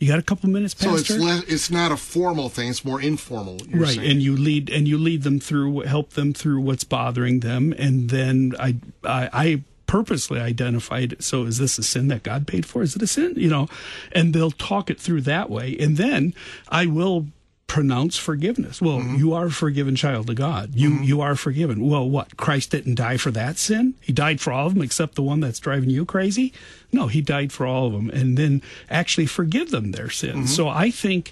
You 0.00 0.08
got 0.08 0.18
a 0.18 0.22
couple 0.22 0.48
minutes, 0.48 0.72
Pastor. 0.72 1.04
So 1.04 1.14
it's 1.14 1.22
le- 1.22 1.54
it's 1.54 1.70
not 1.70 1.92
a 1.92 1.96
formal 1.96 2.48
thing; 2.48 2.70
it's 2.70 2.86
more 2.86 3.02
informal. 3.02 3.58
right 3.70 3.96
saying. 3.96 4.10
and 4.10 4.22
you 4.22 4.34
lead 4.34 4.70
and 4.70 4.88
you 4.88 4.96
lead 4.96 5.22
them 5.24 5.38
through 5.38 5.80
help 5.80 6.14
them 6.14 6.32
through 6.32 6.62
what's 6.62 6.84
bothering 6.84 7.40
them 7.40 7.74
and 7.78 8.08
then 8.08 8.54
i 8.58 8.76
i, 9.04 9.28
I 9.32 9.62
purposely 9.86 10.40
identified 10.40 11.16
so 11.22 11.44
is 11.44 11.58
this 11.58 11.76
a 11.76 11.82
sin 11.82 12.08
that 12.08 12.22
god 12.22 12.46
paid 12.46 12.64
for 12.64 12.80
is 12.82 12.96
it 12.96 13.02
a 13.02 13.06
sin 13.06 13.34
you 13.36 13.50
know 13.50 13.68
and 14.12 14.32
they'll 14.32 14.52
talk 14.52 14.88
it 14.88 14.98
through 15.00 15.20
that 15.22 15.50
way 15.50 15.76
and 15.78 15.96
then 15.96 16.32
i 16.68 16.86
will 16.86 17.26
pronounce 17.70 18.16
forgiveness. 18.16 18.82
Well 18.82 18.98
mm-hmm. 18.98 19.14
you 19.14 19.32
are 19.32 19.46
a 19.46 19.50
forgiven 19.52 19.94
child 19.94 20.28
of 20.28 20.34
god. 20.34 20.74
You 20.74 20.90
mm-hmm. 20.90 21.04
you 21.04 21.20
are 21.20 21.36
forgiven. 21.36 21.88
Well 21.88 22.10
what? 22.10 22.36
Christ 22.36 22.72
didn't 22.72 22.96
die 22.96 23.16
for 23.16 23.30
that 23.30 23.58
sin? 23.58 23.94
He 24.00 24.12
died 24.12 24.40
for 24.40 24.52
all 24.52 24.66
of 24.66 24.74
them 24.74 24.82
except 24.82 25.14
the 25.14 25.22
one 25.22 25.38
that's 25.38 25.60
driving 25.60 25.88
you 25.88 26.04
crazy? 26.04 26.52
No 26.90 27.06
he 27.06 27.20
died 27.20 27.52
for 27.52 27.66
all 27.66 27.86
of 27.86 27.92
them 27.92 28.10
and 28.10 28.36
then 28.36 28.60
actually 28.90 29.26
forgive 29.26 29.70
them 29.70 29.92
their 29.92 30.10
sins. 30.10 30.34
Mm-hmm. 30.34 30.46
So 30.46 30.66
i 30.68 30.90
think 30.90 31.30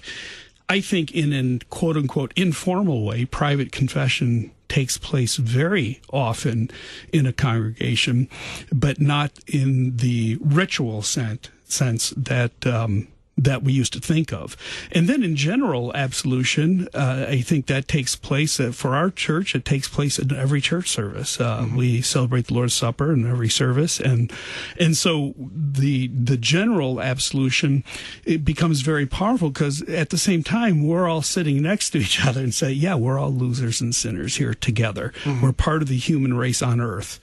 I 0.69 0.79
think 0.79 1.11
in 1.11 1.33
an 1.33 1.59
quote 1.69 1.97
unquote 1.97 2.31
informal 2.37 3.03
way, 3.03 3.25
private 3.25 3.73
confession 3.73 4.51
takes 4.69 4.97
place 4.97 5.35
very 5.35 5.99
often 6.13 6.71
in 7.11 7.25
a 7.25 7.33
congregation, 7.33 8.29
but 8.71 9.01
not 9.01 9.31
in 9.45 9.97
the 9.97 10.37
ritual 10.39 11.01
sense, 11.01 11.49
sense 11.65 12.11
that 12.11 12.65
um, 12.65 13.09
that 13.43 13.63
we 13.63 13.73
used 13.73 13.93
to 13.93 13.99
think 13.99 14.33
of. 14.33 14.55
And 14.91 15.07
then 15.07 15.23
in 15.23 15.35
general, 15.35 15.93
absolution, 15.95 16.87
uh, 16.93 17.25
I 17.29 17.41
think 17.41 17.65
that 17.67 17.87
takes 17.87 18.15
place 18.15 18.59
uh, 18.59 18.71
for 18.71 18.95
our 18.95 19.09
church. 19.09 19.55
It 19.55 19.65
takes 19.65 19.87
place 19.87 20.19
in 20.19 20.35
every 20.35 20.61
church 20.61 20.89
service. 20.89 21.39
Uh, 21.39 21.67
We 21.75 22.01
celebrate 22.01 22.47
the 22.47 22.53
Lord's 22.53 22.73
Supper 22.73 23.13
in 23.13 23.29
every 23.29 23.49
service, 23.49 23.99
and 23.99 24.31
and 24.79 24.97
so 24.97 25.33
the 25.37 26.07
the 26.07 26.37
general 26.37 27.01
absolution 27.01 27.83
it 28.25 28.43
becomes 28.43 28.81
very 28.81 29.05
powerful 29.05 29.49
because 29.49 29.81
at 29.83 30.09
the 30.09 30.17
same 30.17 30.43
time 30.43 30.85
we're 30.85 31.07
all 31.07 31.21
sitting 31.21 31.61
next 31.61 31.91
to 31.91 31.99
each 31.99 32.25
other 32.25 32.41
and 32.41 32.53
say, 32.53 32.71
yeah, 32.71 32.95
we're 32.95 33.19
all 33.19 33.31
losers 33.31 33.81
and 33.81 33.93
sinners 33.95 34.37
here 34.37 34.53
together. 34.53 35.13
We're 35.41 35.53
part 35.53 35.81
of 35.81 35.87
the 35.87 35.97
human 35.97 36.33
race 36.33 36.61
on 36.61 36.81
earth, 36.81 37.19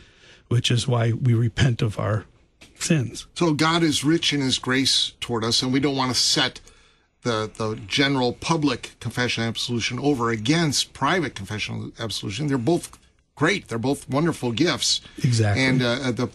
which 0.49 0.71
is 0.71 0.89
why 0.89 1.12
we 1.12 1.35
repent 1.35 1.83
of 1.83 1.99
our 1.99 2.25
sins. 2.83 3.27
So 3.35 3.53
God 3.53 3.83
is 3.83 4.05
rich 4.05 4.33
in 4.33 4.41
His 4.41 4.59
grace 4.59 5.12
toward 5.20 5.45
us, 5.45 5.62
and 5.62 5.72
we 5.72 5.81
don't 5.81 5.97
want 5.97 6.12
to 6.12 6.18
set 6.18 6.61
the 7.22 7.51
the 7.57 7.77
general 7.87 8.33
public 8.33 8.97
confession 9.01 9.45
absolution 9.45 9.99
over 9.99 10.31
against 10.31 10.93
private 10.93 11.35
confession 11.35 11.93
absolution. 11.99 12.47
They're 12.47 12.59
both 12.59 12.99
great. 13.35 13.68
They're 13.68 13.79
both 13.79 14.09
wonderful 14.09 14.53
gifts. 14.53 15.01
Exactly. 15.18 15.62
And 15.64 15.83
uh, 15.83 16.12
the 16.12 16.31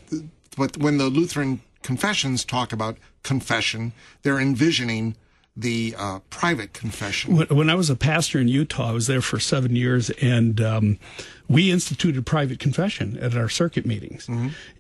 but 0.58 0.78
when 0.78 0.98
the 0.98 1.06
Lutheran 1.06 1.62
confessions 1.82 2.46
talk 2.46 2.74
about 2.74 2.98
confession, 3.24 3.94
they're 4.22 4.40
envisioning 4.40 5.16
the 5.56 5.94
uh, 5.98 6.20
private 6.30 6.74
confession. 6.74 7.36
When, 7.36 7.48
when 7.48 7.70
I 7.70 7.76
was 7.76 7.90
a 7.90 7.96
pastor 7.96 8.40
in 8.40 8.48
Utah, 8.48 8.90
I 8.90 8.92
was 8.94 9.08
there 9.08 9.22
for 9.22 9.40
seven 9.40 9.76
years, 9.76 10.10
and 10.22 10.62
um, 10.62 11.00
we 11.48 11.70
instituted 11.72 12.26
private 12.26 12.60
confession 12.60 13.18
at 13.18 13.36
our 13.36 13.50
circuit 13.50 13.86
meetings. 13.86 14.30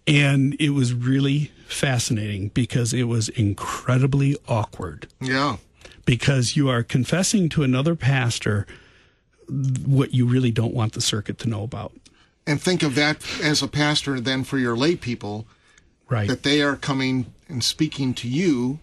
And 0.07 0.55
it 0.59 0.69
was 0.69 0.93
really 0.93 1.51
fascinating 1.67 2.49
because 2.49 2.93
it 2.93 3.03
was 3.03 3.27
incredibly 3.29 4.37
awkward. 4.47 5.07
Yeah. 5.19 5.57
Because 6.05 6.55
you 6.55 6.69
are 6.69 6.83
confessing 6.83 7.49
to 7.49 7.63
another 7.63 7.95
pastor 7.95 8.65
what 9.85 10.13
you 10.13 10.25
really 10.25 10.51
don't 10.51 10.73
want 10.73 10.93
the 10.93 11.01
circuit 11.01 11.37
to 11.39 11.49
know 11.49 11.63
about. 11.63 11.91
And 12.47 12.61
think 12.61 12.81
of 12.81 12.95
that 12.95 13.17
as 13.43 13.61
a 13.61 13.67
pastor 13.67 14.19
then 14.19 14.43
for 14.43 14.57
your 14.57 14.75
lay 14.77 14.95
people, 14.95 15.45
Right. 16.09 16.27
that 16.27 16.43
they 16.43 16.61
are 16.61 16.75
coming 16.75 17.33
and 17.47 17.63
speaking 17.63 18.13
to 18.15 18.27
you, 18.27 18.79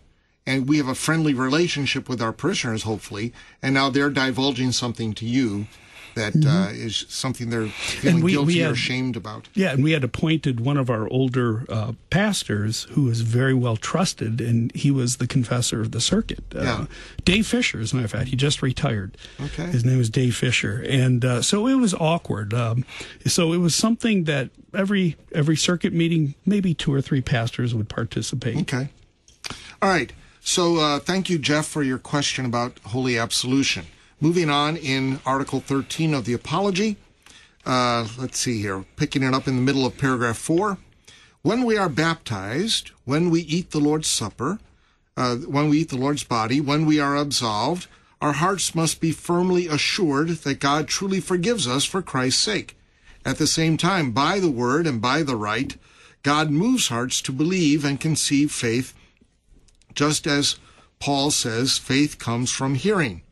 and 0.48 0.68
we 0.68 0.76
have 0.78 0.88
a 0.88 0.94
friendly 0.94 1.34
relationship 1.34 2.08
with 2.08 2.20
our 2.22 2.32
parishioners, 2.32 2.82
hopefully, 2.84 3.32
and 3.62 3.74
now 3.74 3.90
they're 3.90 4.10
divulging 4.10 4.72
something 4.72 5.12
to 5.14 5.24
you 5.26 5.66
that 6.14 6.34
uh, 6.44 6.70
is 6.72 7.04
something 7.08 7.48
they're 7.50 7.68
feeling 7.68 8.16
Mm-hmm. 8.16 8.24
we- 8.24 8.32
guilty 8.32 8.54
we 8.54 8.64
or 8.64 8.72
ashamed 8.72 9.16
about. 9.16 9.48
Yeah, 9.54 9.70
and 9.72 9.84
we 9.84 9.92
had 9.92 10.02
appointed 10.02 10.58
one 10.58 10.76
of 10.76 10.90
our 10.90 11.06
older 11.12 11.64
uh, 11.68 11.92
pastors 12.10 12.88
who 12.94 13.04
was 13.04 13.20
very 13.20 13.54
well 13.54 13.76
trusted, 13.76 14.40
and 14.40 14.72
he 14.74 14.90
was 14.90 15.18
the 15.18 15.28
confessor 15.28 15.80
of 15.80 15.92
the 15.92 16.00
circuit. 16.00 16.42
Uh, 16.56 16.62
Yeah. 16.62 16.86
Dave 17.24 17.46
Fisher, 17.46 17.78
as 17.78 17.92
a 17.92 17.96
matter 17.96 18.06
of 18.06 18.10
fact, 18.10 18.28
he 18.30 18.36
just 18.36 18.62
retired. 18.62 19.16
Okay. 19.40 19.66
His 19.66 19.84
name 19.84 19.98
was 19.98 20.10
Dave 20.10 20.34
Fisher, 20.34 20.82
and 20.88 21.24
uh, 21.24 21.40
so 21.42 21.68
it 21.68 21.76
was 21.76 21.94
awkward. 21.94 22.52
Um, 22.52 22.84
so 23.26 23.52
it 23.52 23.58
was 23.58 23.76
something 23.76 24.24
that 24.24 24.50
every 24.74 25.14
every 25.32 25.56
circuit 25.56 25.92
meeting, 25.92 26.34
maybe 26.44 26.74
two 26.74 26.92
or 26.92 27.00
three 27.00 27.20
pastors 27.20 27.76
would 27.76 27.88
participate. 27.88 28.56
Okay. 28.62 28.88
All 29.80 29.88
right. 29.90 30.12
So 30.48 30.78
uh, 30.78 30.98
thank 30.98 31.28
you, 31.28 31.38
Jeff, 31.38 31.66
for 31.66 31.82
your 31.82 31.98
question 31.98 32.46
about 32.46 32.78
holy 32.78 33.18
absolution. 33.18 33.84
Moving 34.18 34.48
on 34.48 34.78
in 34.78 35.20
Article 35.26 35.60
13 35.60 36.14
of 36.14 36.24
the 36.24 36.32
Apology. 36.32 36.96
Uh, 37.66 38.08
let's 38.16 38.38
see 38.38 38.62
here. 38.62 38.86
Picking 38.96 39.22
it 39.22 39.34
up 39.34 39.46
in 39.46 39.56
the 39.56 39.62
middle 39.62 39.84
of 39.84 39.98
paragraph 39.98 40.38
4. 40.38 40.78
When 41.42 41.64
we 41.64 41.76
are 41.76 41.90
baptized, 41.90 42.92
when 43.04 43.28
we 43.28 43.42
eat 43.42 43.72
the 43.72 43.78
Lord's 43.78 44.08
Supper, 44.08 44.58
uh, 45.18 45.36
when 45.36 45.68
we 45.68 45.80
eat 45.80 45.90
the 45.90 45.98
Lord's 45.98 46.24
body, 46.24 46.62
when 46.62 46.86
we 46.86 46.98
are 46.98 47.14
absolved, 47.14 47.86
our 48.22 48.32
hearts 48.32 48.74
must 48.74 49.02
be 49.02 49.12
firmly 49.12 49.66
assured 49.66 50.28
that 50.28 50.60
God 50.60 50.88
truly 50.88 51.20
forgives 51.20 51.68
us 51.68 51.84
for 51.84 52.00
Christ's 52.00 52.40
sake. 52.40 52.74
At 53.22 53.36
the 53.36 53.46
same 53.46 53.76
time, 53.76 54.12
by 54.12 54.40
the 54.40 54.50
word 54.50 54.86
and 54.86 54.98
by 54.98 55.22
the 55.22 55.36
rite, 55.36 55.76
God 56.22 56.50
moves 56.50 56.88
hearts 56.88 57.20
to 57.20 57.32
believe 57.32 57.84
and 57.84 58.00
conceive 58.00 58.50
faith, 58.50 58.94
just 59.98 60.28
as 60.28 60.60
Paul 61.00 61.32
says 61.32 61.76
faith 61.76 62.20
comes 62.20 62.52
from 62.52 62.76
hearing. 62.76 63.22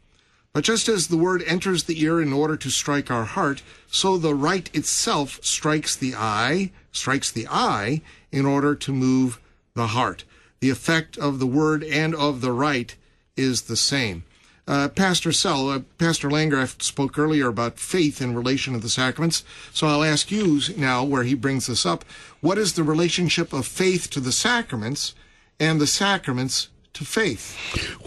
But 0.53 0.65
just 0.65 0.89
as 0.89 1.07
the 1.07 1.17
word 1.17 1.45
enters 1.47 1.85
the 1.85 2.03
ear 2.03 2.21
in 2.21 2.33
order 2.33 2.57
to 2.57 2.71
strike 2.71 3.09
our 3.09 3.25
heart, 3.25 3.63
so 3.87 4.19
the 4.19 4.35
rite 4.35 4.75
itself 4.75 5.39
strikes 5.45 5.95
the 5.95 6.17
eye, 6.17 6.73
strikes 6.91 7.31
the 7.31 7.47
eye 7.49 8.03
in 8.33 8.47
order 8.47 8.75
to 8.75 8.93
move 8.93 9.39
the 9.75 9.89
heart. 9.89 10.25
The 10.59 10.71
effect 10.71 11.17
of 11.17 11.39
the 11.39 11.47
word 11.47 11.85
and 11.85 12.17
of 12.17 12.41
the 12.41 12.51
rite 12.51 12.97
is 13.37 13.63
the 13.63 13.77
same. 13.77 14.25
Uh, 14.67 14.89
Pastor 14.89 15.31
Sell, 15.31 15.71
uh, 15.71 15.81
Pastor 15.99 16.29
Landgraf 16.29 16.83
spoke 16.83 17.17
earlier 17.17 17.47
about 17.47 17.79
faith 17.79 18.21
in 18.21 18.35
relation 18.35 18.73
to 18.73 18.81
the 18.81 18.89
sacraments. 18.89 19.45
So 19.73 19.87
I'll 19.87 20.03
ask 20.03 20.33
you 20.33 20.61
now, 20.77 21.05
where 21.05 21.23
he 21.23 21.35
brings 21.35 21.69
this 21.69 21.87
up, 21.87 22.05
what 22.41 22.59
is 22.59 22.73
the 22.73 22.83
relationship 22.83 23.53
of 23.53 23.69
faith 23.69 24.11
to 24.11 24.19
the 24.19 24.33
sacraments 24.33 25.15
and 25.59 25.81
the 25.81 25.87
sacraments 25.87 26.69
to 26.95 27.05
faith? 27.05 27.57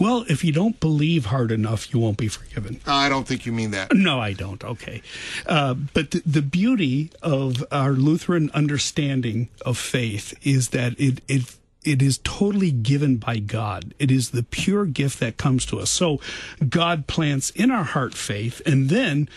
Well, 0.00 0.24
if 0.28 0.44
you 0.44 0.52
don't 0.52 0.80
believe 0.80 1.26
hard 1.26 1.52
enough, 1.52 1.92
you 1.92 2.00
won't 2.00 2.16
be 2.16 2.28
forgiven. 2.28 2.80
I 2.86 3.08
don't 3.08 3.26
think 3.26 3.46
you 3.46 3.52
mean 3.52 3.70
that. 3.70 3.94
No, 3.94 4.20
I 4.20 4.32
don't. 4.32 4.62
Okay. 4.64 5.02
Uh, 5.46 5.74
but 5.74 6.10
the, 6.10 6.22
the 6.26 6.42
beauty 6.42 7.10
of 7.22 7.64
our 7.70 7.92
Lutheran 7.92 8.50
understanding 8.52 9.48
of 9.64 9.78
faith 9.78 10.34
is 10.42 10.70
that 10.70 10.98
it, 10.98 11.20
it, 11.28 11.56
it 11.84 12.02
is 12.02 12.18
totally 12.18 12.72
given 12.72 13.16
by 13.16 13.38
God. 13.38 13.94
It 13.98 14.10
is 14.10 14.30
the 14.30 14.42
pure 14.42 14.86
gift 14.86 15.20
that 15.20 15.36
comes 15.36 15.64
to 15.66 15.78
us. 15.78 15.90
So 15.90 16.20
God 16.68 17.06
plants 17.06 17.50
in 17.50 17.70
our 17.70 17.84
heart 17.84 18.14
faith, 18.14 18.60
and 18.66 18.90
then 18.90 19.28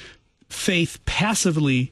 faith 0.49 0.99
passively 1.05 1.91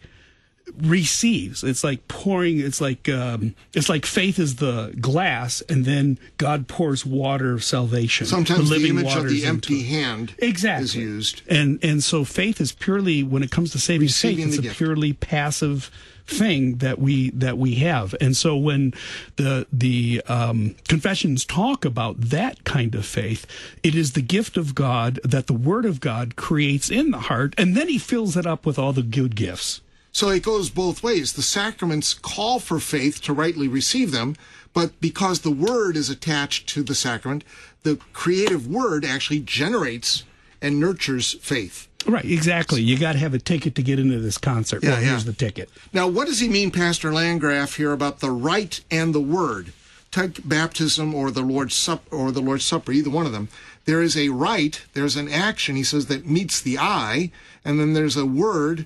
receives. 0.80 1.63
It's 1.63 1.84
like 1.84 2.07
pouring 2.07 2.59
it's 2.59 2.82
like 2.82 3.09
um, 3.09 3.55
it's 3.74 3.89
like 3.89 4.05
faith 4.05 4.39
is 4.39 4.57
the 4.57 4.93
glass 4.99 5.61
and 5.69 5.86
then 5.86 6.17
god 6.38 6.67
pours 6.67 7.05
water 7.05 7.53
of 7.53 7.63
salvation. 7.63 8.28
Sometimes 8.28 8.69
the, 8.69 8.76
living 8.76 8.97
image 8.97 9.15
of 9.15 9.28
the 9.30 9.45
empty 9.45 9.84
hand 9.84 10.36
exactly. 10.38 10.86
is 10.86 10.95
used. 10.95 11.41
and 11.47 11.80
and 11.84 12.03
so 12.03 12.24
faith 12.24 12.61
is 12.61 12.72
purely 12.72 13.24
when 13.24 13.43
it 13.43 13.51
comes 13.51 13.72
to 13.72 13.80
saving 13.80 14.01
Receiving 14.07 14.38
faith 14.38 14.47
it's 14.47 14.57
a 14.57 14.61
gift. 14.63 14.78
purely 14.78 15.13
passive 15.13 15.91
thing 16.28 16.78
that 16.78 16.99
we 16.99 17.30
that 17.32 17.57
we 17.57 17.76
have. 17.76 18.15
And 18.22 18.36
so 18.38 18.55
when 18.55 18.93
the 19.36 19.67
the 19.72 20.22
um, 20.28 20.76
confessions 20.88 21.45
talk 21.45 21.84
about 21.86 22.19
that 22.22 22.63
kind 22.63 22.95
of 22.95 23.05
faith 23.05 23.45
it 23.84 23.95
is 23.95 24.13
the 24.13 24.22
gift 24.22 24.57
of 24.57 24.76
god 24.76 25.19
that 25.24 25.47
the 25.47 25.53
word 25.53 25.86
of 25.86 25.99
god 25.99 26.36
creates 26.36 26.89
in 26.89 27.11
the 27.11 27.19
heart 27.19 27.53
and 27.57 27.76
then 27.76 27.88
he 27.88 27.97
fills 27.97 28.38
it 28.38 28.45
up 28.45 28.65
with 28.65 28.80
all 28.80 28.93
the 28.93 29.01
good 29.03 29.36
gifts 29.36 29.82
So 30.12 30.30
it 30.30 30.43
goes 30.43 30.70
both 30.70 31.03
ways. 31.03 31.34
The 31.34 31.41
sacraments 31.41 32.14
call 32.14 32.59
for 32.59 32.80
faith 32.80 33.22
to 33.24 33.34
rightly 33.34 33.68
receive 33.68 34.12
them, 34.12 34.36
but 34.74 34.99
because 34.99 35.39
the 35.41 35.51
word 35.51 35.95
is 35.95 36.09
attached 36.09 36.68
to 36.70 36.84
the 36.84 36.95
sacrament, 36.95 37.43
the 37.84 37.97
creative 38.14 38.68
word 38.68 39.05
actually 39.05 39.39
generates 39.39 40.24
and 40.62 40.80
nurtures 40.80 41.34
faith. 41.41 41.88
right 42.05 42.24
exactly 42.26 42.82
you 42.82 42.97
got 42.97 43.14
to 43.14 43.20
have 43.20 43.34
a 43.34 43.39
ticket 43.39 43.74
to 43.76 43.82
get 43.82 43.97
into 43.99 44.20
this 44.20 44.38
concert 44.38 44.84
Yeah, 44.84 44.91
well 44.91 45.01
yeah. 45.01 45.09
here's 45.09 45.26
the 45.26 45.34
ticket 45.34 45.70
Now, 45.91 46.07
what 46.07 46.28
does 46.28 46.39
he 46.39 46.47
mean, 46.49 46.70
Pastor 46.72 47.12
Landgraf, 47.12 47.76
here 47.78 47.91
about 47.91 48.20
the 48.20 48.30
rite 48.32 48.82
and 48.91 49.16
the 49.16 49.20
word? 49.22 49.74
Take 50.12 50.47
baptism 50.47 51.16
or 51.16 51.32
the 51.32 51.41
Lord's 51.41 51.74
Supper 51.74 52.14
or 52.16 52.32
the 52.32 52.41
Lord's 52.41 52.66
Supper, 52.66 52.91
either 52.91 53.09
one 53.09 53.26
of 53.26 53.32
them. 53.32 53.47
There 53.86 54.01
is 54.01 54.16
a 54.18 54.30
rite, 54.30 54.84
there's 54.93 55.16
an 55.16 55.30
action, 55.30 55.76
he 55.78 55.84
says, 55.84 56.05
that 56.07 56.28
meets 56.28 56.59
the 56.62 56.78
eye, 56.78 57.32
and 57.66 57.80
then 57.80 57.93
there's 57.93 58.18
a 58.18 58.26
word 58.26 58.86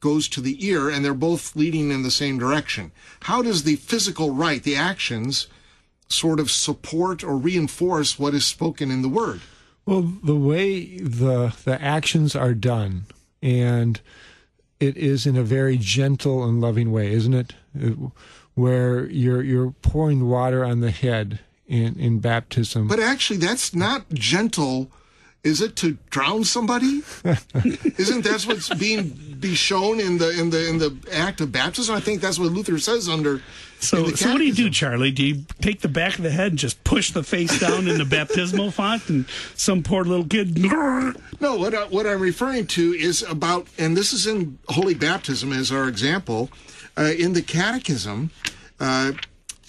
goes 0.00 0.28
to 0.28 0.40
the 0.40 0.64
ear, 0.66 0.88
and 0.88 1.04
they're 1.04 1.14
both 1.14 1.56
leading 1.56 1.90
in 1.90 2.02
the 2.02 2.10
same 2.10 2.38
direction. 2.38 2.92
How 3.22 3.42
does 3.42 3.64
the 3.64 3.76
physical 3.76 4.32
rite, 4.32 4.62
the 4.62 4.76
actions, 4.76 5.48
sort 6.08 6.40
of 6.40 6.50
support 6.50 7.22
or 7.22 7.36
reinforce 7.36 8.18
what 8.18 8.34
is 8.34 8.46
spoken 8.46 8.90
in 8.90 9.02
the 9.02 9.08
word? 9.08 9.40
Well, 9.86 10.02
the 10.22 10.36
way 10.36 10.98
the 10.98 11.54
the 11.64 11.80
actions 11.80 12.36
are 12.36 12.54
done, 12.54 13.06
and 13.42 14.00
it 14.78 14.96
is 14.96 15.26
in 15.26 15.36
a 15.36 15.42
very 15.42 15.78
gentle 15.78 16.44
and 16.44 16.60
loving 16.60 16.92
way, 16.92 17.12
isn't 17.12 17.34
it? 17.34 17.54
It- 17.74 17.98
where 18.54 19.08
you're 19.08 19.42
you're 19.42 19.70
pouring 19.82 20.28
water 20.28 20.64
on 20.64 20.80
the 20.80 20.90
head 20.90 21.38
in 21.68 21.98
in 21.98 22.18
baptism. 22.18 22.88
But 22.88 22.98
actually, 22.98 23.38
that's 23.38 23.72
not 23.72 24.12
gentle. 24.12 24.90
Is 25.48 25.60
it 25.60 25.76
to 25.76 25.96
drown 26.10 26.44
somebody? 26.44 27.02
Isn't 27.24 28.22
that 28.24 28.44
what's 28.46 28.68
being 28.74 29.36
be 29.40 29.54
shown 29.54 29.98
in 30.00 30.18
the 30.18 30.30
in 30.38 30.50
the 30.50 30.68
in 30.68 30.78
the 30.78 30.96
act 31.12 31.40
of 31.40 31.50
baptism? 31.52 31.94
I 31.94 32.00
think 32.00 32.20
that's 32.20 32.38
what 32.38 32.52
Luther 32.52 32.78
says 32.78 33.08
under. 33.08 33.42
So, 33.80 34.08
so 34.08 34.32
what 34.32 34.38
do 34.38 34.44
you 34.44 34.52
do. 34.52 34.70
Charlie? 34.70 35.12
Do 35.12 35.24
you 35.24 35.44
take 35.60 35.80
the 35.80 35.88
back 35.88 36.16
of 36.18 36.24
the 36.24 36.30
head 36.30 36.50
and 36.52 36.58
just 36.58 36.82
push 36.82 37.12
the 37.12 37.22
face 37.22 37.60
down 37.60 37.86
in 37.86 37.96
the 37.96 38.04
baptismal 38.04 38.72
font, 38.72 39.08
and 39.08 39.24
some 39.54 39.82
poor 39.82 40.04
little 40.04 40.26
kid? 40.26 40.58
No, 41.40 41.54
what 41.56 41.72
I, 41.72 41.84
what 41.84 42.04
I'm 42.04 42.20
referring 42.20 42.66
to 42.68 42.92
is 42.94 43.22
about, 43.22 43.68
and 43.78 43.96
this 43.96 44.12
is 44.12 44.26
in 44.26 44.58
holy 44.68 44.94
baptism 44.94 45.52
as 45.52 45.70
our 45.70 45.88
example, 45.88 46.50
uh, 46.96 47.12
in 47.16 47.32
the 47.32 47.42
catechism, 47.42 48.32
uh, 48.80 49.12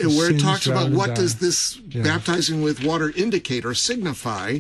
where 0.03 0.31
it 0.31 0.39
talks 0.39 0.65
about 0.65 0.89
what 0.89 1.09
and 1.09 1.17
does 1.19 1.35
this 1.35 1.77
Yeah. 1.89 2.01
baptizing 2.01 2.63
with 2.63 2.83
water 2.83 3.13
indicate 3.15 3.65
or 3.65 3.75
signify. 3.75 4.59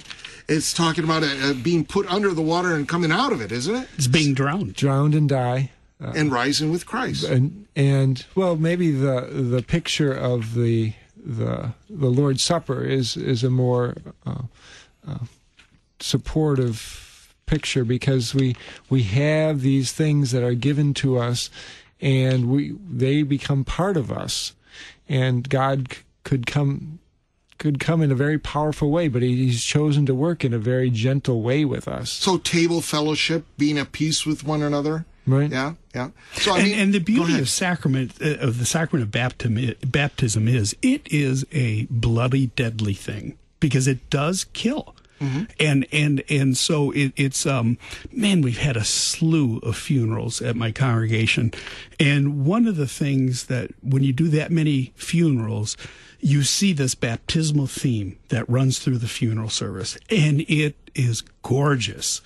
It's 0.49 0.73
talking 0.73 1.03
about 1.03 1.23
uh 1.23 1.27
uh 1.27 1.53
being 1.53 1.85
put 1.85 2.05
under 2.11 2.33
the 2.33 2.41
water 2.41 2.73
and 2.75 2.87
coming 2.87 3.11
out 3.11 3.31
of 3.31 3.39
it, 3.41 3.51
isn't 3.51 3.75
it? 3.75 3.87
It's 3.97 4.07
being 4.07 4.33
drowned. 4.33 4.73
drowned 4.73 5.15
and 5.15 5.29
die. 5.29 5.71
and 5.99 6.31
rising 6.31 6.71
with 6.71 6.85
Christ. 6.85 7.23
and 7.25 7.67
and 7.75 8.25
well 8.35 8.55
maybe 8.55 8.91
the 8.91 9.21
the 9.55 9.61
picture 9.61 10.13
of 10.13 10.53
the 10.55 10.93
the 11.17 11.73
the 11.89 12.07
Lord's 12.07 12.41
Supper 12.43 12.83
is 12.83 13.15
is 13.17 13.43
a 13.43 13.49
more 13.49 13.95
uh, 14.25 14.43
uh, 15.07 15.19
supportive 15.99 17.33
picture 17.45 17.83
because 17.83 18.33
we 18.33 18.55
we 18.89 19.03
have 19.03 19.61
these 19.61 19.91
things 19.91 20.31
that 20.31 20.43
are 20.43 20.53
given 20.53 20.93
to 20.93 21.17
us 21.17 21.49
and 21.99 22.49
we 22.49 22.73
they 22.89 23.23
become 23.23 23.63
part 23.65 23.97
of 23.97 24.11
us 24.11 24.53
and 25.07 25.49
God 25.49 25.91
c- 25.91 25.97
could 26.23 26.45
come 26.45 26.99
could 27.59 27.79
come 27.79 28.01
in 28.01 28.11
a 28.11 28.15
very 28.15 28.39
powerful 28.39 28.89
way 28.89 29.07
but 29.07 29.21
he's 29.21 29.63
chosen 29.63 30.05
to 30.07 30.15
work 30.15 30.43
in 30.43 30.53
a 30.53 30.57
very 30.59 30.89
gentle 30.89 31.41
way 31.43 31.63
with 31.63 31.87
us 31.87 32.09
So 32.09 32.37
table 32.39 32.81
fellowship, 32.81 33.45
being 33.57 33.77
at 33.77 33.91
peace 33.91 34.25
with 34.25 34.43
one 34.43 34.63
another. 34.63 35.05
right 35.27 35.51
Yeah, 35.51 35.73
yeah. 35.93 36.09
So 36.33 36.53
I 36.53 36.59
and, 36.59 36.67
mean, 36.67 36.79
and 36.79 36.93
the 36.93 36.99
beauty 36.99 37.37
of 37.39 37.47
sacrament 37.49 38.13
uh, 38.21 38.47
of 38.47 38.57
the 38.57 38.65
sacrament 38.65 39.03
of 39.03 39.11
baptism, 39.11 39.75
baptism 39.85 40.47
is 40.47 40.75
it 40.81 41.07
is 41.11 41.45
a 41.51 41.85
bloody, 41.91 42.47
deadly 42.55 42.95
thing 42.95 43.37
because 43.59 43.87
it 43.87 44.09
does 44.09 44.45
kill. 44.53 44.95
Mm-hmm. 45.19 45.43
And 45.59 45.85
and 45.91 46.23
and 46.29 46.57
so 46.57 46.91
it, 46.91 47.11
it's 47.17 47.45
um 47.45 47.77
man 48.11 48.41
we've 48.41 48.57
had 48.57 48.77
a 48.77 48.85
slew 48.85 49.57
of 49.63 49.75
funerals 49.75 50.41
at 50.41 50.55
my 50.55 50.71
congregation, 50.71 51.51
and 51.99 52.45
one 52.45 52.67
of 52.67 52.77
the 52.77 52.87
things 52.87 53.47
that 53.47 53.71
when 53.83 54.01
you 54.01 54.13
do 54.13 54.29
that 54.29 54.49
many 54.49 54.93
funerals, 54.95 55.75
you 56.19 56.43
see 56.43 56.73
this 56.73 56.95
baptismal 56.95 57.67
theme 57.67 58.17
that 58.29 58.49
runs 58.49 58.79
through 58.79 58.97
the 58.97 59.07
funeral 59.07 59.49
service, 59.49 59.97
and 60.09 60.41
it 60.41 60.75
is 60.95 61.21
gorgeous. 61.41 62.21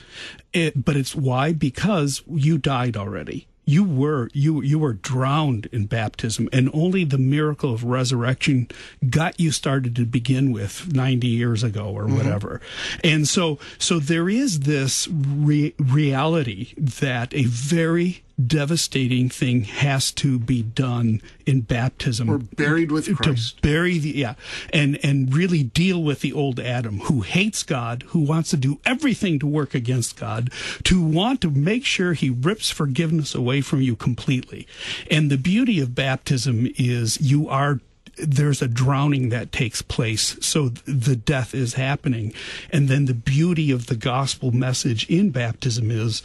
It, 0.51 0.83
but 0.83 0.95
it's 0.95 1.15
why? 1.15 1.53
Because 1.53 2.21
you 2.27 2.57
died 2.57 2.97
already. 2.97 3.47
You 3.65 3.85
were 3.85 4.29
you 4.33 4.61
you 4.61 4.77
were 4.77 4.91
drowned 4.91 5.67
in 5.71 5.85
baptism 5.85 6.49
and 6.51 6.69
only 6.73 7.05
the 7.05 7.17
miracle 7.17 7.73
of 7.73 7.85
resurrection 7.85 8.67
got 9.09 9.39
you 9.39 9.51
started 9.51 9.95
to 9.95 10.05
begin 10.05 10.51
with 10.51 10.93
90 10.93 11.27
years 11.27 11.63
ago 11.63 11.85
or 11.85 12.03
mm-hmm. 12.03 12.17
whatever. 12.17 12.59
And 13.05 13.25
so 13.25 13.59
so 13.77 13.99
there 13.99 14.27
is 14.27 14.61
this 14.61 15.07
re- 15.07 15.73
reality 15.79 16.73
that 16.77 17.33
a 17.33 17.45
very 17.45 18.23
devastating 18.47 19.29
thing 19.29 19.63
has 19.63 20.11
to 20.11 20.39
be 20.39 20.63
done 20.63 21.21
in 21.45 21.61
baptism. 21.61 22.27
We're 22.27 22.37
buried 22.39 22.91
with 22.91 23.15
Christ. 23.15 23.57
to 23.57 23.61
bury 23.61 23.99
the 23.99 24.09
yeah. 24.09 24.35
And 24.71 24.99
and 25.03 25.33
really 25.33 25.63
deal 25.63 26.01
with 26.01 26.21
the 26.21 26.33
old 26.33 26.59
adam 26.59 26.99
who 27.01 27.21
hates 27.21 27.63
god 27.63 28.03
who 28.07 28.19
wants 28.21 28.49
to 28.49 28.57
do 28.57 28.79
everything 28.85 29.39
to 29.39 29.47
work 29.47 29.75
against 29.75 30.19
god 30.19 30.51
to 30.83 31.03
want 31.03 31.41
to 31.41 31.49
make 31.49 31.85
sure 31.85 32.13
he 32.13 32.29
rips 32.29 32.71
forgiveness 32.71 33.35
away 33.35 33.61
from 33.61 33.81
you 33.81 33.95
completely. 33.95 34.67
And 35.11 35.29
the 35.29 35.37
beauty 35.37 35.79
of 35.79 35.93
baptism 35.95 36.67
is 36.77 37.21
you 37.21 37.47
are 37.49 37.79
there's 38.17 38.61
a 38.61 38.67
drowning 38.67 39.29
that 39.29 39.51
takes 39.51 39.81
place. 39.81 40.37
So 40.41 40.69
the 40.69 41.15
death 41.15 41.53
is 41.55 41.73
happening. 41.73 42.33
And 42.71 42.87
then 42.87 43.05
the 43.05 43.13
beauty 43.13 43.71
of 43.71 43.87
the 43.87 43.95
gospel 43.95 44.51
message 44.51 45.09
in 45.09 45.31
baptism 45.31 45.89
is 45.89 46.21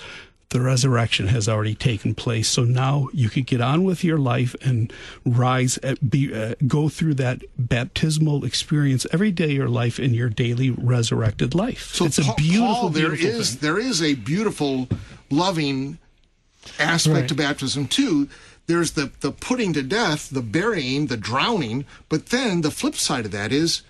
the 0.50 0.60
resurrection 0.60 1.26
has 1.28 1.46
already 1.48 1.74
taken 1.74 2.14
place 2.14 2.48
so 2.48 2.64
now 2.64 3.08
you 3.12 3.28
can 3.28 3.42
get 3.42 3.60
on 3.60 3.84
with 3.84 4.02
your 4.02 4.16
life 4.18 4.56
and 4.62 4.90
rise 5.26 5.76
at, 5.82 6.08
be 6.10 6.32
uh, 6.34 6.54
go 6.66 6.88
through 6.88 7.14
that 7.14 7.42
baptismal 7.58 8.44
experience 8.44 9.06
every 9.12 9.30
day 9.30 9.44
of 9.46 9.50
your 9.52 9.68
life 9.68 9.98
in 10.00 10.14
your 10.14 10.30
daily 10.30 10.70
resurrected 10.70 11.54
life 11.54 11.94
So 11.94 12.06
it's 12.06 12.18
a 12.18 12.32
beautiful 12.36 12.74
Paul, 12.74 12.88
there 12.90 13.10
beautiful 13.10 13.40
is 13.40 13.50
thing. 13.54 13.58
there 13.60 13.78
is 13.78 14.02
a 14.02 14.14
beautiful, 14.14 14.88
loving 15.30 15.98
aspect 16.78 17.14
Right. 17.14 17.28
to 17.28 17.34
baptism 17.34 17.86
too. 17.86 18.28
There's 18.66 18.92
the 18.92 19.10
the 19.20 19.32
putting 19.32 19.72
to 19.74 19.82
death, 19.82 20.28
the 20.30 20.42
burying, 20.42 21.06
the 21.06 21.16
drowning, 21.16 21.84
but 22.08 22.26
then 22.26 22.60
the 22.62 22.70
flip 22.70 22.94
side 22.96 23.24
of 23.26 23.32
that 23.32 23.52
is 23.52 23.82
New 23.82 23.84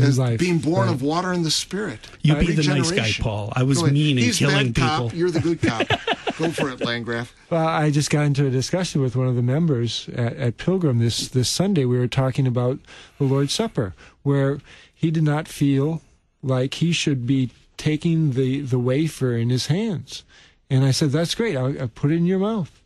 as 0.00 0.18
life, 0.18 0.40
being 0.40 0.58
born 0.58 0.86
right. 0.86 0.94
of 0.94 1.02
water 1.02 1.32
and 1.32 1.44
the 1.44 1.50
Spirit. 1.50 2.00
You 2.22 2.34
be 2.34 2.52
the 2.52 2.64
nice 2.64 2.90
guy, 2.90 3.12
Paul. 3.20 3.52
I 3.54 3.62
was 3.62 3.78
Go 3.78 3.84
ahead. 3.84 3.94
mean 3.94 4.18
and 4.18 4.26
He's 4.26 4.38
killing 4.38 4.72
bad 4.72 4.76
cop, 4.76 5.02
people. 5.02 5.18
You're 5.18 5.30
the 5.30 5.40
good 5.40 5.62
cop. 5.62 5.86
Go 6.36 6.50
for 6.50 6.68
it, 6.70 6.80
Landgraf. 6.80 7.32
Well, 7.48 7.66
I 7.66 7.90
just 7.90 8.10
got 8.10 8.22
into 8.22 8.44
a 8.44 8.50
discussion 8.50 9.00
with 9.00 9.14
one 9.14 9.28
of 9.28 9.36
the 9.36 9.42
members 9.42 10.08
at, 10.08 10.36
at 10.36 10.56
Pilgrim 10.56 10.98
this 10.98 11.28
this 11.28 11.48
Sunday. 11.48 11.84
We 11.84 11.98
were 11.98 12.08
talking 12.08 12.46
about 12.46 12.80
the 13.18 13.24
Lord's 13.24 13.52
Supper, 13.52 13.94
where 14.24 14.58
he 14.92 15.12
did 15.12 15.22
not 15.22 15.46
feel 15.46 16.02
like 16.42 16.74
he 16.74 16.90
should 16.90 17.24
be 17.24 17.50
taking 17.76 18.32
the 18.32 18.62
the 18.62 18.80
wafer 18.80 19.36
in 19.36 19.50
his 19.50 19.68
hands, 19.68 20.24
and 20.68 20.84
I 20.84 20.90
said, 20.90 21.10
"That's 21.12 21.36
great. 21.36 21.56
I'll, 21.56 21.80
I'll 21.80 21.88
put 21.88 22.10
it 22.10 22.16
in 22.16 22.26
your 22.26 22.40
mouth." 22.40 22.80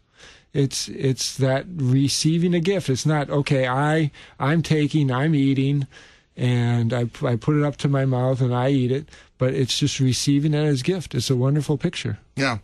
It's 0.53 0.89
it's 0.89 1.37
that 1.39 1.65
receiving 1.75 2.53
a 2.55 2.61
gift. 2.61 2.91
It's 2.91 3.07
not 3.07 3.31
okay. 3.31 3.67
I 3.67 4.11
I'm 4.39 4.63
taking. 4.63 5.11
I'm 5.11 5.35
eating. 5.35 5.87
And 6.39 6.95
I, 6.95 7.11
I 7.25 7.37
put 7.37 7.57
it 7.57 7.65
up 7.65 7.77
to 7.79 7.89
my 7.89 8.05
mouth 8.05 8.41
and 8.41 8.55
I 8.55 8.71
eat 8.71 8.93
it, 8.93 9.09
but 9.39 9.55
it's 9.55 9.77
just 9.77 9.99
receiving 9.99 10.55
it 10.55 10.65
as 10.65 10.83
gift. 10.83 11.15
It's 11.15 11.31
a 11.31 11.37
wonderful 11.37 11.77
picture. 11.77 12.19
Yeah. 12.37 12.59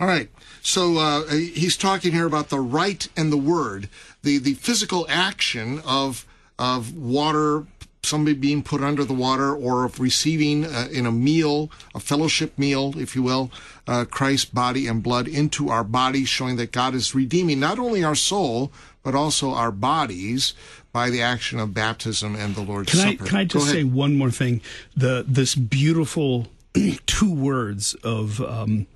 All 0.00 0.08
rite. 0.08 0.30
So 0.62 0.98
uh, 0.98 1.26
he's 1.28 1.76
talking 1.76 2.12
here 2.12 2.26
about 2.26 2.48
the 2.48 2.58
right 2.58 3.06
and 3.16 3.32
the 3.32 3.36
word, 3.36 3.88
the 4.22 4.38
the 4.38 4.54
physical 4.54 5.06
action 5.08 5.80
of 5.86 6.26
of 6.58 6.96
water 6.96 7.66
somebody 8.04 8.34
being 8.34 8.62
put 8.62 8.82
under 8.82 9.04
the 9.04 9.14
water 9.14 9.54
or 9.54 9.84
of 9.84 10.00
receiving 10.00 10.64
uh, 10.64 10.88
in 10.90 11.06
a 11.06 11.12
meal, 11.12 11.70
a 11.94 12.00
fellowship 12.00 12.58
meal, 12.58 12.94
if 12.98 13.14
you 13.14 13.22
will, 13.22 13.50
uh, 13.86 14.04
Christ's 14.04 14.46
body 14.46 14.88
and 14.88 15.02
blood 15.02 15.28
into 15.28 15.68
our 15.68 15.84
bodies, 15.84 16.28
showing 16.28 16.56
that 16.56 16.72
God 16.72 16.94
is 16.94 17.14
redeeming 17.14 17.60
not 17.60 17.78
only 17.78 18.02
our 18.02 18.16
soul, 18.16 18.72
but 19.04 19.14
also 19.14 19.52
our 19.52 19.70
bodies 19.70 20.54
by 20.92 21.10
the 21.10 21.22
action 21.22 21.58
of 21.58 21.72
baptism 21.74 22.36
and 22.36 22.54
the 22.54 22.62
Lord's 22.62 22.90
can 22.90 23.00
Supper. 23.00 23.24
I, 23.24 23.28
can 23.28 23.36
I 23.38 23.44
just 23.44 23.70
say 23.70 23.84
one 23.84 24.16
more 24.16 24.30
thing? 24.30 24.60
The 24.96 25.24
This 25.26 25.54
beautiful 25.54 26.48
two 27.06 27.32
words 27.32 27.94
of, 28.02 28.40
um, 28.40 28.86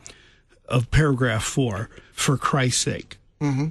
of 0.68 0.90
paragraph 0.90 1.44
four, 1.44 1.90
for 2.12 2.36
Christ's 2.36 2.82
sake. 2.82 3.18
Mm-hmm 3.40 3.68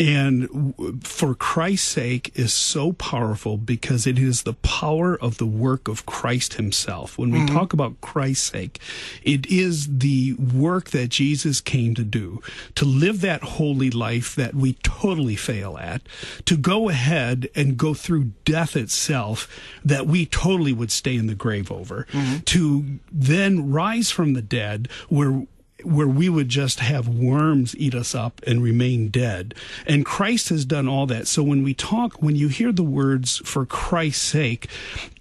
and 0.00 1.04
for 1.04 1.34
Christ's 1.34 1.86
sake 1.86 2.32
is 2.34 2.54
so 2.54 2.94
powerful 2.94 3.58
because 3.58 4.06
it 4.06 4.18
is 4.18 4.42
the 4.42 4.54
power 4.54 5.14
of 5.14 5.36
the 5.36 5.46
work 5.46 5.88
of 5.88 6.06
Christ 6.06 6.54
himself. 6.54 7.18
When 7.18 7.30
we 7.30 7.40
mm-hmm. 7.40 7.54
talk 7.54 7.74
about 7.74 8.00
Christ's 8.00 8.50
sake, 8.50 8.80
it 9.22 9.46
is 9.48 9.98
the 9.98 10.32
work 10.34 10.88
that 10.90 11.10
Jesus 11.10 11.60
came 11.60 11.94
to 11.96 12.02
do, 12.02 12.40
to 12.76 12.86
live 12.86 13.20
that 13.20 13.42
holy 13.42 13.90
life 13.90 14.34
that 14.36 14.54
we 14.54 14.72
totally 14.82 15.36
fail 15.36 15.76
at, 15.76 16.00
to 16.46 16.56
go 16.56 16.88
ahead 16.88 17.50
and 17.54 17.76
go 17.76 17.92
through 17.92 18.32
death 18.46 18.76
itself 18.76 19.54
that 19.84 20.06
we 20.06 20.24
totally 20.24 20.72
would 20.72 20.90
stay 20.90 21.14
in 21.14 21.26
the 21.26 21.34
grave 21.34 21.70
over, 21.70 22.06
mm-hmm. 22.10 22.38
to 22.38 23.00
then 23.12 23.70
rise 23.70 24.10
from 24.10 24.32
the 24.32 24.40
dead 24.40 24.88
where 25.10 25.46
where 25.84 26.06
we 26.06 26.28
would 26.28 26.48
just 26.48 26.80
have 26.80 27.08
worms 27.08 27.74
eat 27.76 27.94
us 27.94 28.14
up 28.14 28.40
and 28.46 28.62
remain 28.62 29.08
dead. 29.08 29.54
And 29.86 30.04
Christ 30.04 30.48
has 30.50 30.64
done 30.64 30.88
all 30.88 31.06
that. 31.06 31.26
So 31.26 31.42
when 31.42 31.62
we 31.62 31.74
talk, 31.74 32.22
when 32.22 32.36
you 32.36 32.48
hear 32.48 32.72
the 32.72 32.82
words 32.82 33.38
for 33.38 33.66
Christ's 33.66 34.22
sake, 34.22 34.68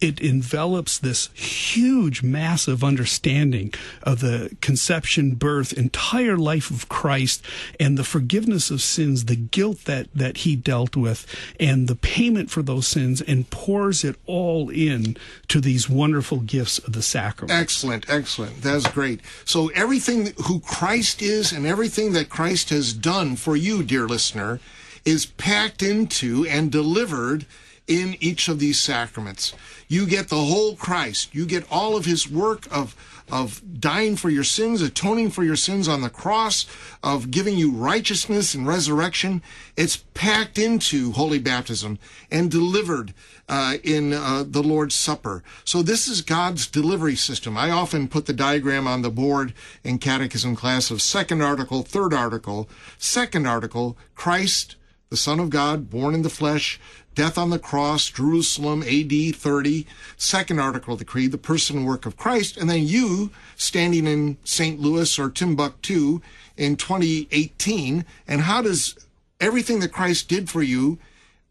it 0.01 0.19
envelops 0.19 0.97
this 0.97 1.29
huge, 1.33 2.23
massive 2.23 2.83
understanding 2.83 3.73
of 4.03 4.19
the 4.19 4.55
conception, 4.61 5.35
birth, 5.35 5.73
entire 5.73 6.37
life 6.37 6.71
of 6.71 6.89
Christ 6.89 7.43
and 7.79 7.97
the 7.97 8.03
forgiveness 8.03 8.71
of 8.71 8.81
sins, 8.81 9.25
the 9.25 9.35
guilt 9.35 9.85
that, 9.85 10.07
that 10.13 10.37
he 10.37 10.55
dealt 10.55 10.95
with 10.95 11.25
and 11.59 11.87
the 11.87 11.95
payment 11.95 12.49
for 12.49 12.61
those 12.61 12.87
sins 12.87 13.21
and 13.21 13.49
pours 13.49 14.03
it 14.03 14.15
all 14.25 14.69
in 14.69 15.17
to 15.47 15.59
these 15.59 15.89
wonderful 15.89 16.39
gifts 16.39 16.77
of 16.79 16.93
the 16.93 17.01
sacrament. 17.01 17.59
Excellent. 17.59 18.09
Excellent. 18.09 18.61
That's 18.61 18.87
great. 18.87 19.21
So 19.45 19.69
everything 19.69 20.33
who 20.49 20.59
Christ 20.61 21.21
is 21.21 21.51
and 21.51 21.67
everything 21.67 22.13
that 22.13 22.27
Christ 22.27 22.71
has 22.71 22.91
done 22.91 23.35
for 23.35 23.55
you, 23.55 23.83
dear 23.83 24.07
listener, 24.07 24.59
is 25.05 25.27
packed 25.27 25.83
into 25.83 26.43
and 26.47 26.71
delivered 26.71 27.45
in 27.85 28.17
each 28.19 28.47
of 28.47 28.57
these 28.57 28.79
sacraments. 28.79 29.53
You 29.87 30.07
get 30.07 30.29
the 30.29 30.45
whole 30.45 30.75
Christ. 30.75 31.35
You 31.35 31.45
get 31.45 31.71
all 31.71 31.95
of 31.95 32.05
his 32.05 32.27
work 32.27 32.65
of 32.71 32.95
of 33.31 33.61
dying 33.79 34.15
for 34.15 34.29
your 34.29 34.43
sins, 34.43 34.81
atoning 34.81 35.31
for 35.31 35.43
your 35.43 35.55
sins 35.55 35.87
on 35.87 36.01
the 36.01 36.09
cross, 36.09 36.65
of 37.03 37.31
giving 37.31 37.57
you 37.57 37.71
righteousness 37.71 38.53
and 38.53 38.67
resurrection. 38.67 39.41
It's 39.77 39.97
packed 40.13 40.57
into 40.57 41.11
holy 41.11 41.39
baptism 41.39 41.99
and 42.31 42.51
delivered 42.51 43.13
uh, 43.47 43.77
in 43.83 44.13
uh, 44.13 44.43
the 44.47 44.63
Lord's 44.63 44.95
Supper. 44.95 45.43
So 45.63 45.81
this 45.81 46.07
is 46.07 46.21
God's 46.21 46.67
delivery 46.67 47.15
system. 47.15 47.57
I 47.57 47.71
often 47.71 48.07
put 48.07 48.25
the 48.25 48.33
diagram 48.33 48.87
on 48.87 49.01
the 49.01 49.09
board 49.09 49.53
in 49.83 49.97
catechism 49.97 50.55
class 50.55 50.91
of 50.91 51.01
second 51.01 51.41
article, 51.41 51.81
third 51.83 52.13
article. 52.13 52.69
Second 52.97 53.47
article, 53.47 53.97
Christ, 54.15 54.75
the 55.09 55.17
Son 55.17 55.39
of 55.39 55.49
God, 55.49 55.89
born 55.89 56.13
in 56.13 56.21
the 56.21 56.29
flesh, 56.29 56.79
death 57.19 57.37
on 57.37 57.49
the 57.49 57.59
cross, 57.59 58.09
Jerusalem, 58.09 58.81
AD 58.81 59.35
30. 59.35 59.85
Second 60.15 60.57
article 60.57 60.93
of 60.93 60.99
the 60.99 61.05
Creed, 61.05 61.33
the 61.33 61.37
person 61.37 61.75
and 61.75 61.85
work 61.85 62.05
of 62.05 62.15
Christ. 62.15 62.55
And 62.55 62.69
then 62.69 62.87
you 62.87 63.29
standing 63.57 64.07
in 64.07 64.37
St. 64.45 64.79
Louis 64.79 65.19
or 65.19 65.29
Timbuktu 65.29 66.21
in 66.55 66.77
2018. 66.77 68.05
And 68.25 68.41
how 68.43 68.61
does 68.61 68.95
everything 69.41 69.81
that 69.81 69.91
Christ 69.91 70.29
did 70.29 70.49
for 70.49 70.63
you 70.63 70.97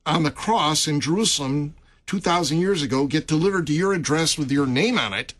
on 0.06 0.22
the 0.22 0.30
cross 0.30 0.88
in 0.88 1.02
Jerusalem 1.02 1.74
2,000 2.06 2.56
years 2.56 2.80
ago 2.80 3.06
get 3.06 3.26
delivered 3.26 3.66
to 3.66 3.74
your 3.74 3.92
address 3.92 4.38
with 4.38 4.50
your 4.50 4.66
name 4.66 4.98
on 4.98 5.12
it? 5.12 5.34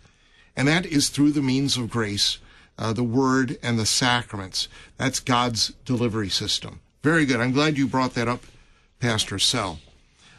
And 0.55 0.69
that 0.69 0.85
is 0.85 1.09
through 1.09 1.33
the 1.33 1.41
means 1.41 1.79
of 1.79 1.89
grace, 1.89 2.37
uh, 2.77 2.93
the 2.93 3.03
Word 3.03 3.57
and 3.63 3.79
the 3.79 3.87
sacraments. 3.87 4.69
That's 4.99 5.21
God's 5.21 5.73
delivery 5.87 6.29
system. 6.29 6.81
Very 7.03 7.25
good. 7.25 7.41
I'm 7.41 7.53
glad 7.53 7.79
you 7.79 7.87
brought 7.87 8.13
that 8.13 8.29
up, 8.29 8.43
Pastor 9.01 9.39
Sell. 9.39 9.79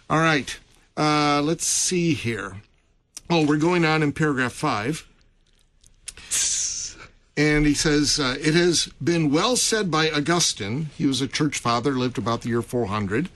All 0.09 0.19
right. 0.19 0.57
Uh, 0.97 1.39
let's 1.43 1.67
see 1.67 2.15
here. 2.15 2.57
Oh, 3.29 3.45
we're 3.45 3.57
going 3.57 3.85
on 3.85 4.01
in 4.01 4.11
paragraph 4.11 4.53
five. 4.53 5.07
And 7.37 7.67
he 7.67 7.75
says, 7.75 8.19
uh, 8.19 8.35
It 8.41 8.55
has 8.55 8.87
been 9.03 9.31
well 9.31 9.55
said 9.55 9.91
by 9.91 10.09
Augustine, 10.09 10.89
he 10.97 11.05
was 11.05 11.21
a 11.21 11.27
church 11.27 11.59
father, 11.59 11.91
lived 11.91 12.17
about 12.17 12.41
the 12.41 12.49
year 12.49 12.63
400. 12.63 13.29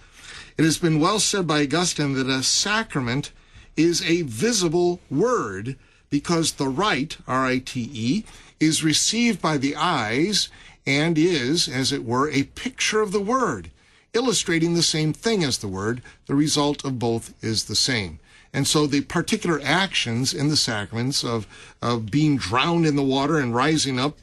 It 0.58 0.66
has 0.66 0.80
been 0.80 1.00
well 1.00 1.20
said 1.20 1.46
by 1.46 1.62
Augustine 1.62 2.14
that 2.14 2.28
a 2.28 2.42
sacrament 2.42 3.32
is 3.78 4.02
a 4.02 4.24
visible 4.24 5.00
word 5.12 5.78
because 6.10 6.54
the 6.54 6.68
rite, 6.68 7.18
R 7.28 7.46
I 7.46 7.60
T 7.60 7.90
E, 7.94 8.24
is 8.60 8.84
received 8.84 9.42
by 9.42 9.58
the 9.58 9.76
eyes 9.76 10.50
and 10.88 11.20
is, 11.20 11.68
as 11.68 11.92
it 11.92 12.04
were, 12.04 12.30
a 12.32 12.44
picture 12.44 13.02
of 13.02 13.12
the 13.12 13.22
word 13.22 13.70
illustrating 14.14 14.74
the 14.74 14.84
same 14.84 15.14
thing 15.14 15.44
as 15.44 15.58
the 15.58 15.68
word, 15.68 16.02
the 16.28 16.36
result 16.36 16.86
of 16.86 17.00
both 17.00 17.34
is 17.44 17.66
the 17.66 17.76
same. 17.76 18.20
And 18.54 18.68
so 18.68 18.86
the 18.86 19.02
particular 19.02 19.60
actions 19.64 20.34
in 20.34 20.50
the 20.50 20.58
sacraments 20.58 21.24
of, 21.24 21.48
of 21.82 22.12
being 22.12 22.38
drowned 22.38 22.86
in 22.86 22.96
the 22.96 23.04
water 23.04 23.40
and 23.40 23.56
rising 23.56 24.00
up, 24.00 24.18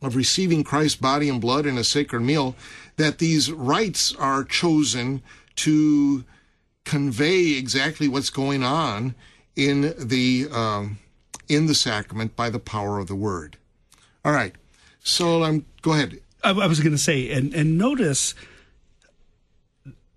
of 0.00 0.14
receiving 0.14 0.62
Christ's 0.62 0.96
body 0.96 1.28
and 1.28 1.40
blood 1.40 1.66
in 1.66 1.76
a 1.76 1.82
sacred 1.82 2.20
meal, 2.20 2.54
that 2.96 3.18
these 3.18 3.50
rites 3.50 4.14
are 4.14 4.44
chosen 4.44 5.22
to 5.56 6.24
convey 6.84 7.58
exactly 7.58 8.06
what's 8.06 8.30
going 8.30 8.62
on 8.62 9.16
in 9.56 9.92
the 9.98 10.46
um, 10.52 10.98
in 11.48 11.66
the 11.66 11.74
sacrament 11.74 12.36
by 12.36 12.48
the 12.48 12.60
power 12.60 12.98
of 12.98 13.08
the 13.08 13.16
word. 13.16 13.56
All 14.24 14.32
right. 14.32 14.54
So 15.00 15.42
I'm 15.42 15.54
um, 15.54 15.66
go 15.82 15.92
ahead. 15.92 16.20
I, 16.44 16.50
I 16.50 16.66
was 16.66 16.78
going 16.78 16.92
to 16.92 16.98
say, 16.98 17.30
and 17.30 17.52
and 17.52 17.76
notice 17.76 18.34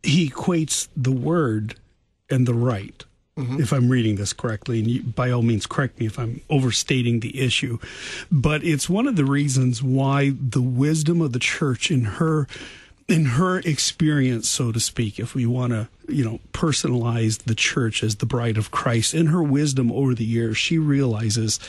he 0.04 0.30
equates 0.30 0.88
the 0.96 1.12
word 1.12 1.76
and 2.30 2.48
the 2.48 2.54
rite. 2.54 3.06
Mm-hmm. 3.38 3.62
If 3.62 3.72
I'm 3.72 3.90
reading 3.90 4.18
this 4.18 4.34
correctly, 4.34 4.80
and 4.80 4.88
you, 4.90 5.04
by 5.04 5.32
all 5.32 5.42
means, 5.42 5.66
correct 5.66 6.00
me 6.00 6.06
if 6.06 6.20
I'm 6.20 6.42
overstating 6.50 7.22
the 7.22 7.40
issue, 7.40 7.80
but 8.30 8.64
it's 8.64 8.90
one 8.90 9.08
of 9.08 9.16
the 9.16 9.24
reasons 9.24 9.82
why 9.82 10.34
the 10.38 10.62
wisdom 10.62 11.22
of 11.22 11.32
the 11.32 11.40
church 11.40 11.90
in 11.90 12.04
her 12.04 12.48
in 13.12 13.26
her 13.26 13.60
experience, 13.60 14.48
so 14.50 14.72
to 14.72 14.80
speak, 14.80 15.20
if 15.20 15.36
we 15.36 15.46
want 15.46 15.74
to, 15.74 15.90
you 16.08 16.24
know, 16.24 16.40
personalize 16.54 17.40
the 17.40 17.56
church 17.56 18.04
as 18.04 18.16
the 18.16 18.26
bride 18.26 18.58
of 18.58 18.72
Christ, 18.72 19.14
in 19.14 19.28
her 19.28 19.44
wisdom 19.44 19.92
over 19.92 20.16
the 20.16 20.26
years, 20.26 20.58
she 20.58 20.78
realizes 20.78 21.60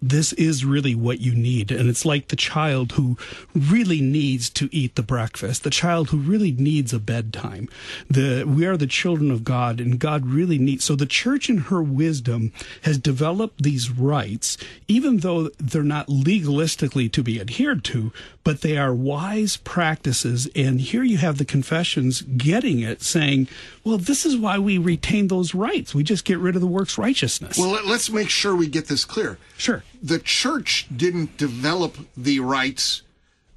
this 0.00 0.32
is 0.34 0.64
really 0.64 0.94
what 0.94 1.20
you 1.20 1.34
need. 1.34 1.70
And 1.70 1.88
it's 1.88 2.04
like 2.04 2.28
the 2.28 2.36
child 2.36 2.92
who 2.92 3.16
really 3.54 4.00
needs 4.00 4.48
to 4.50 4.68
eat 4.72 4.94
the 4.94 5.02
breakfast, 5.02 5.62
the 5.62 5.70
child 5.70 6.10
who 6.10 6.18
really 6.18 6.52
needs 6.52 6.92
a 6.92 6.98
bedtime. 6.98 7.68
The, 8.08 8.44
we 8.44 8.66
are 8.66 8.76
the 8.76 8.86
children 8.86 9.30
of 9.30 9.44
God 9.44 9.80
and 9.80 9.98
God 9.98 10.26
really 10.26 10.58
needs, 10.58 10.84
so 10.84 10.96
the 10.96 11.06
church 11.06 11.48
in 11.48 11.58
her 11.58 11.82
wisdom 11.82 12.52
has 12.82 12.98
developed 12.98 13.62
these 13.62 13.90
rites, 13.90 14.56
even 14.88 15.18
though 15.18 15.48
they're 15.58 15.82
not 15.82 16.06
legalistically 16.08 17.10
to 17.12 17.22
be 17.22 17.40
adhered 17.40 17.84
to, 17.84 18.12
but 18.44 18.62
they 18.62 18.76
are 18.76 18.94
wise 18.94 19.56
practices. 19.56 20.48
And 20.56 20.80
here 20.92 21.02
you 21.02 21.16
have 21.16 21.38
the 21.38 21.44
confessions 21.44 22.20
getting 22.20 22.80
it 22.80 23.00
saying, 23.02 23.48
well, 23.82 23.96
this 23.96 24.26
is 24.26 24.36
why 24.36 24.58
we 24.58 24.76
retain 24.76 25.28
those 25.28 25.54
rites. 25.54 25.94
We 25.94 26.04
just 26.04 26.26
get 26.26 26.38
rid 26.38 26.54
of 26.54 26.60
the 26.60 26.66
works 26.66 26.98
righteousness. 26.98 27.56
Well, 27.56 27.80
let's 27.86 28.10
make 28.10 28.28
sure 28.28 28.54
we 28.54 28.68
get 28.68 28.88
this 28.88 29.06
clear. 29.06 29.38
Sure. 29.56 29.82
The 30.02 30.18
church 30.18 30.86
didn't 30.94 31.38
develop 31.38 31.96
the 32.14 32.40
rites. 32.40 33.02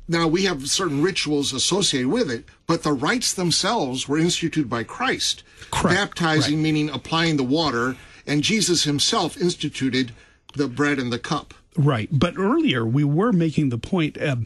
Now, 0.07 0.27
we 0.27 0.45
have 0.45 0.69
certain 0.69 1.01
rituals 1.01 1.51
associated 1.51 2.07
with 2.07 2.31
it, 2.31 2.45
but 2.67 2.83
the 2.83 2.93
rites 2.93 3.33
themselves 3.33 4.07
were 4.07 4.17
instituted 4.17 4.69
by 4.69 4.83
Christ. 4.83 5.43
Correct. 5.71 5.97
Baptizing, 5.97 6.55
right. 6.55 6.63
meaning 6.63 6.89
applying 6.89 7.35
the 7.35 7.43
water, 7.43 7.97
and 8.25 8.43
Jesus 8.43 8.85
himself 8.85 9.35
instituted 9.35 10.13
the 10.53 10.69
bread 10.69 10.99
and 10.99 11.11
the 11.11 11.19
cup. 11.19 11.53
Right. 11.77 12.07
But 12.11 12.37
earlier 12.37 12.85
we 12.85 13.03
were 13.03 13.33
making 13.33 13.69
the 13.69 13.77
point, 13.77 14.17
uh, 14.21 14.37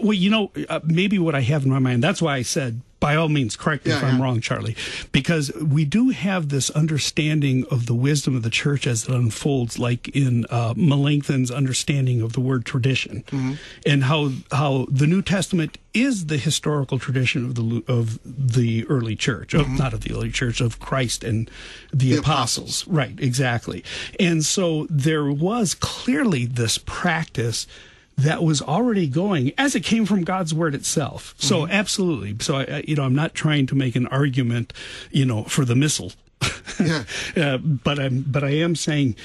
well, 0.00 0.12
you 0.12 0.30
know, 0.30 0.52
uh, 0.68 0.80
maybe 0.84 1.18
what 1.18 1.34
I 1.34 1.40
have 1.40 1.64
in 1.64 1.70
my 1.70 1.80
mind, 1.80 2.02
that's 2.04 2.22
why 2.22 2.36
I 2.36 2.42
said 2.42 2.82
by 3.00 3.14
all 3.14 3.28
means, 3.28 3.56
correct 3.56 3.84
me 3.86 3.92
Yeah, 3.92 3.98
if 3.98 4.04
I'm 4.04 4.18
yeah. 4.18 4.22
wrong, 4.24 4.40
Charlie, 4.40 4.76
because 5.12 5.52
we 5.54 5.84
do 5.84 6.10
have 6.10 6.48
this 6.48 6.68
understanding 6.70 7.64
of 7.70 7.86
the 7.86 7.94
wisdom 7.94 8.34
of 8.34 8.42
the 8.42 8.50
church 8.50 8.86
as 8.86 9.04
it 9.08 9.14
unfolds, 9.14 9.78
like 9.78 10.08
in 10.08 10.46
uh, 10.50 10.74
Melanchthon's 10.76 11.50
understanding 11.50 12.20
of 12.22 12.32
the 12.32 12.40
word 12.40 12.64
tradition, 12.64 13.22
Mm-hmm. 13.28 13.52
and 13.86 14.04
how 14.04 14.30
how 14.52 14.86
the 14.90 15.06
New 15.06 15.22
Testament 15.22 15.78
is 15.94 16.26
the 16.26 16.36
historical 16.38 16.98
tradition 16.98 17.44
of 17.44 17.54
the 17.54 17.82
of 17.86 18.18
the 18.24 18.84
early 18.88 19.16
church, 19.16 19.54
of, 19.54 19.68
not 19.70 19.92
of 19.94 20.00
the 20.02 20.12
early 20.12 20.30
church, 20.30 20.60
of 20.60 20.78
Christ 20.80 21.22
and 21.24 21.48
the, 21.92 22.08
Mm-hmm. 22.08 22.14
The 22.14 22.18
apostles. 22.20 22.86
Right, 22.88 23.18
exactly. 23.18 23.84
And 24.18 24.44
so 24.44 24.86
there 24.90 25.30
was 25.30 25.74
clearly 25.74 26.46
this 26.46 26.78
practice 26.78 27.66
that 28.18 28.42
was 28.42 28.60
already 28.60 29.06
going 29.06 29.52
as 29.56 29.74
it 29.76 29.84
came 29.84 30.04
from 30.04 30.24
God's 30.24 30.52
word 30.52 30.74
itself. 30.74 31.34
So 31.38 31.62
Mm-hmm. 31.62 31.72
absolutely. 31.72 32.36
So 32.40 32.56
I, 32.56 32.84
you 32.86 32.96
know, 32.96 33.04
I'm 33.04 33.14
not 33.14 33.32
trying 33.34 33.66
to 33.68 33.74
make 33.74 33.94
an 33.96 34.06
argument, 34.08 34.72
you 35.10 35.24
know, 35.24 35.44
for 35.44 35.64
the 35.64 35.76
missal. 35.76 36.12
Yeah. 36.80 37.04
uh, 37.36 37.58
but 37.58 37.98
I'm 37.98 38.22
but 38.22 38.42
I 38.44 38.50
am 38.50 38.74
saying 38.76 39.16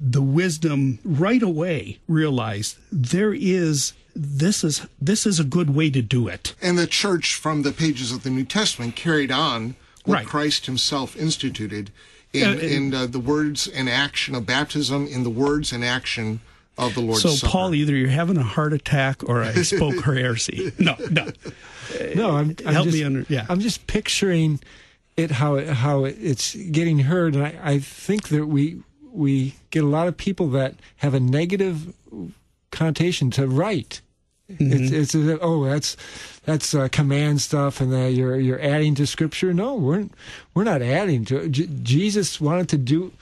the 0.00 0.22
wisdom 0.22 0.98
right 1.04 1.42
away 1.42 1.98
realized 2.08 2.76
there 2.90 3.32
is 3.34 3.92
this 4.16 4.64
is 4.64 4.86
this 5.00 5.26
is 5.26 5.38
a 5.40 5.44
good 5.44 5.70
way 5.74 5.88
to 5.90 6.02
do 6.02 6.26
it. 6.28 6.54
And 6.60 6.76
the 6.78 6.86
church 6.86 7.34
from 7.34 7.62
the 7.62 7.72
pages 7.72 8.10
of 8.12 8.22
the 8.24 8.30
New 8.30 8.44
Testament 8.44 8.96
carried 8.96 9.30
on 9.30 9.76
what 10.04 10.14
Right. 10.16 10.26
Christ 10.26 10.66
himself 10.66 11.16
instituted 11.16 11.90
in, 12.32 12.44
Uh, 12.44 12.50
and- 12.52 12.60
in 12.62 12.94
uh, 12.94 13.06
the 13.06 13.20
words 13.20 13.66
and 13.68 13.88
action 13.88 14.34
of 14.34 14.46
baptism, 14.46 15.06
in 15.06 15.22
the 15.22 15.30
words 15.30 15.72
and 15.72 15.84
action 15.84 16.40
of 16.88 16.94
the 16.94 17.00
Lord's 17.00 17.22
So 17.22 17.30
Supper. 17.30 17.50
Paul, 17.50 17.74
either 17.74 17.94
you're 17.94 18.08
having 18.08 18.36
a 18.36 18.42
heart 18.42 18.72
attack 18.72 19.22
or 19.28 19.42
I 19.42 19.52
spoke 19.62 20.02
heresy. 20.04 20.72
No, 20.78 20.96
no. 21.10 21.28
No, 22.14 22.36
I'm, 22.36 22.56
I'm 22.64 22.72
Help 22.74 22.86
just, 22.86 22.96
me 22.98 23.04
under- 23.04 23.26
yeah. 23.28 23.46
I'm 23.48 23.60
just 23.60 23.86
picturing 23.86 24.60
it 25.16 25.30
how 25.32 25.56
it, 25.56 25.68
how 25.68 26.04
it's 26.04 26.54
getting 26.54 27.00
heard, 27.00 27.34
and 27.34 27.44
I, 27.44 27.58
I 27.62 27.78
think 27.80 28.28
that 28.28 28.46
we 28.46 28.80
we 29.12 29.54
get 29.70 29.82
a 29.82 29.86
lot 29.88 30.06
of 30.06 30.16
people 30.16 30.48
that 30.50 30.74
have 30.98 31.14
a 31.14 31.20
negative 31.20 31.92
connotation 32.70 33.30
to 33.32 33.46
rite. 33.46 34.00
Mm-hmm. 34.50 34.72
It's, 34.72 34.92
it's 34.92 35.14
as 35.14 35.38
oh 35.42 35.64
that's 35.64 35.96
that's 36.44 36.74
uh, 36.74 36.88
command 36.88 37.40
stuff, 37.40 37.80
and 37.80 37.92
that 37.92 38.12
you're 38.12 38.38
you're 38.38 38.60
adding 38.60 38.94
to 38.96 39.06
scripture. 39.06 39.52
No, 39.52 39.74
we're 39.74 40.08
we're 40.54 40.64
not 40.64 40.82
adding 40.82 41.24
to 41.26 41.38
it. 41.38 41.52
J- 41.52 41.68
Jesus 41.82 42.40
wanted 42.40 42.68
to 42.70 42.78
do 42.78 43.12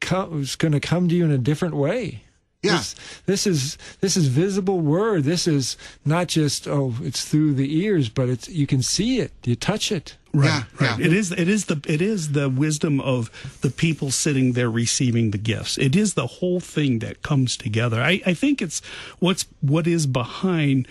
come, 0.00 0.30
was 0.30 0.56
going 0.56 0.72
to 0.72 0.80
come 0.80 1.08
to 1.08 1.14
you 1.14 1.24
in 1.24 1.30
a 1.30 1.38
different 1.38 1.74
way. 1.74 2.22
Yeah. 2.64 2.76
This, 2.78 2.94
this 3.26 3.46
is 3.46 3.78
this 4.00 4.16
is 4.16 4.28
visible 4.28 4.80
word. 4.80 5.24
This 5.24 5.46
is 5.46 5.76
not 6.04 6.28
just 6.28 6.66
oh, 6.66 6.94
it's 7.02 7.24
through 7.24 7.54
the 7.54 7.78
ears, 7.78 8.08
but 8.08 8.28
it's 8.28 8.48
you 8.48 8.66
can 8.66 8.82
see 8.82 9.20
it, 9.20 9.32
you 9.44 9.54
touch 9.54 9.92
it. 9.92 10.16
Right, 10.32 10.46
Yeah, 10.46 10.62
right. 10.88 10.98
yeah. 10.98 11.06
It 11.06 11.12
is 11.12 11.30
it 11.30 11.48
is 11.48 11.66
the 11.66 11.80
it 11.86 12.02
is 12.02 12.32
the 12.32 12.48
wisdom 12.48 13.00
of 13.00 13.30
the 13.60 13.70
people 13.70 14.10
sitting 14.10 14.54
there 14.54 14.70
receiving 14.70 15.30
the 15.30 15.38
gifts. 15.38 15.78
It 15.78 15.94
is 15.94 16.14
the 16.14 16.26
whole 16.26 16.58
thing 16.58 16.98
that 17.00 17.22
comes 17.22 17.56
together. 17.56 18.00
I, 18.02 18.20
I 18.26 18.34
think 18.34 18.60
it's 18.60 18.80
what's 19.20 19.46
what 19.60 19.86
is 19.86 20.06
behind 20.06 20.88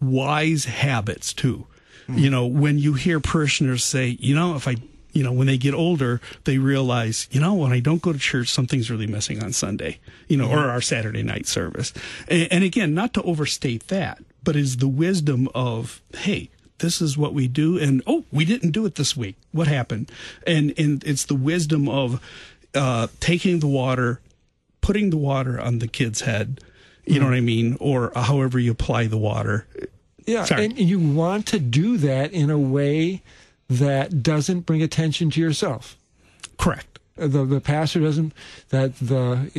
wise 0.00 0.64
habits 0.66 1.32
too. 1.32 1.66
Hmm. 2.06 2.18
You 2.18 2.30
know, 2.30 2.46
when 2.46 2.78
you 2.78 2.94
hear 2.94 3.20
parishioners 3.20 3.84
say, 3.84 4.16
you 4.20 4.34
know, 4.34 4.56
if 4.56 4.66
I 4.68 4.74
you 5.12 5.22
know, 5.22 5.32
when 5.32 5.46
they 5.46 5.58
get 5.58 5.74
older, 5.74 6.20
they 6.44 6.58
realize, 6.58 7.28
you 7.30 7.40
know, 7.40 7.54
when 7.54 7.72
I 7.72 7.80
don't 7.80 8.02
go 8.02 8.12
to 8.12 8.18
church, 8.18 8.48
something's 8.48 8.90
really 8.90 9.06
missing 9.06 9.42
on 9.42 9.52
Sunday, 9.52 9.98
you 10.28 10.36
know, 10.36 10.50
or 10.50 10.58
our 10.58 10.80
Saturday 10.80 11.22
night 11.22 11.46
service. 11.46 11.92
And, 12.28 12.48
and 12.50 12.64
again, 12.64 12.94
not 12.94 13.12
to 13.14 13.22
overstate 13.22 13.88
that, 13.88 14.22
but 14.42 14.56
is 14.56 14.78
the 14.78 14.88
wisdom 14.88 15.48
of, 15.54 16.00
hey, 16.16 16.50
this 16.78 17.00
is 17.00 17.16
what 17.16 17.32
we 17.32 17.46
do 17.46 17.78
and 17.78 18.02
oh 18.08 18.24
we 18.32 18.44
didn't 18.44 18.72
do 18.72 18.84
it 18.84 18.96
this 18.96 19.16
week. 19.16 19.36
What 19.52 19.68
happened? 19.68 20.10
And 20.46 20.74
and 20.76 21.04
it's 21.04 21.24
the 21.24 21.36
wisdom 21.36 21.88
of 21.88 22.20
uh 22.74 23.06
taking 23.20 23.60
the 23.60 23.68
water 23.68 24.20
putting 24.80 25.10
the 25.10 25.16
water 25.16 25.60
on 25.60 25.78
the 25.78 25.86
kid's 25.86 26.22
head 26.22 26.60
you 27.04 27.20
know 27.20 27.26
what 27.26 27.34
i 27.34 27.40
mean? 27.40 27.76
Or 27.80 28.12
however 28.14 28.58
you 28.58 28.72
apply 28.72 29.06
the 29.06 29.18
water. 29.18 29.66
Yeah, 30.26 30.44
Sorry. 30.44 30.66
and 30.66 30.78
you 30.78 30.98
want 31.00 31.46
to 31.48 31.58
do 31.58 31.96
that 31.98 32.32
in 32.32 32.50
a 32.50 32.58
way 32.58 33.22
that 33.78 34.22
doesn't 34.22 34.60
bring 34.66 34.82
attention 34.82 35.30
to 35.30 35.40
yourself. 35.40 35.96
correct 36.58 36.98
Uh, 37.18 37.26
The 37.34 37.44
the 37.44 37.60
pastor 37.60 38.00
doesn't 38.00 38.32
that 38.74 38.90
the 38.98 39.50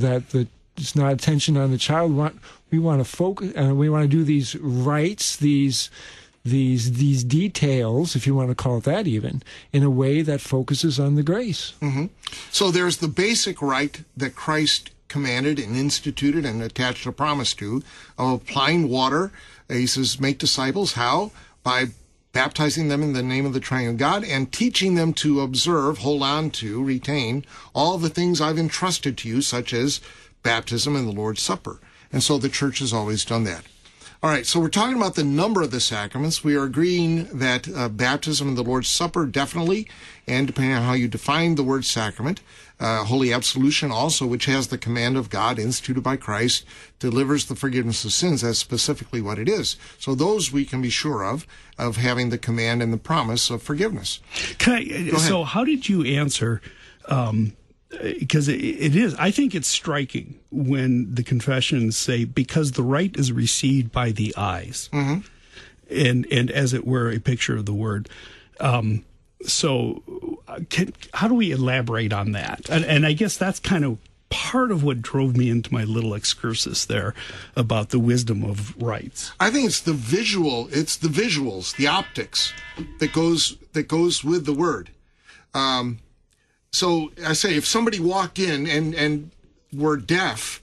that 0.00 0.30
the 0.30 0.46
it's 0.76 0.94
not 0.96 1.12
attention 1.12 1.56
on 1.56 1.70
the 1.70 1.78
child. 1.78 2.10
We 2.12 2.16
want 2.16 2.36
we 2.72 2.78
want 2.78 3.00
to 3.04 3.16
focus 3.16 3.52
and 3.54 3.78
we 3.78 3.88
want 3.90 4.04
to 4.10 4.16
do 4.18 4.24
these 4.24 4.56
rites, 4.56 5.36
these 5.36 5.90
these 6.44 6.92
these 6.92 7.22
details, 7.24 8.16
if 8.16 8.26
you 8.26 8.34
want 8.34 8.48
to 8.48 8.54
call 8.54 8.78
it 8.78 8.84
that, 8.84 9.06
even 9.06 9.42
in 9.72 9.82
a 9.82 9.90
way 9.90 10.22
that 10.22 10.40
focuses 10.40 10.98
on 10.98 11.14
the 11.16 11.22
grace. 11.22 11.74
So 12.50 12.70
there's 12.70 12.96
the 12.98 13.08
basic 13.08 13.60
rite 13.60 14.04
that 14.16 14.34
Christ 14.34 14.90
commanded 15.08 15.58
and 15.58 15.76
instituted 15.76 16.46
and 16.46 16.62
attached 16.62 17.04
a 17.06 17.12
promise 17.12 17.52
to 17.54 17.82
of 18.16 18.32
applying 18.40 18.88
water. 18.88 19.32
Uh, 19.68 19.74
He 19.74 19.86
says, 19.86 20.18
make 20.20 20.38
disciples. 20.38 20.92
How? 20.94 21.30
By 21.62 21.88
baptizing 22.32 22.88
them 22.88 23.02
in 23.02 23.12
the 23.12 23.22
name 23.22 23.46
of 23.46 23.52
the 23.52 23.60
triune 23.60 23.96
God 23.96 24.24
and 24.24 24.52
teaching 24.52 24.94
them 24.94 25.12
to 25.14 25.40
observe, 25.40 25.98
hold 25.98 26.22
on 26.22 26.50
to, 26.52 26.82
retain 26.82 27.44
all 27.74 27.98
the 27.98 28.08
things 28.08 28.40
I've 28.40 28.58
entrusted 28.58 29.18
to 29.18 29.28
you, 29.28 29.42
such 29.42 29.72
as 29.72 30.00
baptism 30.42 30.96
and 30.96 31.08
the 31.08 31.12
Lord's 31.12 31.42
Supper. 31.42 31.80
And 32.12 32.22
so 32.22 32.38
the 32.38 32.48
church 32.48 32.78
has 32.80 32.92
always 32.92 33.24
done 33.24 33.44
that. 33.44 33.64
All 34.22 34.28
right, 34.28 34.44
so 34.44 34.60
we're 34.60 34.68
talking 34.68 34.98
about 34.98 35.14
the 35.14 35.24
number 35.24 35.62
of 35.62 35.70
the 35.70 35.80
sacraments. 35.80 36.44
We 36.44 36.54
are 36.54 36.64
agreeing 36.64 37.24
that 37.38 37.66
uh, 37.74 37.88
baptism 37.88 38.48
and 38.48 38.58
the 38.58 38.62
Lord's 38.62 38.90
Supper 38.90 39.24
definitely, 39.24 39.88
and 40.26 40.46
depending 40.46 40.74
on 40.74 40.82
how 40.82 40.92
you 40.92 41.08
define 41.08 41.54
the 41.54 41.62
word 41.62 41.86
sacrament, 41.86 42.42
uh, 42.78 43.04
Holy 43.04 43.32
Absolution 43.32 43.90
also, 43.90 44.26
which 44.26 44.44
has 44.44 44.68
the 44.68 44.76
command 44.76 45.16
of 45.16 45.30
God 45.30 45.58
instituted 45.58 46.02
by 46.02 46.16
Christ, 46.16 46.66
delivers 46.98 47.46
the 47.46 47.56
forgiveness 47.56 48.04
of 48.04 48.12
sins. 48.12 48.42
That's 48.42 48.58
specifically 48.58 49.22
what 49.22 49.38
it 49.38 49.48
is. 49.48 49.78
So 49.98 50.14
those 50.14 50.52
we 50.52 50.66
can 50.66 50.82
be 50.82 50.90
sure 50.90 51.24
of, 51.24 51.46
of 51.78 51.96
having 51.96 52.28
the 52.28 52.36
command 52.36 52.82
and 52.82 52.92
the 52.92 52.98
promise 52.98 53.48
of 53.48 53.62
forgiveness. 53.62 54.20
Can 54.58 54.74
I, 54.74 55.16
so 55.16 55.44
how 55.44 55.64
did 55.64 55.88
you 55.88 56.04
answer 56.04 56.60
um 57.06 57.54
because 57.90 58.48
it, 58.48 58.60
it 58.60 58.96
is. 58.96 59.14
I 59.16 59.30
think 59.30 59.54
it's 59.54 59.68
striking 59.68 60.38
when 60.50 61.14
the 61.14 61.22
confessions 61.22 61.96
say 61.96 62.24
because 62.24 62.72
the 62.72 62.82
rite 62.82 63.16
is 63.16 63.32
received 63.32 63.92
by 63.92 64.10
the 64.12 64.34
eyes. 64.36 64.88
Mm-hmm. 64.92 65.20
and 65.90 66.26
and 66.30 66.50
as 66.50 66.72
it 66.72 66.86
were 66.86 67.10
a 67.10 67.18
picture 67.18 67.56
of 67.56 67.66
the 67.66 67.74
word. 67.74 68.08
Um 68.60 69.04
so 69.46 70.02
uh, 70.46 70.60
can, 70.68 70.92
how 71.14 71.26
do 71.26 71.34
we 71.34 71.50
elaborate 71.50 72.12
on 72.12 72.32
that? 72.32 72.68
And, 72.68 72.84
and 72.84 73.06
i 73.06 73.14
guess 73.14 73.38
that's 73.38 73.58
kind 73.58 73.84
of 73.86 73.96
part 74.30 74.70
of 74.70 74.82
what 74.82 75.02
drove 75.02 75.36
me 75.36 75.50
into 75.50 75.72
my 75.74 75.84
little 75.84 76.14
excursus 76.14 76.84
there 76.84 77.14
about 77.56 77.90
the 77.90 77.98
wisdom 77.98 78.44
of 78.44 78.80
rites. 78.80 79.32
I 79.38 79.50
think 79.50 79.66
it's 79.66 79.80
the 79.80 79.92
visual, 79.92 80.68
it's 80.70 80.96
the 80.96 81.08
visuals, 81.08 81.76
the 81.76 81.88
optics 81.88 82.52
that 83.00 83.12
goes 83.12 83.58
that 83.72 83.88
goes 83.88 84.24
with 84.24 84.46
the 84.46 84.54
word. 84.54 84.90
Um, 85.52 85.98
so 86.72 87.12
I 87.24 87.32
say, 87.32 87.56
if 87.56 87.66
somebody 87.66 88.00
walked 88.00 88.38
in 88.38 88.66
and 88.66 88.94
and 88.94 89.30
were 89.72 89.96
deaf, 89.96 90.62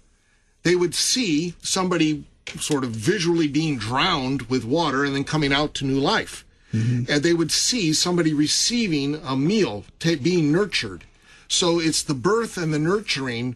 they 0.63 0.75
would 0.75 0.95
see 0.95 1.55
somebody 1.61 2.25
sort 2.59 2.83
of 2.83 2.91
visually 2.91 3.47
being 3.47 3.77
drowned 3.77 4.43
with 4.43 4.63
water 4.63 5.03
and 5.03 5.15
then 5.15 5.23
coming 5.23 5.51
out 5.51 5.73
to 5.75 5.85
new 5.85 5.99
life, 5.99 6.45
mm-hmm. 6.73 7.11
and 7.11 7.23
they 7.23 7.33
would 7.33 7.51
see 7.51 7.93
somebody 7.93 8.33
receiving 8.33 9.15
a 9.15 9.35
meal, 9.35 9.83
ta 9.99 10.15
being 10.21 10.51
nurtured. 10.51 11.03
So 11.49 11.79
it's 11.79 12.03
the 12.03 12.13
birth 12.13 12.57
and 12.57 12.73
the 12.73 12.79
nurturing 12.79 13.55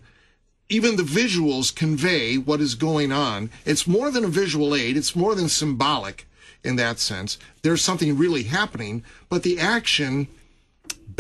even 0.72 0.96
the 0.96 1.04
visuals 1.04 1.76
convey 1.76 2.38
what 2.38 2.62
is 2.62 2.76
going 2.76 3.12
on. 3.12 3.50
It's 3.66 3.86
more 3.86 4.10
than 4.10 4.24
a 4.24 4.30
visual 4.30 4.74
aid, 4.74 4.96
it's 4.96 5.16
more 5.16 5.36
than 5.36 5.50
symbolic 5.50 6.26
in 6.64 6.78
that 6.78 6.98
sense. 6.98 7.38
There's 7.62 7.82
something 7.82 8.18
really 8.18 8.44
happening, 8.44 9.04
but 9.28 9.44
the 9.44 9.60
action 9.60 10.28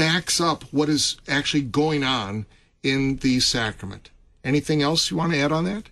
backs 0.01 0.41
up 0.41 0.63
what 0.71 0.89
is 0.89 1.17
actually 1.27 1.61
going 1.61 2.03
on 2.03 2.47
in 2.81 3.17
the 3.17 3.39
sacrament. 3.39 4.09
Anything 4.43 4.81
else 4.81 5.11
you 5.11 5.17
want 5.17 5.31
to 5.31 5.37
add 5.37 5.51
on 5.51 5.65
that? 5.65 5.83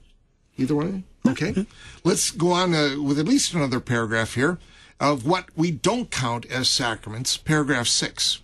Either 0.58 0.74
one? 0.74 1.04
Okay. 1.28 1.68
Let's 2.04 2.32
go 2.32 2.52
on 2.52 2.74
uh, 2.74 2.96
with 3.00 3.20
at 3.20 3.28
least 3.28 3.54
another 3.54 3.80
paragraph 3.80 4.34
here 4.34 4.58
of 5.00 5.28
what 5.28 5.46
we 5.56 5.70
don't 5.70 6.10
count 6.10 6.48
as 6.48 6.68
sacraments. 6.68 7.38
Paragraph 7.38 7.86
six 7.86 8.42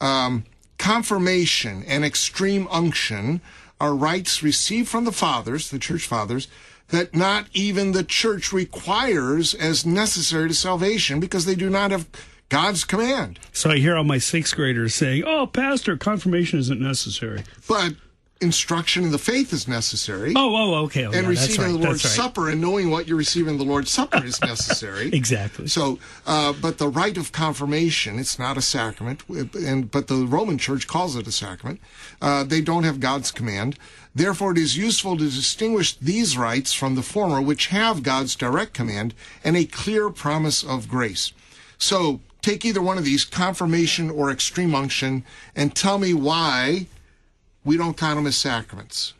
um, 0.00 0.44
confirmation 0.78 1.82
and 1.88 2.04
extreme 2.04 2.68
unction 2.70 3.40
are 3.80 3.92
rites 3.92 4.40
received 4.40 4.88
from 4.88 5.04
the 5.04 5.10
fathers, 5.10 5.68
the 5.68 5.80
church 5.80 6.06
fathers, 6.06 6.46
that 6.90 7.12
not 7.12 7.46
even 7.52 7.90
the 7.90 8.04
church 8.04 8.52
requires 8.52 9.52
as 9.52 9.84
necessary 9.84 10.46
to 10.46 10.54
salvation 10.54 11.18
because 11.18 11.44
they 11.44 11.56
do 11.56 11.68
not 11.68 11.90
have 11.90 12.06
God's 12.48 12.84
command. 12.84 13.38
so 13.52 13.70
i 13.70 13.76
hear 13.78 13.96
all 13.96 14.04
my 14.04 14.18
sixth 14.18 14.54
graders 14.54 14.94
saying 14.94 15.24
oh 15.26 15.46
pastor 15.46 15.96
confirmation 15.96 16.58
isn't 16.58 16.80
necessary 16.80 17.42
But 17.68 17.94
instruction 18.40 19.02
in 19.04 19.12
the 19.12 19.18
faith 19.18 19.52
is 19.54 19.66
necessary. 19.66 20.34
Oh, 20.36 20.54
oh, 20.54 20.84
okay. 20.84 21.06
Oh, 21.06 21.10
and 21.10 21.22
yeah, 21.22 21.28
receiving 21.28 21.64
right, 21.64 21.72
the 21.72 21.78
Lord's 21.78 22.04
right. 22.04 22.10
Supper 22.12 22.50
and 22.50 22.60
knowing 22.60 22.90
what 22.90 23.08
you're 23.08 23.16
receiving 23.16 23.54
in 23.54 23.58
the 23.58 23.64
Lord's 23.64 23.90
Supper 23.90 24.22
is 24.24 24.38
necessary. 24.42 25.08
Exactly. 25.08 25.68
So, 25.68 25.98
uh, 26.26 26.52
but 26.60 26.76
the 26.76 26.88
rite 26.88 27.16
of 27.16 27.32
confirmation, 27.32 28.18
it's 28.18 28.38
not 28.38 28.58
a 28.58 28.62
sacrament, 28.62 29.22
and 29.54 29.90
but 29.90 30.08
the 30.08 30.26
Roman 30.26 30.58
Church 30.58 30.86
calls 30.86 31.16
it 31.16 31.26
a 31.26 31.32
sacrament. 31.32 31.80
Uh, 32.20 32.44
they 32.44 32.60
don't 32.60 32.84
have 32.84 33.00
God's 33.00 33.30
command. 33.30 33.78
Therefore, 34.14 34.52
it 34.52 34.58
is 34.58 34.76
useful 34.76 35.16
to 35.16 35.24
distinguish 35.24 35.96
these 35.96 36.36
rites 36.36 36.74
from 36.74 36.94
the 36.94 37.02
former, 37.02 37.40
which 37.40 37.68
have 37.68 38.02
God's 38.02 38.36
direct 38.36 38.74
command 38.74 39.14
and 39.44 39.56
a 39.56 39.64
clear 39.64 40.10
promise 40.10 40.62
of 40.62 40.88
grace. 40.88 41.32
So, 41.78 42.20
take 42.46 42.64
either 42.64 42.80
one 42.80 42.96
of 42.96 43.04
these, 43.04 43.24
confirmation 43.24 44.08
or 44.10 44.30
extreme 44.30 44.74
unction, 44.74 45.24
and 45.56 45.74
tell 45.74 45.98
me 45.98 46.14
why 46.14 46.86
we 47.64 47.76
don't 47.76 47.96
count 47.96 48.16
them 48.16 48.26
as 48.26 48.36
sacraments. 48.36 49.14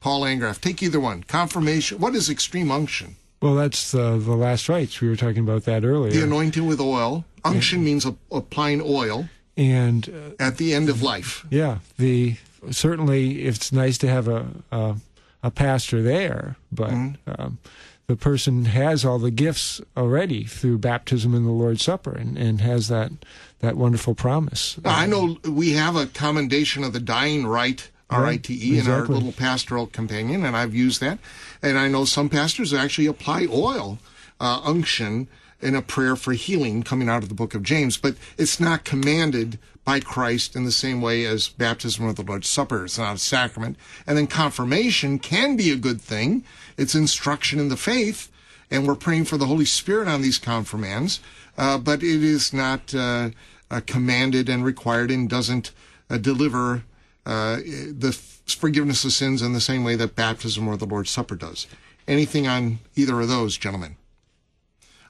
Paul 0.00 0.20
Landgraf, 0.20 0.60
take 0.60 0.82
either 0.82 1.00
one. 1.00 1.22
Confirmation. 1.24 1.98
What 1.98 2.14
is 2.14 2.30
extreme 2.30 2.70
unction? 2.70 3.16
Well, 3.40 3.54
that's 3.54 3.92
uh, 3.94 4.18
the 4.18 4.36
last 4.36 4.68
rites. 4.68 5.00
We 5.00 5.08
were 5.08 5.16
talking 5.16 5.42
about 5.42 5.64
that 5.64 5.84
earlier. 5.84 6.12
The 6.12 6.22
anointing 6.22 6.66
with 6.66 6.80
oil. 6.80 7.24
Unction 7.44 7.82
means 7.82 8.06
a, 8.06 8.14
applying 8.30 8.80
oil 8.84 9.28
and 9.56 10.08
uh, 10.08 10.42
at 10.42 10.58
the 10.58 10.74
end 10.74 10.88
of 10.88 11.02
life. 11.02 11.44
Yeah, 11.50 11.78
the 11.98 12.36
certainly 12.70 13.42
it's 13.42 13.72
nice 13.72 13.98
to 13.98 14.08
have 14.08 14.28
a 14.28 14.46
a, 14.70 14.94
a 15.42 15.50
pastor 15.50 16.02
there, 16.02 16.54
but 16.70 16.90
Mm-hmm. 16.90 17.42
um, 17.42 17.58
the 18.06 18.16
person 18.16 18.66
has 18.66 19.04
all 19.04 19.18
the 19.18 19.30
gifts 19.30 19.80
already 19.96 20.44
through 20.44 20.78
baptism 20.78 21.34
and 21.34 21.46
the 21.46 21.50
Lord's 21.50 21.82
Supper, 21.82 22.12
and, 22.12 22.36
and 22.36 22.60
has 22.60 22.88
that 22.88 23.12
that 23.60 23.76
wonderful 23.76 24.14
promise. 24.14 24.76
Now, 24.82 24.96
I 24.96 25.06
know 25.06 25.38
we 25.44 25.72
have 25.72 25.94
a 25.94 26.06
commendation 26.06 26.82
of 26.82 26.92
the 26.92 27.00
dying 27.00 27.46
rite, 27.46 27.90
RITE, 28.10 28.50
in 28.50 28.88
our 28.88 29.06
little 29.06 29.32
pastoral 29.32 29.86
companion, 29.86 30.44
and 30.44 30.56
I've 30.56 30.74
used 30.74 31.00
that. 31.00 31.18
And 31.62 31.78
I 31.78 31.88
know 31.88 32.04
some 32.04 32.28
pastors 32.28 32.74
actually 32.74 33.06
apply 33.06 33.46
oil, 33.50 33.98
uh, 34.40 34.60
unction, 34.64 35.28
in 35.62 35.74
a 35.74 35.82
prayer 35.82 36.16
for 36.16 36.32
healing 36.32 36.82
coming 36.82 37.08
out 37.08 37.22
of 37.22 37.28
the 37.28 37.34
book 37.34 37.54
of 37.54 37.62
James, 37.62 37.96
but 37.96 38.16
it's 38.36 38.58
not 38.58 38.84
commanded 38.84 39.58
by 39.84 40.00
Christ 40.00 40.54
in 40.54 40.64
the 40.64 40.72
same 40.72 41.00
way 41.00 41.24
as 41.24 41.48
baptism 41.48 42.04
or 42.04 42.12
the 42.12 42.22
Lord's 42.22 42.48
Supper. 42.48 42.84
It's 42.84 42.98
not 42.98 43.16
a 43.16 43.18
sacrament. 43.18 43.76
And 44.06 44.16
then 44.16 44.26
confirmation 44.26 45.18
can 45.18 45.56
be 45.56 45.70
a 45.70 45.76
good 45.76 46.00
thing. 46.00 46.44
It's 46.76 46.94
instruction 46.94 47.58
in 47.58 47.68
the 47.68 47.76
faith, 47.76 48.30
and 48.70 48.86
we're 48.86 48.94
praying 48.94 49.24
for 49.24 49.36
the 49.36 49.46
Holy 49.46 49.64
Spirit 49.64 50.08
on 50.08 50.22
these 50.22 50.38
confirmands, 50.38 51.20
uh, 51.58 51.78
but 51.78 52.02
it 52.02 52.22
is 52.22 52.52
not 52.52 52.94
uh, 52.94 53.30
uh, 53.70 53.80
commanded 53.86 54.48
and 54.48 54.64
required 54.64 55.10
and 55.10 55.28
doesn't 55.28 55.72
uh, 56.10 56.18
deliver 56.18 56.84
uh, 57.26 57.56
the 57.56 58.12
forgiveness 58.46 59.04
of 59.04 59.12
sins 59.12 59.42
in 59.42 59.52
the 59.52 59.60
same 59.60 59.84
way 59.84 59.96
that 59.96 60.16
baptism 60.16 60.68
or 60.68 60.76
the 60.76 60.86
Lord's 60.86 61.10
Supper 61.10 61.36
does. 61.36 61.66
Anything 62.08 62.46
on 62.46 62.80
either 62.96 63.20
of 63.20 63.28
those, 63.28 63.56
gentlemen? 63.56 63.96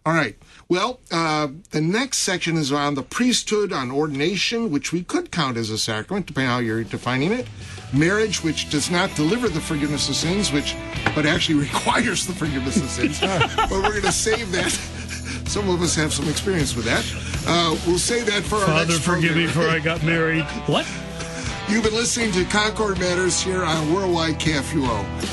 All 0.05 0.13
right. 0.13 0.37
Well, 0.69 1.01
uh, 1.13 1.49
the 1.71 1.81
next 1.81 2.19
section 2.19 2.57
is 2.57 2.73
on 2.73 2.95
the 2.95 3.03
priesthood, 3.03 3.73
on 3.73 3.91
ordination, 3.91 4.73
which 4.73 4.93
we 4.93 5.05
could 5.05 5.31
count 5.31 5.57
as 5.57 5.71
a 5.71 5.79
sacrament, 5.79 6.27
depending 6.27 6.51
on 6.51 6.55
how 6.55 6.61
you're 6.61 6.83
defining 6.83 7.31
it. 7.31 7.47
Marriage, 7.93 8.43
which 8.43 8.69
does 8.71 8.91
not 8.91 9.15
deliver 9.15 9.49
the 9.49 9.61
forgiveness 9.61 10.09
of 10.09 10.17
sins, 10.17 10.51
which 10.51 10.75
but 11.15 11.25
actually 11.25 11.61
requires 11.69 12.27
the 12.27 12.33
forgiveness 12.33 12.79
of 12.79 12.89
sins. 12.89 13.21
but 13.57 13.71
we're 13.71 13.91
going 13.91 14.03
to 14.03 14.13
save 14.13 14.51
that. 14.53 14.71
Some 15.49 15.69
of 15.69 15.83
us 15.83 15.95
have 15.97 16.13
some 16.13 16.29
experience 16.29 16.75
with 16.75 16.87
that. 16.87 17.05
Uh, 17.47 17.77
we'll 17.87 17.99
say 17.99 18.23
that 18.23 18.43
for 18.43 18.59
Father, 18.61 18.73
our 18.73 18.79
Father, 18.87 18.93
forgive 18.95 19.33
program. 19.33 19.47
me 19.47 19.47
for 19.47 19.69
I 19.69 19.79
got 19.79 20.03
married. 20.03 20.45
What? 20.67 20.87
You've 21.69 21.85
been 21.85 21.95
listening 21.95 22.33
to 22.33 22.45
Concord 22.47 22.99
Matters 22.99 23.41
here 23.41 23.63
on 23.63 23.93
Worldwide 23.93 24.39
KFUO. 24.41 25.33